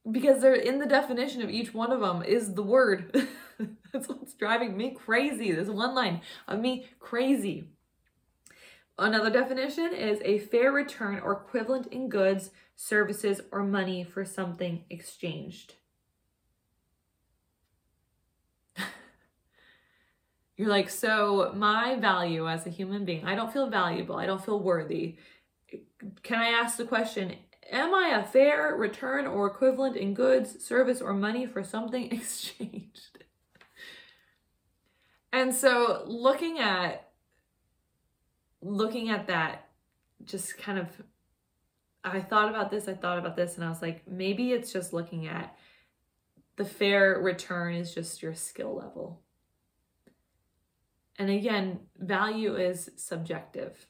Because 0.09 0.41
they're 0.41 0.55
in 0.55 0.79
the 0.79 0.87
definition 0.87 1.43
of 1.43 1.51
each 1.51 1.75
one 1.75 1.91
of 1.91 1.99
them 1.99 2.23
is 2.23 2.55
the 2.55 2.62
word. 2.62 3.27
That's 3.93 4.09
what's 4.09 4.35
driving 4.35 4.77
me 4.77 4.93
crazy. 4.97 5.51
This 5.51 5.69
one 5.69 5.97
line 5.97 6.21
of 6.47 6.61
me 6.61 6.87
crazy. 7.01 7.73
Another 8.98 9.31
definition 9.31 9.94
is 9.94 10.20
a 10.22 10.38
fair 10.38 10.70
return 10.70 11.20
or 11.20 11.33
equivalent 11.33 11.87
in 11.87 12.09
goods, 12.09 12.50
services, 12.76 13.40
or 13.50 13.62
money 13.62 14.05
for 14.05 14.24
something 14.24 14.85
exchanged. 14.90 15.74
You're 20.56 20.69
like, 20.69 20.90
so 20.90 21.52
my 21.56 21.96
value 21.96 22.48
as 22.48 22.67
a 22.67 22.71
human 22.71 23.06
being, 23.06 23.25
I 23.25 23.35
don't 23.35 23.52
feel 23.52 23.71
valuable, 23.71 24.17
I 24.17 24.27
don't 24.27 24.44
feel 24.44 24.60
worthy. 24.60 25.17
Can 26.23 26.38
I 26.38 26.48
ask 26.48 26.77
the 26.77 26.85
question, 26.85 27.35
am 27.71 27.94
I 27.94 28.08
a 28.08 28.23
fair 28.23 28.77
return 28.77 29.27
or 29.27 29.46
equivalent 29.46 29.96
in 29.96 30.12
goods, 30.12 30.62
service, 30.62 31.00
or 31.00 31.14
money 31.14 31.46
for 31.46 31.64
something 31.64 32.12
exchanged? 32.12 33.25
and 35.33 35.54
so 35.54 36.02
looking 36.06 36.58
at 36.58 37.12
looking 38.63 39.10
at 39.10 39.27
that, 39.27 39.69
just 40.25 40.56
kind 40.56 40.79
of, 40.79 40.88
I 42.04 42.21
thought 42.21 42.48
about 42.48 42.71
this, 42.71 42.88
I 42.88 42.94
thought 42.94 43.19
about 43.19 43.37
this, 43.37 43.56
and 43.56 43.65
I 43.65 43.69
was 43.69 43.83
like, 43.83 44.08
maybe 44.08 44.52
it's 44.52 44.73
just 44.73 44.92
looking 44.92 45.27
at 45.27 45.56
the 46.56 46.65
fair 46.65 47.21
return 47.21 47.75
is 47.75 47.94
just 47.94 48.23
your 48.23 48.35
skill 48.35 48.75
level. 48.75 49.21
And 51.19 51.29
again, 51.31 51.81
value 51.98 52.56
is 52.56 52.90
subjective. 52.96 53.87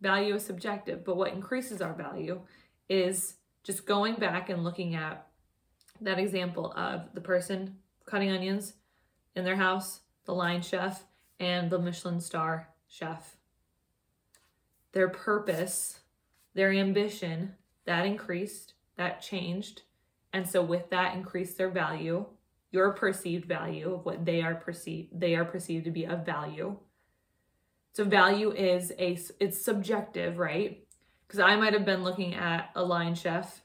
Value 0.00 0.34
is 0.34 0.44
subjective, 0.44 1.04
but 1.04 1.16
what 1.16 1.32
increases 1.32 1.80
our 1.80 1.94
value 1.94 2.40
is 2.88 3.34
just 3.62 3.86
going 3.86 4.16
back 4.16 4.50
and 4.50 4.64
looking 4.64 4.94
at 4.94 5.26
that 6.00 6.18
example 6.18 6.72
of 6.76 7.08
the 7.14 7.20
person 7.20 7.76
cutting 8.04 8.30
onions 8.30 8.74
in 9.34 9.44
their 9.44 9.56
house, 9.56 10.00
the 10.26 10.34
line 10.34 10.60
chef, 10.60 11.04
and 11.40 11.70
the 11.70 11.78
Michelin 11.78 12.20
star 12.20 12.68
chef 12.86 13.36
their 14.94 15.08
purpose, 15.08 16.00
their 16.54 16.72
ambition, 16.72 17.54
that 17.84 18.06
increased, 18.06 18.74
that 18.96 19.20
changed. 19.20 19.82
And 20.32 20.48
so 20.48 20.62
with 20.62 20.90
that 20.90 21.14
increased 21.14 21.58
their 21.58 21.68
value, 21.68 22.26
your 22.70 22.92
perceived 22.92 23.44
value 23.44 23.94
of 23.94 24.04
what 24.04 24.24
they 24.24 24.42
are 24.42 24.56
perceived 24.56 25.08
they 25.12 25.36
are 25.36 25.44
perceived 25.44 25.84
to 25.84 25.92
be 25.92 26.04
of 26.04 26.26
value. 26.26 26.76
So 27.92 28.04
value 28.04 28.50
is 28.50 28.92
a 28.98 29.16
it's 29.38 29.64
subjective, 29.64 30.38
right? 30.38 30.84
Because 31.26 31.38
I 31.38 31.54
might 31.54 31.72
have 31.72 31.84
been 31.84 32.02
looking 32.02 32.34
at 32.34 32.70
a 32.74 32.82
line 32.82 33.14
chef 33.14 33.62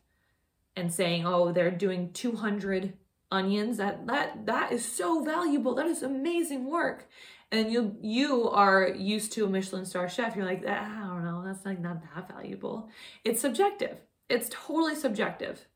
and 0.76 0.94
saying, 0.94 1.26
"Oh, 1.26 1.52
they're 1.52 1.72
doing 1.72 2.14
200 2.14 2.94
onions. 3.32 3.78
That 3.78 4.06
that 4.06 4.46
that 4.46 4.72
is 4.72 4.86
so 4.86 5.24
valuable. 5.24 5.74
That 5.74 5.88
is 5.88 6.04
amazing 6.04 6.70
work." 6.70 7.10
And 7.52 7.72
you 7.72 7.98
you 8.02 8.48
are 8.52 8.88
used 8.88 9.32
to 9.34 9.46
a 9.46 9.50
Michelin 9.50 9.86
star 9.86 10.08
chef. 10.08 10.36
You're 10.36 10.46
like, 10.46 10.64
ah, 10.68 10.72
"I 10.72 10.88
don't 10.88 11.00
know. 11.00 11.09
That's 11.50 11.66
like 11.66 11.80
not 11.80 12.02
that 12.02 12.30
valuable." 12.30 12.89
It's 13.24 13.41
subjective. 13.41 13.97
It's 14.30 14.50
totally 14.52 14.95
subjective. 14.95 15.68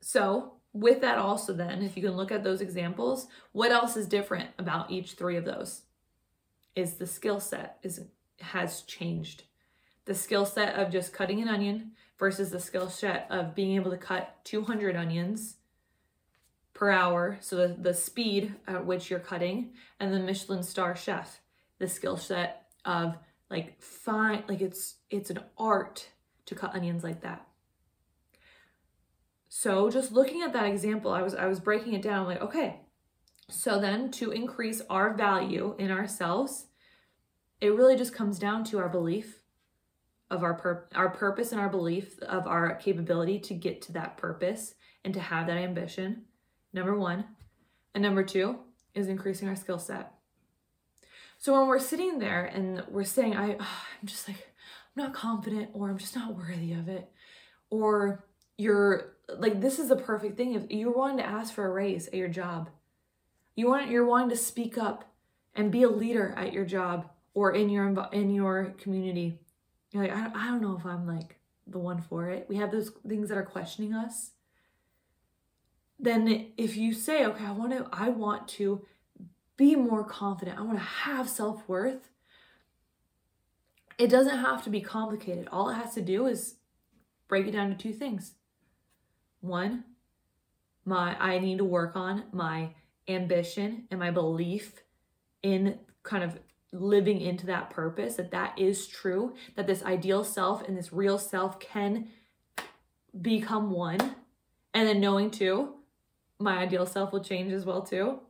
So, 0.00 0.54
with 0.72 1.00
that 1.02 1.18
also 1.18 1.52
then, 1.52 1.82
if 1.82 1.96
you 1.96 2.02
can 2.02 2.16
look 2.16 2.32
at 2.32 2.44
those 2.44 2.60
examples, 2.60 3.28
what 3.52 3.72
else 3.72 3.96
is 3.96 4.06
different 4.06 4.50
about 4.58 4.90
each 4.90 5.12
three 5.12 5.36
of 5.36 5.44
those? 5.44 5.82
Is 6.74 6.94
the 6.94 7.06
skill 7.06 7.40
set 7.40 7.78
is 7.82 8.00
has 8.40 8.82
changed. 8.82 9.44
The 10.04 10.14
skill 10.14 10.46
set 10.46 10.74
of 10.76 10.92
just 10.92 11.12
cutting 11.12 11.42
an 11.42 11.48
onion 11.48 11.92
versus 12.18 12.50
the 12.50 12.60
skill 12.60 12.88
set 12.88 13.26
of 13.30 13.54
being 13.54 13.76
able 13.76 13.90
to 13.90 13.96
cut 13.96 14.38
200 14.44 14.96
onions 14.96 15.56
per 16.74 16.90
hour. 16.90 17.38
So 17.40 17.56
the, 17.56 17.74
the 17.74 17.94
speed 17.94 18.54
at 18.68 18.86
which 18.86 19.10
you're 19.10 19.18
cutting, 19.18 19.72
and 19.98 20.12
the 20.12 20.20
Michelin 20.20 20.62
star 20.62 20.94
chef, 20.94 21.40
the 21.78 21.88
skill 21.88 22.16
set 22.16 22.68
of 22.84 23.16
like 23.50 23.80
fine, 23.80 24.44
like 24.48 24.60
it's 24.60 24.96
it's 25.10 25.30
an 25.30 25.40
art 25.58 26.08
to 26.46 26.54
cut 26.54 26.74
onions 26.74 27.04
like 27.04 27.20
that. 27.22 27.46
So 29.48 29.90
just 29.90 30.12
looking 30.12 30.42
at 30.42 30.52
that 30.52 30.66
example, 30.66 31.12
I 31.12 31.22
was 31.22 31.34
I 31.34 31.46
was 31.46 31.60
breaking 31.60 31.94
it 31.94 32.02
down 32.02 32.26
like, 32.26 32.40
okay, 32.40 32.80
so 33.48 33.80
then 33.80 34.10
to 34.12 34.32
increase 34.32 34.82
our 34.90 35.14
value 35.14 35.74
in 35.78 35.90
ourselves, 35.90 36.66
it 37.60 37.74
really 37.74 37.96
just 37.96 38.14
comes 38.14 38.38
down 38.38 38.64
to 38.64 38.78
our 38.78 38.88
belief 38.88 39.42
of 40.30 40.42
our 40.42 40.54
pur- 40.54 40.88
our 40.94 41.10
purpose 41.10 41.52
and 41.52 41.60
our 41.60 41.68
belief 41.68 42.18
of 42.22 42.46
our 42.46 42.74
capability 42.74 43.38
to 43.38 43.54
get 43.54 43.80
to 43.82 43.92
that 43.92 44.16
purpose 44.16 44.74
and 45.04 45.14
to 45.14 45.20
have 45.20 45.46
that 45.46 45.56
ambition. 45.56 46.24
Number 46.72 46.98
1. 46.98 47.24
And 47.94 48.02
number 48.02 48.24
2 48.24 48.58
is 48.94 49.08
increasing 49.08 49.48
our 49.48 49.56
skill 49.56 49.78
set. 49.78 50.12
So 51.38 51.52
when 51.52 51.68
we're 51.68 51.78
sitting 51.78 52.18
there 52.18 52.44
and 52.44 52.82
we're 52.88 53.04
saying 53.04 53.36
I 53.36 53.56
oh, 53.60 53.78
I'm 54.00 54.06
just 54.06 54.28
like 54.28 54.48
I'm 54.96 55.04
not 55.04 55.14
confident 55.14 55.70
or 55.72 55.90
I'm 55.90 55.98
just 55.98 56.16
not 56.16 56.36
worthy 56.36 56.72
of 56.72 56.88
it 56.88 57.10
or 57.70 58.24
you're 58.58 59.14
like 59.38 59.60
this 59.60 59.78
is 59.78 59.88
the 59.88 59.96
perfect 59.96 60.36
thing. 60.36 60.54
If 60.54 60.70
you're 60.70 60.96
wanting 60.96 61.18
to 61.18 61.26
ask 61.26 61.54
for 61.54 61.66
a 61.66 61.72
raise 61.72 62.08
at 62.08 62.14
your 62.14 62.28
job 62.28 62.70
you 63.54 63.68
want 63.68 63.90
you're 63.90 64.06
wanting 64.06 64.30
to 64.30 64.36
speak 64.36 64.78
up 64.78 65.04
and 65.54 65.72
be 65.72 65.82
a 65.82 65.88
leader 65.88 66.34
at 66.36 66.52
your 66.52 66.64
job 66.64 67.08
or 67.34 67.52
in 67.52 67.70
your 67.70 68.08
in 68.12 68.30
your 68.30 68.74
community 68.78 69.38
you're 69.90 70.04
like 70.04 70.12
I, 70.12 70.30
I 70.34 70.46
don't 70.48 70.62
know 70.62 70.76
if 70.76 70.84
i'm 70.84 71.06
like 71.06 71.36
the 71.66 71.78
one 71.78 72.00
for 72.00 72.30
it. 72.30 72.46
We 72.48 72.56
have 72.56 72.70
those 72.70 72.92
things 73.06 73.28
that 73.28 73.38
are 73.38 73.44
questioning 73.44 73.92
us. 73.92 74.30
Then 75.98 76.52
if 76.56 76.76
you 76.76 76.92
say 76.92 77.24
okay 77.24 77.44
i 77.44 77.52
want 77.52 77.72
to 77.72 77.88
i 77.90 78.10
want 78.10 78.48
to 78.48 78.84
be 79.56 79.74
more 79.74 80.04
confident. 80.04 80.58
I 80.58 80.62
want 80.62 80.78
to 80.78 80.84
have 80.84 81.28
self-worth. 81.28 82.08
It 83.98 84.08
doesn't 84.08 84.38
have 84.38 84.62
to 84.64 84.70
be 84.70 84.80
complicated. 84.80 85.48
All 85.50 85.70
it 85.70 85.74
has 85.74 85.94
to 85.94 86.02
do 86.02 86.26
is 86.26 86.56
break 87.28 87.46
it 87.46 87.52
down 87.52 87.70
to 87.70 87.76
two 87.76 87.92
things. 87.92 88.34
One, 89.40 89.84
my 90.84 91.16
I 91.18 91.38
need 91.38 91.58
to 91.58 91.64
work 91.64 91.96
on 91.96 92.24
my 92.32 92.70
ambition 93.08 93.86
and 93.90 94.00
my 94.00 94.10
belief 94.10 94.82
in 95.42 95.78
kind 96.02 96.22
of 96.24 96.38
living 96.72 97.20
into 97.20 97.46
that 97.46 97.70
purpose 97.70 98.16
that 98.16 98.32
that 98.32 98.58
is 98.58 98.86
true 98.86 99.34
that 99.54 99.66
this 99.66 99.82
ideal 99.82 100.24
self 100.24 100.66
and 100.66 100.76
this 100.76 100.92
real 100.92 101.18
self 101.18 101.58
can 101.58 102.08
become 103.22 103.70
one. 103.70 104.16
And 104.74 104.86
then 104.86 105.00
knowing 105.00 105.30
too 105.30 105.74
my 106.38 106.58
ideal 106.58 106.84
self 106.84 107.12
will 107.12 107.24
change 107.24 107.52
as 107.52 107.64
well 107.64 107.80
too 107.80 108.20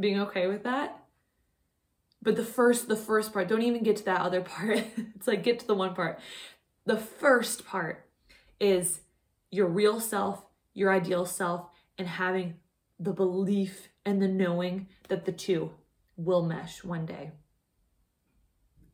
being 0.00 0.20
okay 0.20 0.46
with 0.46 0.64
that. 0.64 1.02
But 2.22 2.36
the 2.36 2.44
first 2.44 2.88
the 2.88 2.96
first 2.96 3.32
part 3.32 3.48
don't 3.48 3.62
even 3.62 3.82
get 3.82 3.96
to 3.96 4.04
that 4.06 4.20
other 4.20 4.40
part. 4.54 4.84
It's 5.16 5.26
like 5.26 5.42
get 5.42 5.60
to 5.60 5.66
the 5.66 5.74
one 5.74 5.94
part. 5.94 6.18
The 6.84 6.96
first 6.96 7.66
part 7.66 8.08
is 8.60 9.00
your 9.50 9.66
real 9.66 10.00
self 10.00 10.42
your 10.76 10.92
ideal 10.92 11.24
self 11.24 11.70
and 11.98 12.06
having 12.06 12.54
the 13.00 13.12
belief 13.12 13.88
and 14.04 14.22
the 14.22 14.28
knowing 14.28 14.86
that 15.08 15.24
the 15.24 15.32
two 15.32 15.72
will 16.16 16.42
mesh 16.42 16.84
one 16.84 17.06
day. 17.06 17.32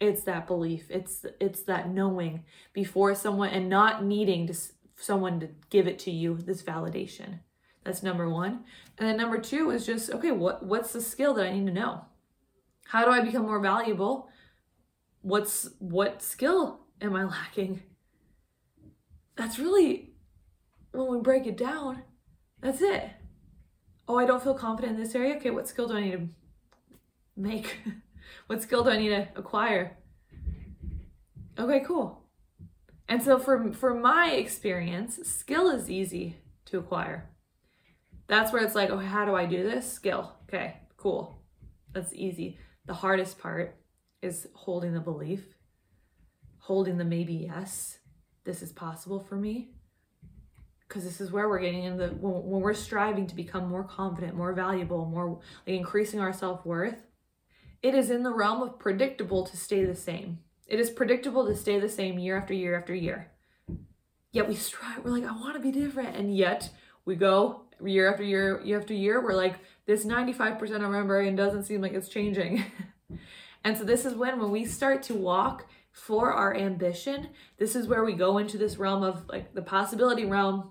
It's 0.01 0.23
that 0.23 0.47
belief. 0.47 0.87
It's 0.89 1.27
it's 1.41 1.63
that 1.63 1.91
knowing 1.91 2.45
before 2.73 3.15
someone 3.15 3.51
and 3.51 3.69
not 3.69 4.05
needing 4.05 4.47
to 4.47 4.55
someone 4.97 5.41
to 5.41 5.49
give 5.71 5.87
it 5.87 5.99
to 6.01 6.11
you 6.11 6.37
this 6.37 6.63
validation 6.63 7.41
that's 7.85 8.03
number 8.03 8.29
one 8.29 8.65
and 8.99 9.09
then 9.09 9.17
number 9.17 9.39
two 9.39 9.71
is 9.71 9.87
just 9.87 10.11
okay 10.11 10.31
what 10.31 10.65
what's 10.65 10.93
the 10.93 11.01
skill 11.01 11.35
that 11.35 11.47
i 11.47 11.53
need 11.53 11.67
to 11.67 11.73
know 11.73 12.05
how 12.87 13.05
do 13.05 13.11
i 13.11 13.21
become 13.21 13.43
more 13.43 13.61
valuable 13.61 14.29
what's 15.21 15.71
what 15.79 16.23
skill 16.23 16.81
am 17.01 17.17
i 17.17 17.25
lacking 17.25 17.83
that's 19.37 19.59
really 19.59 20.13
when 20.93 21.09
we 21.09 21.19
break 21.21 21.47
it 21.47 21.57
down, 21.57 22.03
that's 22.61 22.83
it. 22.83 23.11
Oh, 24.07 24.19
I 24.19 24.27
don't 24.27 24.43
feel 24.43 24.55
confident 24.55 24.97
in 24.97 25.03
this 25.03 25.15
area. 25.15 25.37
Okay, 25.37 25.51
what 25.51 25.69
skill 25.69 25.89
do 25.89 25.97
I 25.97 26.01
need 26.01 26.13
to 26.13 26.29
make? 27.37 27.79
what 28.47 28.63
skill 28.63 28.85
do 28.85 28.91
I 28.91 28.99
need 28.99 29.09
to 29.09 29.29
acquire? 29.35 29.97
Okay, 31.59 31.81
cool. 31.81 32.23
And 33.09 33.23
so 33.23 33.39
for 33.39 33.73
for 33.73 33.95
my 33.95 34.33
experience, 34.33 35.19
skill 35.25 35.69
is 35.69 35.91
easy 35.91 36.37
to 36.67 36.79
acquire. 36.79 37.29
That's 38.29 38.53
where 38.53 38.63
it's 38.63 38.75
like, 38.75 38.91
oh, 38.91 38.99
how 38.99 39.25
do 39.25 39.35
I 39.35 39.47
do 39.47 39.63
this? 39.63 39.91
Skill. 39.91 40.33
Okay, 40.49 40.77
cool. 40.97 41.43
That's 41.93 42.15
easy. 42.15 42.59
The 42.87 42.95
hardest 42.95 43.39
part 43.39 43.77
is 44.23 44.49
holding 44.55 44.95
the 44.95 45.01
belief, 45.01 45.43
holding 46.59 46.97
the 46.97 47.05
maybe 47.05 47.35
yes, 47.35 47.99
this 48.45 48.63
is 48.63 48.73
possible 48.73 49.21
for 49.21 49.37
me 49.37 49.71
because 50.93 51.05
this 51.05 51.23
is 51.23 51.33
where 51.33 51.49
we're 51.49 51.59
getting 51.59 51.85
in 51.85 51.97
the 51.97 52.09
when, 52.09 52.35
when 52.35 52.61
we're 52.61 52.75
striving 52.75 53.27
to 53.27 53.35
become 53.35 53.69
more 53.69 53.85
confident 53.85 54.35
more 54.35 54.53
valuable 54.53 55.07
more 55.07 55.41
like 55.67 55.77
increasing 55.77 56.21
our 56.21 56.33
self-worth 56.33 57.07
it 57.83 57.95
is 57.95 58.11
in 58.11 58.23
the 58.23 58.33
realm 58.33 58.63
of 58.63 58.79
predictable 58.79 59.45
to 59.47 59.57
stay 59.57 59.85
the 59.85 59.95
same 59.95 60.39
it 60.67 60.79
is 60.79 60.91
predictable 60.91 61.47
to 61.47 61.57
stay 61.57 61.81
the 61.81 61.89
same 61.89 62.19
year 62.19 62.37
after 62.37 62.53
year 62.53 62.79
after 62.79 62.95
year 62.95 63.31
yet 64.33 64.47
we 64.47 64.55
strive 64.55 65.03
we're 65.05 65.11
like 65.11 65.25
i 65.25 65.33
want 65.33 65.55
to 65.55 65.61
be 65.61 65.73
different 65.73 66.15
and 66.15 66.37
yet 66.37 66.69
we 67.05 67.17
go 67.17 67.65
year 67.85 68.11
after 68.11 68.23
year 68.23 68.61
year 68.63 68.79
after 68.79 68.95
year 68.95 69.23
we're 69.23 69.35
like 69.35 69.57
this 69.87 70.05
95% 70.05 70.61
of 70.63 70.83
remember 70.83 71.21
and 71.21 71.37
doesn't 71.37 71.65
seem 71.65 71.81
like 71.81 71.93
it's 71.93 72.09
changing 72.09 72.65
and 73.65 73.77
so 73.77 73.85
this 73.85 74.05
is 74.05 74.15
when 74.15 74.39
when 74.39 74.51
we 74.51 74.65
start 74.65 75.03
to 75.05 75.15
walk 75.15 75.67
for 75.93 76.33
our 76.33 76.57
ambition, 76.57 77.29
this 77.59 77.77
is 77.77 77.87
where 77.87 78.05
we 78.05 78.15
go 78.15 78.39
into 78.39 78.59
this 78.59 78.79
realm 78.79 79.03
of 79.03 79.29
like 79.29 79.55
the 79.55 79.63
possibility 79.63 80.25
realm. 80.25 80.71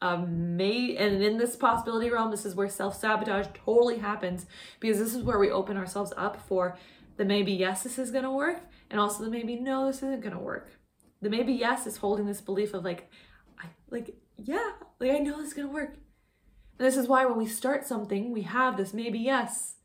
Um, 0.00 0.56
may 0.56 0.96
and 0.96 1.22
in 1.22 1.38
this 1.38 1.54
possibility 1.54 2.10
realm, 2.10 2.32
this 2.32 2.44
is 2.44 2.56
where 2.56 2.68
self 2.68 2.98
sabotage 2.98 3.46
totally 3.54 3.98
happens 3.98 4.46
because 4.80 4.98
this 4.98 5.14
is 5.14 5.22
where 5.22 5.38
we 5.38 5.50
open 5.50 5.76
ourselves 5.76 6.12
up 6.16 6.40
for 6.48 6.76
the 7.18 7.24
maybe 7.24 7.52
yes, 7.52 7.84
this 7.84 7.98
is 7.98 8.10
gonna 8.10 8.32
work, 8.32 8.62
and 8.90 8.98
also 8.98 9.22
the 9.22 9.30
maybe 9.30 9.54
no, 9.56 9.86
this 9.86 9.98
isn't 9.98 10.22
gonna 10.22 10.40
work. 10.40 10.70
The 11.20 11.30
maybe 11.30 11.52
yes 11.52 11.86
is 11.86 11.98
holding 11.98 12.26
this 12.26 12.40
belief 12.40 12.74
of 12.74 12.84
like, 12.84 13.10
I 13.60 13.66
like 13.90 14.16
yeah, 14.38 14.72
like 14.98 15.12
I 15.12 15.18
know 15.18 15.36
this 15.36 15.48
is 15.48 15.54
gonna 15.54 15.68
work. 15.68 15.94
And 16.82 16.88
this 16.88 16.96
is 16.96 17.06
why 17.06 17.24
when 17.26 17.38
we 17.38 17.46
start 17.46 17.86
something, 17.86 18.32
we 18.32 18.42
have 18.42 18.76
this 18.76 18.92
maybe 18.92 19.20
yes 19.20 19.76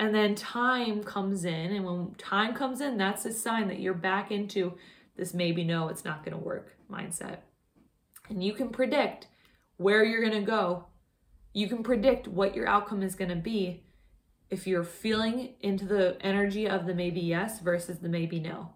and 0.00 0.12
then 0.12 0.34
time 0.34 1.04
comes 1.04 1.44
in, 1.44 1.72
and 1.72 1.84
when 1.84 2.16
time 2.18 2.54
comes 2.54 2.80
in, 2.80 2.98
that's 2.98 3.24
a 3.24 3.32
sign 3.32 3.68
that 3.68 3.78
you're 3.78 3.94
back 3.94 4.32
into 4.32 4.74
this 5.16 5.32
maybe 5.32 5.62
no, 5.62 5.86
it's 5.86 6.04
not 6.04 6.24
going 6.24 6.36
to 6.36 6.44
work 6.44 6.76
mindset. 6.90 7.38
And 8.28 8.42
you 8.42 8.52
can 8.52 8.70
predict 8.70 9.28
where 9.76 10.02
you're 10.02 10.28
going 10.28 10.40
to 10.40 10.50
go. 10.50 10.86
You 11.52 11.68
can 11.68 11.84
predict 11.84 12.26
what 12.26 12.56
your 12.56 12.66
outcome 12.66 13.04
is 13.04 13.14
going 13.14 13.30
to 13.30 13.36
be 13.36 13.84
if 14.50 14.66
you're 14.66 14.82
feeling 14.82 15.54
into 15.60 15.84
the 15.84 16.16
energy 16.20 16.68
of 16.68 16.86
the 16.86 16.94
maybe 16.94 17.20
yes 17.20 17.60
versus 17.60 18.00
the 18.00 18.08
maybe 18.08 18.40
no. 18.40 18.70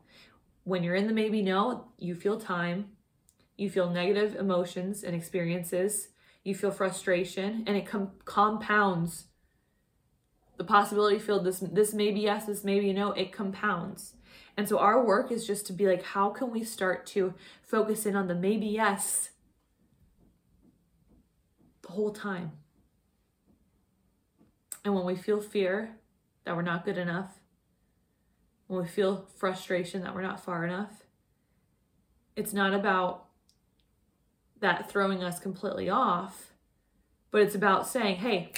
When 0.63 0.85
you're 0.85 0.95
in 0.95 1.09
the 1.09 1.13
maybe 1.13 1.43
no, 1.43 1.89
you 1.99 2.15
feel 2.15 2.39
time, 2.39 2.91
you 3.57 3.69
feel 3.69 3.91
negative 3.91 4.37
emotions 4.37 5.03
and 5.03 5.17
experiences, 5.17 6.07
you 6.45 6.55
feel 6.55 6.71
frustration, 6.71 7.65
and 7.67 7.77
it 7.77 7.87
com- 7.87 8.13
compounds 8.25 9.27
the 10.59 10.65
possibility 10.65 11.19
field 11.19 11.45
this 11.45 11.61
this 11.61 11.93
may 11.95 12.11
be 12.13 12.21
yes 12.21 12.47
this 12.47 12.63
may 12.63 12.79
be 12.79 12.93
no 12.93 13.11
it 13.13 13.33
compounds 13.33 14.15
And 14.57 14.69
so 14.69 14.79
our 14.79 15.05
work 15.05 15.33
is 15.33 15.47
just 15.47 15.67
to 15.67 15.73
be 15.73 15.87
like, 15.87 16.03
how 16.03 16.31
can 16.31 16.51
we 16.51 16.63
start 16.63 17.07
to 17.07 17.35
focus 17.63 18.05
in 18.07 18.15
on 18.17 18.29
the 18.29 18.35
maybe 18.35 18.67
yes 18.67 19.31
the 21.83 21.89
whole 21.89 22.13
time? 22.13 22.53
And 24.85 24.95
when 24.95 25.05
we 25.05 25.17
feel 25.17 25.41
fear 25.41 25.97
that 26.45 26.55
we're 26.57 26.63
not 26.63 26.85
good 26.85 26.99
enough, 26.99 27.41
when 28.67 28.83
we 28.83 28.89
feel 28.89 29.29
frustration 29.37 30.03
that 30.03 30.15
we're 30.15 30.23
not 30.23 30.45
far 30.45 30.65
enough, 30.65 31.05
it's 32.37 32.53
not 32.53 32.75
about 32.75 33.27
that 34.63 34.91
throwing 34.91 35.23
us 35.23 35.39
completely 35.39 35.91
off, 35.91 36.53
but 37.31 37.43
it's 37.43 37.55
about 37.55 37.87
saying, 37.87 38.17
hey, 38.17 38.53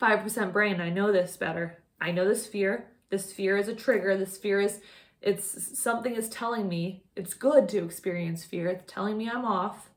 5% 0.00 0.52
brain, 0.52 0.80
I 0.80 0.90
know 0.90 1.12
this 1.12 1.36
better. 1.36 1.82
I 2.00 2.12
know 2.12 2.28
this 2.28 2.46
fear. 2.46 2.90
This 3.10 3.32
fear 3.32 3.56
is 3.56 3.68
a 3.68 3.74
trigger. 3.74 4.16
This 4.16 4.36
fear 4.36 4.60
is 4.60 4.80
it's 5.20 5.78
something 5.78 6.14
is 6.14 6.28
telling 6.28 6.68
me 6.68 7.04
it's 7.16 7.32
good 7.32 7.68
to 7.70 7.82
experience 7.82 8.44
fear. 8.44 8.68
It's 8.68 8.92
telling 8.92 9.16
me 9.16 9.30
I'm 9.30 9.46
off. 9.46 9.88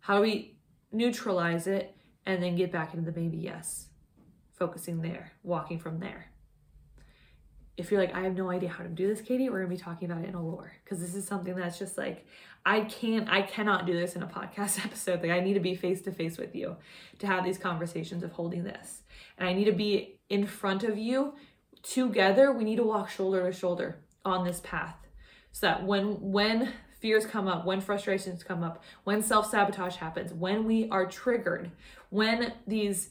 How 0.00 0.16
do 0.16 0.22
we 0.22 0.56
neutralize 0.90 1.68
it 1.68 1.94
and 2.26 2.42
then 2.42 2.56
get 2.56 2.72
back 2.72 2.92
into 2.92 3.06
the 3.06 3.12
baby 3.12 3.38
yes? 3.38 3.86
Focusing 4.52 5.00
there, 5.00 5.32
walking 5.44 5.78
from 5.78 6.00
there. 6.00 6.32
If 7.78 7.90
you're 7.90 8.00
like, 8.00 8.14
I 8.14 8.20
have 8.20 8.36
no 8.36 8.50
idea 8.50 8.68
how 8.68 8.82
to 8.82 8.90
do 8.90 9.08
this, 9.08 9.22
Katy, 9.22 9.48
we're 9.48 9.60
gonna 9.60 9.70
be 9.70 9.76
talking 9.76 10.10
about 10.10 10.24
it 10.24 10.28
in 10.28 10.34
Allure 10.34 10.72
because 10.84 11.00
this 11.00 11.14
is 11.14 11.26
something 11.26 11.54
that's 11.54 11.78
just 11.78 11.96
like, 11.96 12.26
I 12.66 12.82
can't, 12.82 13.30
I 13.30 13.42
cannot 13.42 13.86
do 13.86 13.94
this 13.94 14.16
in 14.16 14.22
a 14.22 14.26
podcast 14.26 14.78
episode. 14.84 15.22
Like, 15.22 15.30
I 15.30 15.40
need 15.40 15.54
to 15.54 15.60
be 15.60 15.74
face 15.74 16.02
to 16.02 16.12
face 16.12 16.36
with 16.36 16.54
you 16.54 16.76
to 17.20 17.26
have 17.26 17.44
these 17.44 17.56
conversations 17.56 18.22
of 18.22 18.32
holding 18.32 18.64
this. 18.64 19.02
And 19.38 19.48
I 19.48 19.54
need 19.54 19.64
to 19.64 19.72
be 19.72 20.18
in 20.28 20.46
front 20.46 20.82
of 20.82 20.98
you 20.98 21.34
together. 21.82 22.52
We 22.52 22.64
need 22.64 22.76
to 22.76 22.84
walk 22.84 23.08
shoulder 23.08 23.44
to 23.44 23.52
shoulder 23.56 24.00
on 24.24 24.44
this 24.44 24.60
path 24.62 24.96
so 25.52 25.66
that 25.66 25.84
when 25.84 26.20
when 26.20 26.72
fears 27.00 27.26
come 27.26 27.48
up 27.48 27.64
when 27.64 27.80
frustrations 27.80 28.42
come 28.42 28.62
up 28.62 28.82
when 29.04 29.22
self-sabotage 29.22 29.96
happens 29.96 30.32
when 30.32 30.64
we 30.64 30.88
are 30.90 31.06
triggered 31.06 31.70
when 32.10 32.52
these 32.66 33.10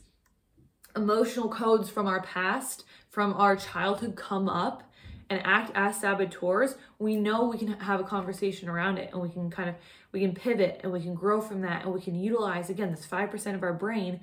emotional 0.95 1.47
codes 1.47 1.89
from 1.89 2.07
our 2.07 2.21
past 2.21 2.83
from 3.17 3.33
our 3.33 3.55
childhood 3.55 4.15
come 4.15 4.47
up 4.47 4.83
and 5.31 5.41
act 5.43 5.71
as 5.73 5.99
saboteurs 5.99 6.75
we 6.99 7.15
know 7.15 7.45
we 7.45 7.57
can 7.57 7.69
have 7.79 7.99
a 7.99 8.03
conversation 8.03 8.69
around 8.69 8.99
it 8.99 9.11
and 9.11 9.19
we 9.19 9.27
can 9.27 9.49
kind 9.49 9.67
of 9.67 9.73
we 10.11 10.19
can 10.19 10.35
pivot 10.35 10.79
and 10.83 10.91
we 10.93 11.01
can 11.01 11.15
grow 11.15 11.41
from 11.41 11.61
that 11.61 11.83
and 11.83 11.91
we 11.91 11.99
can 11.99 12.13
utilize 12.13 12.69
again 12.69 12.91
this 12.91 13.07
5% 13.07 13.55
of 13.55 13.63
our 13.63 13.73
brain 13.73 14.19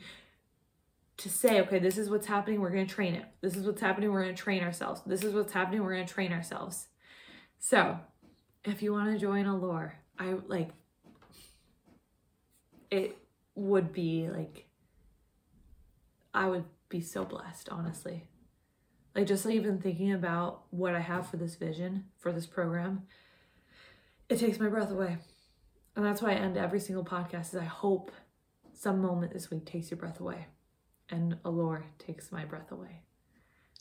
to 1.17 1.29
say, 1.29 1.61
okay, 1.63 1.81
this 1.81 1.99
is 1.99 2.09
what's 2.09 2.29
happening, 2.29 2.61
we're 2.61 2.71
going 2.71 2.87
to 2.87 2.95
train 2.95 3.17
it. 3.17 3.25
This 3.41 3.57
is 3.57 3.67
what's 3.67 3.81
happening, 3.81 4.13
we're 4.13 4.23
going 4.23 4.35
to 4.37 4.41
train 4.41 4.63
ourselves. 4.63 5.01
This 5.05 5.25
is 5.25 5.35
what's 5.35 5.53
happening, 5.53 5.83
we're 5.83 5.95
going 5.95 6.07
to 6.07 6.15
train 6.15 6.33
ourselves. 6.33 6.87
So, 7.59 7.99
if 8.65 8.81
you 8.81 8.93
want 8.93 9.13
to 9.13 9.19
join 9.19 9.47
Allure, 9.47 9.97
I 10.21 10.37
like 10.47 10.71
it 12.93 13.19
would 13.57 13.93
be 13.93 14.29
like 14.29 14.67
I 16.33 16.47
would 16.47 16.65
be 16.89 17.01
so 17.01 17.25
blessed, 17.25 17.69
honestly. 17.71 18.29
Like 19.15 19.27
just 19.27 19.47
even 19.47 19.81
thinking 19.81 20.13
about 20.13 20.63
what 20.71 20.95
I 20.95 21.01
have 21.01 21.29
for 21.29 21.37
this 21.37 21.55
vision, 21.55 22.07
for 22.19 22.33
this 22.33 22.47
program, 22.47 23.03
it 24.29 24.39
takes 24.39 24.59
my 24.59 24.69
breath 24.69 24.91
away. 24.91 25.19
And 25.97 26.05
that's 26.05 26.21
why 26.21 26.33
I 26.33 26.35
end 26.35 26.57
every 26.57 26.81
single 26.81 27.05
podcast 27.05 27.55
is 27.55 27.57
I 27.57 27.65
hope 27.65 28.11
some 28.73 29.01
moment 29.01 29.33
this 29.33 29.51
week 29.51 29.65
takes 29.65 29.91
your 29.91 29.99
breath 29.99 30.21
away 30.21 30.47
and 31.09 31.37
Allure 31.45 31.85
takes 31.99 32.33
my 32.33 32.45
breath 32.45 32.73
away. 32.73 33.03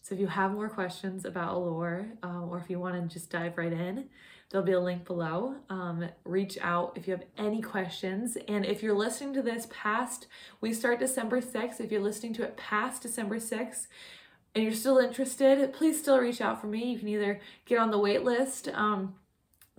So 0.04 0.14
if 0.14 0.20
you 0.20 0.28
have 0.28 0.52
more 0.52 0.70
questions 0.70 1.24
about 1.24 1.56
Allure, 1.56 2.08
um, 2.22 2.50
or 2.50 2.60
if 2.60 2.70
you 2.70 2.78
want 2.78 2.96
to 2.96 3.14
just 3.14 3.32
dive 3.32 3.58
right 3.58 3.72
in, 3.72 4.10
there'll 4.50 4.66
be 4.66 4.74
a 4.74 4.80
link 4.80 5.06
below. 5.06 5.56
Um, 5.70 6.10
reach 6.26 6.58
out 6.62 6.98
if 6.98 7.08
you 7.08 7.14
have 7.14 7.24
any 7.38 7.62
questions. 7.62 8.38
And 8.50 8.66
if 8.66 8.84
you're 8.84 8.98
listening 8.98 9.34
to 9.36 9.42
this 9.42 9.66
past, 9.72 10.28
we 10.60 10.74
start 10.74 11.00
December 11.00 11.40
6th. 11.40 11.80
If 11.80 11.90
you're 11.90 12.02
listening 12.02 12.34
to 12.34 12.44
it 12.44 12.58
past 12.58 13.02
December 13.02 13.38
6th, 13.38 13.88
and 14.56 14.64
you're 14.64 14.74
still 14.74 14.98
interested, 14.98 15.74
please 15.74 16.00
still 16.00 16.20
reach 16.20 16.42
out 16.42 16.62
for 16.62 16.68
me. 16.68 16.92
You 16.92 17.00
can 17.00 17.08
either 17.08 17.42
get 17.66 17.80
on 17.80 17.92
the 17.92 17.98
wait 17.98 18.24
list 18.24 18.70
um, 18.74 19.16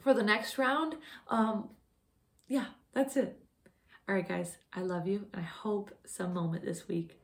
for 0.00 0.14
the 0.14 0.22
next 0.22 0.58
round. 0.58 0.96
Um, 1.28 1.68
yeah, 2.48 2.66
that's 2.92 3.16
it. 3.16 3.38
All 4.08 4.14
right, 4.14 4.28
guys, 4.28 4.58
I 4.72 4.80
love 4.80 5.06
you, 5.06 5.26
and 5.32 5.42
I 5.42 5.46
hope 5.46 5.90
some 6.04 6.34
moment 6.34 6.64
this 6.64 6.88
week 6.88 7.18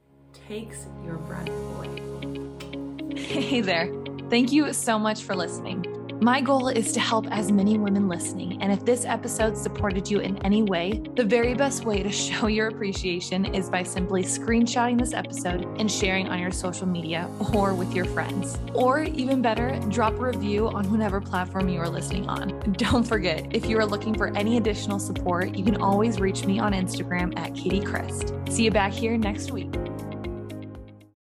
takes 0.48 0.86
your 1.05 1.16
breath 1.16 1.48
away. 1.48 3.16
Hey 3.16 3.61
there. 3.61 3.92
Thank 4.30 4.53
you 4.53 4.72
so 4.72 4.98
much 4.98 5.22
for 5.22 5.34
listening. 5.34 5.99
My 6.20 6.42
goal 6.42 6.68
is 6.68 6.92
to 6.92 7.00
help 7.00 7.26
as 7.30 7.50
many 7.50 7.78
women 7.78 8.06
listening. 8.06 8.60
And 8.60 8.70
if 8.70 8.84
this 8.84 9.06
episode 9.06 9.56
supported 9.56 10.10
you 10.10 10.20
in 10.20 10.36
any 10.44 10.62
way, 10.62 11.02
the 11.16 11.24
very 11.24 11.54
best 11.54 11.86
way 11.86 12.02
to 12.02 12.12
show 12.12 12.46
your 12.46 12.68
appreciation 12.68 13.46
is 13.54 13.70
by 13.70 13.82
simply 13.82 14.22
screenshotting 14.22 14.98
this 14.98 15.14
episode 15.14 15.64
and 15.78 15.90
sharing 15.90 16.28
on 16.28 16.38
your 16.38 16.50
social 16.50 16.86
media 16.86 17.26
or 17.54 17.72
with 17.72 17.94
your 17.94 18.04
friends. 18.04 18.58
Or 18.74 19.02
even 19.02 19.40
better, 19.40 19.80
drop 19.88 20.12
a 20.12 20.26
review 20.26 20.68
on 20.68 20.90
whatever 20.90 21.22
platform 21.22 21.70
you 21.70 21.80
are 21.80 21.88
listening 21.88 22.28
on. 22.28 22.48
Don't 22.72 23.04
forget, 23.04 23.46
if 23.56 23.64
you 23.64 23.78
are 23.78 23.86
looking 23.86 24.14
for 24.14 24.28
any 24.36 24.58
additional 24.58 24.98
support, 24.98 25.54
you 25.56 25.64
can 25.64 25.80
always 25.80 26.20
reach 26.20 26.44
me 26.44 26.58
on 26.58 26.74
Instagram 26.74 27.32
at 27.38 27.54
Katy 27.54 27.80
Chryst. 27.80 28.52
See 28.52 28.64
you 28.64 28.70
back 28.70 28.92
here 28.92 29.16
next 29.16 29.52
week. 29.52 29.89